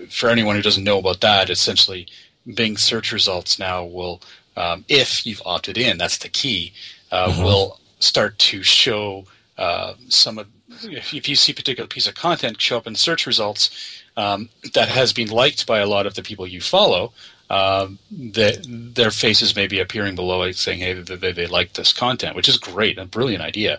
for 0.10 0.30
anyone 0.30 0.56
who 0.56 0.62
doesn't 0.62 0.84
know 0.84 1.00
about 1.00 1.22
that, 1.22 1.50
essentially 1.50 2.08
Bing 2.54 2.78
search 2.78 3.12
results 3.12 3.58
now 3.58 3.84
will, 3.86 4.22
um, 4.58 4.86
if 4.88 5.26
you've 5.26 5.42
opted 5.46 5.78
in, 5.78 5.98
that's 5.98 6.18
the 6.18 6.30
key, 6.30 6.74
uh, 7.12 7.34
will 7.40 7.80
start 8.00 8.38
to 8.40 8.64
show 8.64 9.26
uh, 9.58 9.94
some 10.10 10.38
of. 10.38 10.48
If 10.84 11.14
if 11.14 11.30
you 11.30 11.36
see 11.36 11.52
a 11.52 11.56
particular 11.56 11.88
piece 11.88 12.08
of 12.08 12.16
content 12.16 12.62
show 12.62 12.78
up 12.78 12.88
in 12.88 12.96
search 12.96 13.26
results, 13.26 13.70
um, 14.18 14.50
that 14.74 14.90
has 14.90 15.14
been 15.14 15.30
liked 15.30 15.66
by 15.66 15.80
a 15.80 15.88
lot 15.88 16.06
of 16.06 16.16
the 16.16 16.24
people 16.24 16.48
you 16.48 16.62
follow, 16.62 17.12
um, 17.50 18.00
that 18.12 18.66
their 18.68 19.12
faces 19.12 19.56
may 19.56 19.68
be 19.68 19.80
appearing 19.80 20.16
below 20.16 20.42
it 20.44 20.56
saying, 20.56 20.80
hey, 20.80 20.94
they, 20.94 21.16
they, 21.16 21.32
they 21.32 21.48
like 21.48 21.74
this 21.74 21.94
content, 21.94 22.36
which 22.36 22.50
is 22.50 22.58
great, 22.58 22.98
a 22.98 23.06
brilliant 23.06 23.44
idea. 23.44 23.78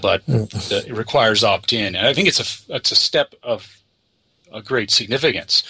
But 0.00 0.26
the, 0.26 0.84
it 0.86 0.94
requires 0.96 1.44
opt 1.44 1.72
in. 1.72 1.94
And 1.94 2.06
I 2.06 2.12
think 2.14 2.26
it's 2.28 2.40
a, 2.68 2.74
it's 2.74 2.90
a 2.90 2.96
step 2.96 3.34
of 3.42 3.80
a 4.52 4.60
great 4.62 4.90
significance. 4.90 5.62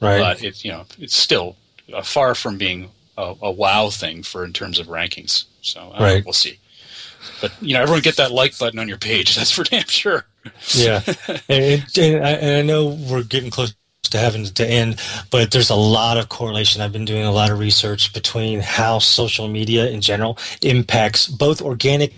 Right. 0.00 0.20
But 0.20 0.42
it's, 0.42 0.64
you 0.64 0.70
know, 0.72 0.84
it's 0.98 1.16
still 1.16 1.56
far 2.02 2.34
from 2.34 2.56
being 2.56 2.90
a, 3.18 3.34
a 3.42 3.50
wow 3.50 3.90
thing 3.90 4.22
for 4.22 4.44
in 4.44 4.52
terms 4.52 4.78
of 4.78 4.86
rankings. 4.86 5.44
So 5.60 5.92
uh, 5.92 5.98
Right. 6.00 6.24
we'll 6.24 6.32
see. 6.32 6.58
But, 7.40 7.52
you 7.60 7.74
know, 7.74 7.82
everyone 7.82 8.02
get 8.02 8.16
that 8.16 8.30
like 8.30 8.58
button 8.58 8.78
on 8.78 8.88
your 8.88 8.98
page. 8.98 9.36
That's 9.36 9.50
for 9.50 9.64
damn 9.64 9.86
sure. 9.86 10.26
yeah, 10.74 11.02
and, 11.48 11.84
and, 11.98 12.24
I, 12.24 12.30
and 12.30 12.56
I 12.56 12.62
know 12.62 12.86
we're 13.08 13.22
getting 13.24 13.50
close 13.50 13.74
to 14.10 14.18
having 14.18 14.44
to 14.44 14.66
end, 14.66 15.00
but 15.30 15.50
there's 15.50 15.70
a 15.70 15.76
lot 15.76 16.16
of 16.16 16.28
correlation. 16.28 16.82
I've 16.82 16.92
been 16.92 17.04
doing 17.04 17.24
a 17.24 17.32
lot 17.32 17.50
of 17.50 17.58
research 17.58 18.12
between 18.12 18.60
how 18.60 18.98
social 18.98 19.48
media 19.48 19.88
in 19.88 20.00
general 20.00 20.38
impacts 20.62 21.26
both 21.26 21.60
organic 21.60 22.14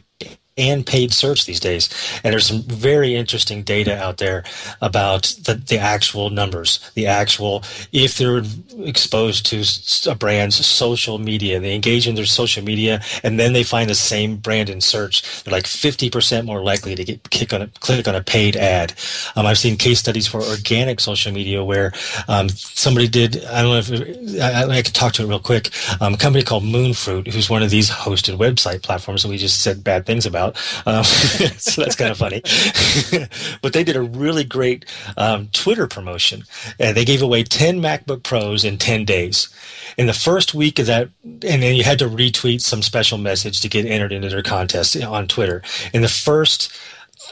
and 0.58 0.84
paid 0.84 1.12
search 1.12 1.46
these 1.46 1.60
days. 1.60 1.88
And 2.24 2.32
there's 2.32 2.46
some 2.46 2.62
very 2.62 3.14
interesting 3.14 3.62
data 3.62 3.96
out 3.96 4.18
there 4.18 4.44
about 4.80 5.34
the, 5.44 5.54
the 5.54 5.78
actual 5.78 6.30
numbers, 6.30 6.90
the 6.94 7.06
actual, 7.06 7.62
if 7.92 8.18
they're 8.18 8.42
exposed 8.80 9.46
to 9.46 9.64
a 10.10 10.14
brand's 10.14 10.64
social 10.66 11.18
media, 11.18 11.60
they 11.60 11.74
engage 11.74 12.06
in 12.08 12.14
their 12.14 12.26
social 12.26 12.64
media, 12.64 13.00
and 13.22 13.38
then 13.38 13.52
they 13.52 13.62
find 13.62 13.88
the 13.88 13.94
same 13.94 14.36
brand 14.36 14.68
in 14.68 14.80
search, 14.80 15.44
they're 15.44 15.52
like 15.52 15.64
50% 15.64 16.44
more 16.44 16.62
likely 16.62 16.94
to 16.94 17.04
get 17.04 17.30
click 17.30 17.52
on 17.52 17.62
a, 17.62 17.66
click 17.80 18.08
on 18.08 18.14
a 18.14 18.22
paid 18.22 18.56
ad. 18.56 18.94
Um, 19.36 19.46
I've 19.46 19.58
seen 19.58 19.76
case 19.76 19.98
studies 20.00 20.26
for 20.26 20.42
organic 20.42 21.00
social 21.00 21.32
media 21.32 21.62
where 21.64 21.92
um, 22.26 22.48
somebody 22.48 23.08
did, 23.08 23.44
I 23.44 23.62
don't 23.62 23.72
know 23.72 23.94
if, 23.96 24.40
I, 24.40 24.78
I 24.78 24.82
can 24.82 24.92
talk 24.92 25.12
to 25.14 25.22
it 25.22 25.26
real 25.26 25.38
quick, 25.38 25.70
um, 26.00 26.14
a 26.14 26.16
company 26.16 26.44
called 26.44 26.64
Moonfruit, 26.64 27.32
who's 27.32 27.50
one 27.50 27.62
of 27.62 27.70
these 27.70 27.90
hosted 27.90 28.36
website 28.38 28.82
platforms 28.82 29.22
that 29.22 29.28
we 29.28 29.36
just 29.36 29.60
said 29.60 29.84
bad 29.84 30.06
things 30.06 30.26
about. 30.26 30.47
Um, 30.86 31.04
so 31.56 31.82
that's 31.82 31.96
kind 31.96 32.10
of 32.10 32.18
funny. 32.18 32.42
but 33.62 33.72
they 33.72 33.84
did 33.84 33.96
a 33.96 34.02
really 34.02 34.44
great 34.44 34.84
um, 35.16 35.48
Twitter 35.52 35.86
promotion. 35.86 36.44
And 36.78 36.96
they 36.96 37.04
gave 37.04 37.22
away 37.22 37.42
10 37.42 37.80
MacBook 37.80 38.22
Pros 38.22 38.64
in 38.64 38.78
10 38.78 39.04
days. 39.04 39.48
In 39.96 40.06
the 40.06 40.12
first 40.12 40.54
week 40.54 40.78
of 40.78 40.86
that, 40.86 41.08
and 41.24 41.62
then 41.62 41.74
you 41.74 41.82
had 41.82 41.98
to 41.98 42.08
retweet 42.08 42.60
some 42.60 42.82
special 42.82 43.18
message 43.18 43.60
to 43.60 43.68
get 43.68 43.86
entered 43.86 44.12
into 44.12 44.28
their 44.28 44.42
contest 44.42 45.00
on 45.02 45.26
Twitter. 45.26 45.62
In 45.92 46.02
the 46.02 46.08
first 46.08 46.72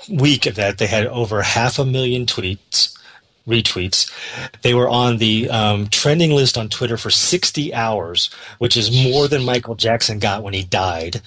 week 0.08 0.46
of 0.46 0.56
that, 0.56 0.78
they 0.78 0.86
had 0.86 1.06
over 1.06 1.42
half 1.42 1.78
a 1.78 1.84
million 1.84 2.26
tweets 2.26 2.96
retweets. 3.46 4.10
They 4.62 4.74
were 4.74 4.88
on 4.88 5.18
the 5.18 5.48
um, 5.50 5.86
trending 5.88 6.32
list 6.32 6.58
on 6.58 6.68
Twitter 6.68 6.96
for 6.96 7.10
60 7.10 7.72
hours, 7.72 8.30
which 8.58 8.76
is 8.76 8.90
more 8.90 9.28
than 9.28 9.44
Michael 9.44 9.76
Jackson 9.76 10.18
got 10.18 10.42
when 10.42 10.54
he 10.54 10.64
died 10.64 11.22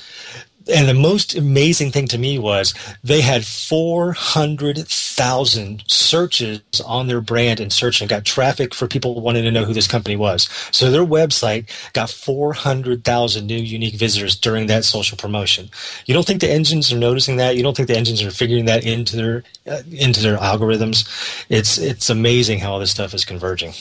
and 0.70 0.88
the 0.88 0.93
most 0.93 1.36
amazing 1.36 1.91
thing 1.91 2.07
to 2.07 2.17
me 2.17 2.39
was 2.39 2.74
they 3.03 3.20
had 3.22 3.45
400,000 3.45 5.84
searches 5.88 6.61
on 6.86 7.07
their 7.07 7.22
brand 7.22 7.59
and 7.59 7.74
search 7.74 8.01
and 8.01 8.09
got 8.09 8.26
traffic 8.26 8.74
for 8.74 8.88
people 8.88 9.22
wanting 9.22 9.43
to 9.43 9.51
know 9.51 9.65
who 9.65 9.74
this 9.74 9.88
company 9.88 10.15
was. 10.15 10.49
So 10.72 10.89
their 10.89 11.05
website 11.05 11.70
got 11.93 12.09
400,000 12.09 13.45
new 13.45 13.57
unique 13.57 13.95
visitors 13.95 14.36
during 14.36 14.67
that 14.67 14.86
social 14.86 15.17
promotion. 15.17 15.70
You 16.05 16.13
don't 16.13 16.26
think 16.26 16.41
the 16.41 16.51
engines 16.51 16.93
are 16.93 16.97
noticing 16.97 17.38
that? 17.38 17.55
You 17.55 17.63
don't 17.63 17.76
think 17.76 17.88
the 17.88 17.97
engines 17.97 18.24
are 18.24 18.32
figuring 18.32 18.65
that 18.65 18.86
into 18.86 19.15
their 19.15 19.43
uh, 19.67 19.82
into 19.91 20.22
their 20.22 20.38
algorithms? 20.38 21.07
It's 21.49 21.78
it's 21.78 22.09
amazing 22.09 22.59
how 22.59 22.74
all 22.74 22.80
this 22.80 22.91
stuff 22.91 23.13
is 23.13 23.26
converging. 23.26 23.74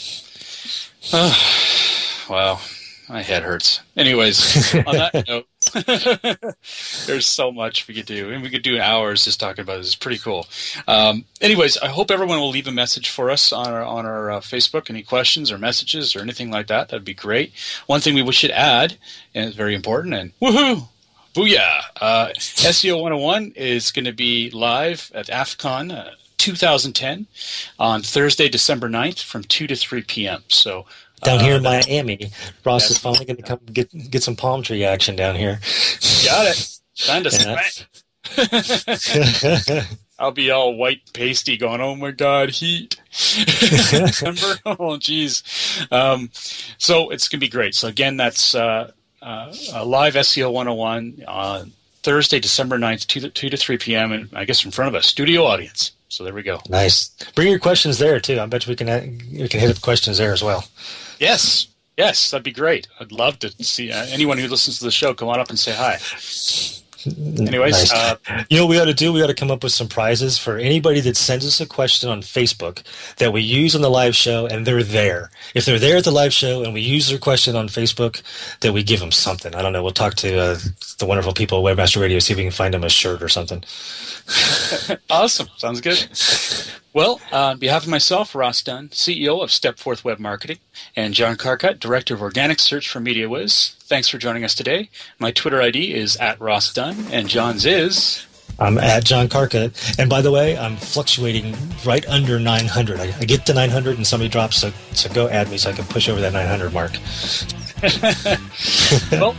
wow, 2.28 2.60
my 3.08 3.22
head 3.22 3.42
hurts. 3.42 3.80
Anyways, 3.96 4.74
on 4.74 4.84
that 4.84 5.14
note, 5.28 5.46
There's 7.06 7.26
so 7.26 7.52
much 7.52 7.88
we 7.88 7.94
could 7.94 8.06
do, 8.06 8.30
and 8.30 8.42
we 8.42 8.50
could 8.50 8.62
do 8.62 8.80
hours 8.80 9.24
just 9.24 9.40
talking 9.40 9.62
about 9.62 9.78
this. 9.78 9.86
It's 9.88 9.94
pretty 9.94 10.18
cool. 10.18 10.46
Um, 10.86 11.24
anyways, 11.40 11.78
I 11.78 11.88
hope 11.88 12.10
everyone 12.10 12.38
will 12.38 12.50
leave 12.50 12.66
a 12.66 12.72
message 12.72 13.10
for 13.10 13.30
us 13.30 13.52
on 13.52 13.68
our 13.68 13.82
on 13.82 14.06
our 14.06 14.30
uh, 14.30 14.40
Facebook. 14.40 14.90
Any 14.90 15.02
questions 15.02 15.50
or 15.50 15.58
messages 15.58 16.14
or 16.14 16.20
anything 16.20 16.50
like 16.50 16.66
that? 16.68 16.88
That'd 16.88 17.04
be 17.04 17.14
great. 17.14 17.52
One 17.86 18.00
thing 18.00 18.14
we 18.14 18.32
should 18.32 18.50
add, 18.50 18.96
and 19.34 19.46
it's 19.46 19.56
very 19.56 19.74
important, 19.74 20.14
and 20.14 20.32
woohoo! 20.40 20.88
Booyah! 21.34 21.82
Uh, 22.00 22.28
SEO 22.36 23.00
101 23.00 23.52
is 23.54 23.92
going 23.92 24.06
to 24.06 24.12
be 24.12 24.50
live 24.50 25.12
at 25.14 25.26
AFCON 25.26 25.92
uh, 25.92 26.10
2010 26.38 27.26
on 27.78 28.02
Thursday, 28.02 28.48
December 28.48 28.88
9th 28.88 29.22
from 29.22 29.44
2 29.44 29.66
to 29.66 29.76
3 29.76 30.02
p.m. 30.02 30.42
So 30.48 30.86
down 31.18 31.38
uh, 31.38 31.44
here 31.44 31.56
in 31.56 31.66
uh, 31.66 31.70
Miami. 31.70 32.30
Ross 32.64 32.90
is 32.90 32.98
finally 32.98 33.24
going 33.24 33.36
to 33.36 33.42
come 33.42 33.60
get 33.72 33.90
get 34.10 34.22
some 34.22 34.36
palm 34.36 34.62
tree 34.62 34.84
action 34.84 35.16
down 35.16 35.36
here. 35.36 35.60
Got 36.24 36.46
it. 36.46 36.78
Kind 37.06 37.26
of 37.26 37.32
sweat. 37.32 37.86
I'll 40.18 40.32
be 40.32 40.50
all 40.50 40.74
white 40.74 41.12
pasty 41.12 41.56
going, 41.56 41.80
oh 41.80 41.94
my 41.94 42.10
God, 42.10 42.50
heat. 42.50 43.00
Remember? 44.20 44.58
Oh, 44.80 44.96
geez. 44.96 45.42
Um, 45.90 46.30
so 46.78 47.10
it's 47.10 47.28
going 47.28 47.38
to 47.38 47.46
be 47.46 47.48
great. 47.48 47.74
So, 47.74 47.86
again, 47.86 48.16
that's 48.16 48.54
uh, 48.54 48.90
uh, 49.22 49.52
live 49.84 50.14
SEO 50.14 50.52
101 50.52 51.24
on 51.28 51.72
Thursday, 52.02 52.40
December 52.40 52.78
9th, 52.78 53.06
2 53.06 53.20
to, 53.20 53.30
2 53.30 53.50
to 53.50 53.56
3 53.56 53.78
p.m., 53.78 54.12
and 54.12 54.28
I 54.34 54.44
guess 54.44 54.64
in 54.64 54.72
front 54.72 54.94
of 54.94 55.00
a 55.00 55.04
studio 55.04 55.44
audience. 55.44 55.92
So 56.08 56.24
there 56.24 56.34
we 56.34 56.42
go. 56.42 56.60
Nice. 56.68 57.10
Bring 57.34 57.48
your 57.48 57.58
questions 57.58 57.98
there 57.98 58.18
too. 58.18 58.40
I 58.40 58.46
bet 58.46 58.66
we 58.66 58.74
can 58.74 58.86
we 59.30 59.46
can 59.46 59.60
hit 59.60 59.70
up 59.70 59.82
questions 59.82 60.16
there 60.16 60.32
as 60.32 60.42
well. 60.42 60.64
Yes, 61.18 61.68
yes, 61.96 62.30
that'd 62.30 62.44
be 62.44 62.52
great. 62.52 62.88
I'd 63.00 63.12
love 63.12 63.38
to 63.40 63.50
see 63.64 63.92
uh, 63.92 64.06
anyone 64.06 64.38
who 64.38 64.48
listens 64.48 64.78
to 64.78 64.84
the 64.84 64.90
show 64.90 65.14
come 65.14 65.28
on 65.28 65.40
up 65.40 65.50
and 65.50 65.58
say 65.58 65.72
hi. 65.74 65.98
Anyways, 67.06 67.92
nice. 67.92 67.92
uh, 67.92 68.16
you 68.50 68.56
know 68.56 68.66
what 68.66 68.70
we 68.70 68.80
ought 68.80 68.86
to 68.86 68.94
do? 68.94 69.12
We 69.12 69.22
ought 69.22 69.28
to 69.28 69.34
come 69.34 69.50
up 69.50 69.62
with 69.62 69.72
some 69.72 69.88
prizes 69.88 70.36
for 70.36 70.58
anybody 70.58 71.00
that 71.00 71.16
sends 71.16 71.46
us 71.46 71.60
a 71.60 71.66
question 71.66 72.08
on 72.10 72.22
Facebook 72.22 72.82
that 73.16 73.32
we 73.32 73.40
use 73.40 73.76
on 73.76 73.82
the 73.82 73.90
live 73.90 74.16
show, 74.16 74.46
and 74.46 74.66
they're 74.66 74.82
there. 74.82 75.30
If 75.54 75.64
they're 75.64 75.78
there 75.78 75.98
at 75.98 76.04
the 76.04 76.10
live 76.10 76.32
show 76.32 76.64
and 76.64 76.74
we 76.74 76.80
use 76.80 77.08
their 77.08 77.18
question 77.18 77.54
on 77.54 77.68
Facebook, 77.68 78.22
that 78.60 78.72
we 78.72 78.82
give 78.82 79.00
them 79.00 79.12
something. 79.12 79.54
I 79.54 79.62
don't 79.62 79.72
know. 79.72 79.82
We'll 79.82 79.92
talk 79.92 80.14
to 80.16 80.38
uh, 80.38 80.58
the 80.98 81.06
wonderful 81.06 81.32
people 81.32 81.66
at 81.66 81.76
Webmaster 81.76 82.00
Radio, 82.00 82.18
see 82.18 82.32
if 82.32 82.36
we 82.36 82.42
can 82.42 82.52
find 82.52 82.74
them 82.74 82.84
a 82.84 82.88
shirt 82.88 83.22
or 83.22 83.28
something. 83.28 83.62
awesome. 85.10 85.48
Sounds 85.56 85.80
good. 85.80 86.08
Well, 86.92 87.20
uh, 87.32 87.50
on 87.50 87.58
behalf 87.58 87.84
of 87.84 87.88
myself, 87.88 88.34
Ross 88.34 88.62
Dunn, 88.62 88.88
CEO 88.88 89.42
of 89.42 89.50
Stepforth 89.50 90.04
Web 90.04 90.18
Marketing, 90.18 90.58
and 90.96 91.14
John 91.14 91.36
Carcutt, 91.36 91.78
Director 91.78 92.14
of 92.14 92.22
Organic 92.22 92.58
Search 92.58 92.88
for 92.88 92.98
MediaWhiz, 92.98 93.77
thanks 93.88 94.08
for 94.08 94.18
joining 94.18 94.44
us 94.44 94.54
today. 94.54 94.90
My 95.18 95.30
Twitter 95.30 95.60
ID 95.60 95.94
is 95.94 96.16
at 96.16 96.40
Ross 96.40 96.72
Dunn, 96.72 97.06
and 97.10 97.28
John's 97.28 97.64
is. 97.64 98.26
I'm 98.60 98.76
at 98.76 99.04
John 99.04 99.28
Carcutt. 99.28 99.98
And 99.98 100.10
by 100.10 100.20
the 100.20 100.30
way, 100.30 100.58
I'm 100.58 100.76
fluctuating 100.76 101.56
right 101.86 102.06
under 102.08 102.38
900. 102.38 103.00
I, 103.00 103.14
I 103.18 103.24
get 103.24 103.46
to 103.46 103.54
900 103.54 103.96
and 103.96 104.06
somebody 104.06 104.28
drops, 104.28 104.56
so, 104.56 104.72
so 104.92 105.12
go 105.12 105.28
add 105.28 105.50
me 105.50 105.58
so 105.58 105.70
I 105.70 105.72
can 105.72 105.84
push 105.86 106.08
over 106.08 106.20
that 106.20 106.32
900 106.32 106.72
mark. 106.72 106.90
well, 109.12 109.32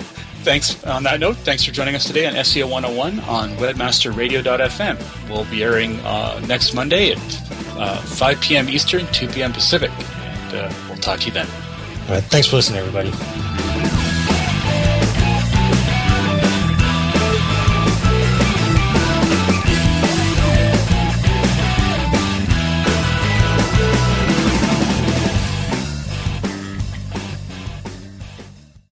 thanks 0.44 0.82
on 0.86 1.04
that 1.04 1.20
note. 1.20 1.36
Thanks 1.38 1.66
for 1.66 1.72
joining 1.72 1.96
us 1.96 2.06
today 2.06 2.26
on 2.28 2.34
SEO 2.36 2.70
101 2.70 3.20
on 3.22 3.50
webmasterradio.fm. 3.58 5.30
We'll 5.30 5.46
be 5.46 5.64
airing 5.64 6.00
uh, 6.00 6.44
next 6.48 6.74
Monday 6.74 7.12
at 7.12 7.42
uh, 7.78 7.98
5 7.98 8.42
p.m. 8.42 8.70
Eastern, 8.70 9.06
2 9.08 9.28
p.m. 9.28 9.52
Pacific. 9.52 9.92
And, 9.92 10.56
uh, 10.56 10.74
we'll 10.88 10.98
talk 10.98 11.20
to 11.20 11.26
you 11.26 11.34
then. 11.34 11.48
All 12.08 12.16
right. 12.16 12.24
Thanks 12.24 12.48
for 12.48 12.56
listening, 12.56 12.80
everybody. 12.80 14.09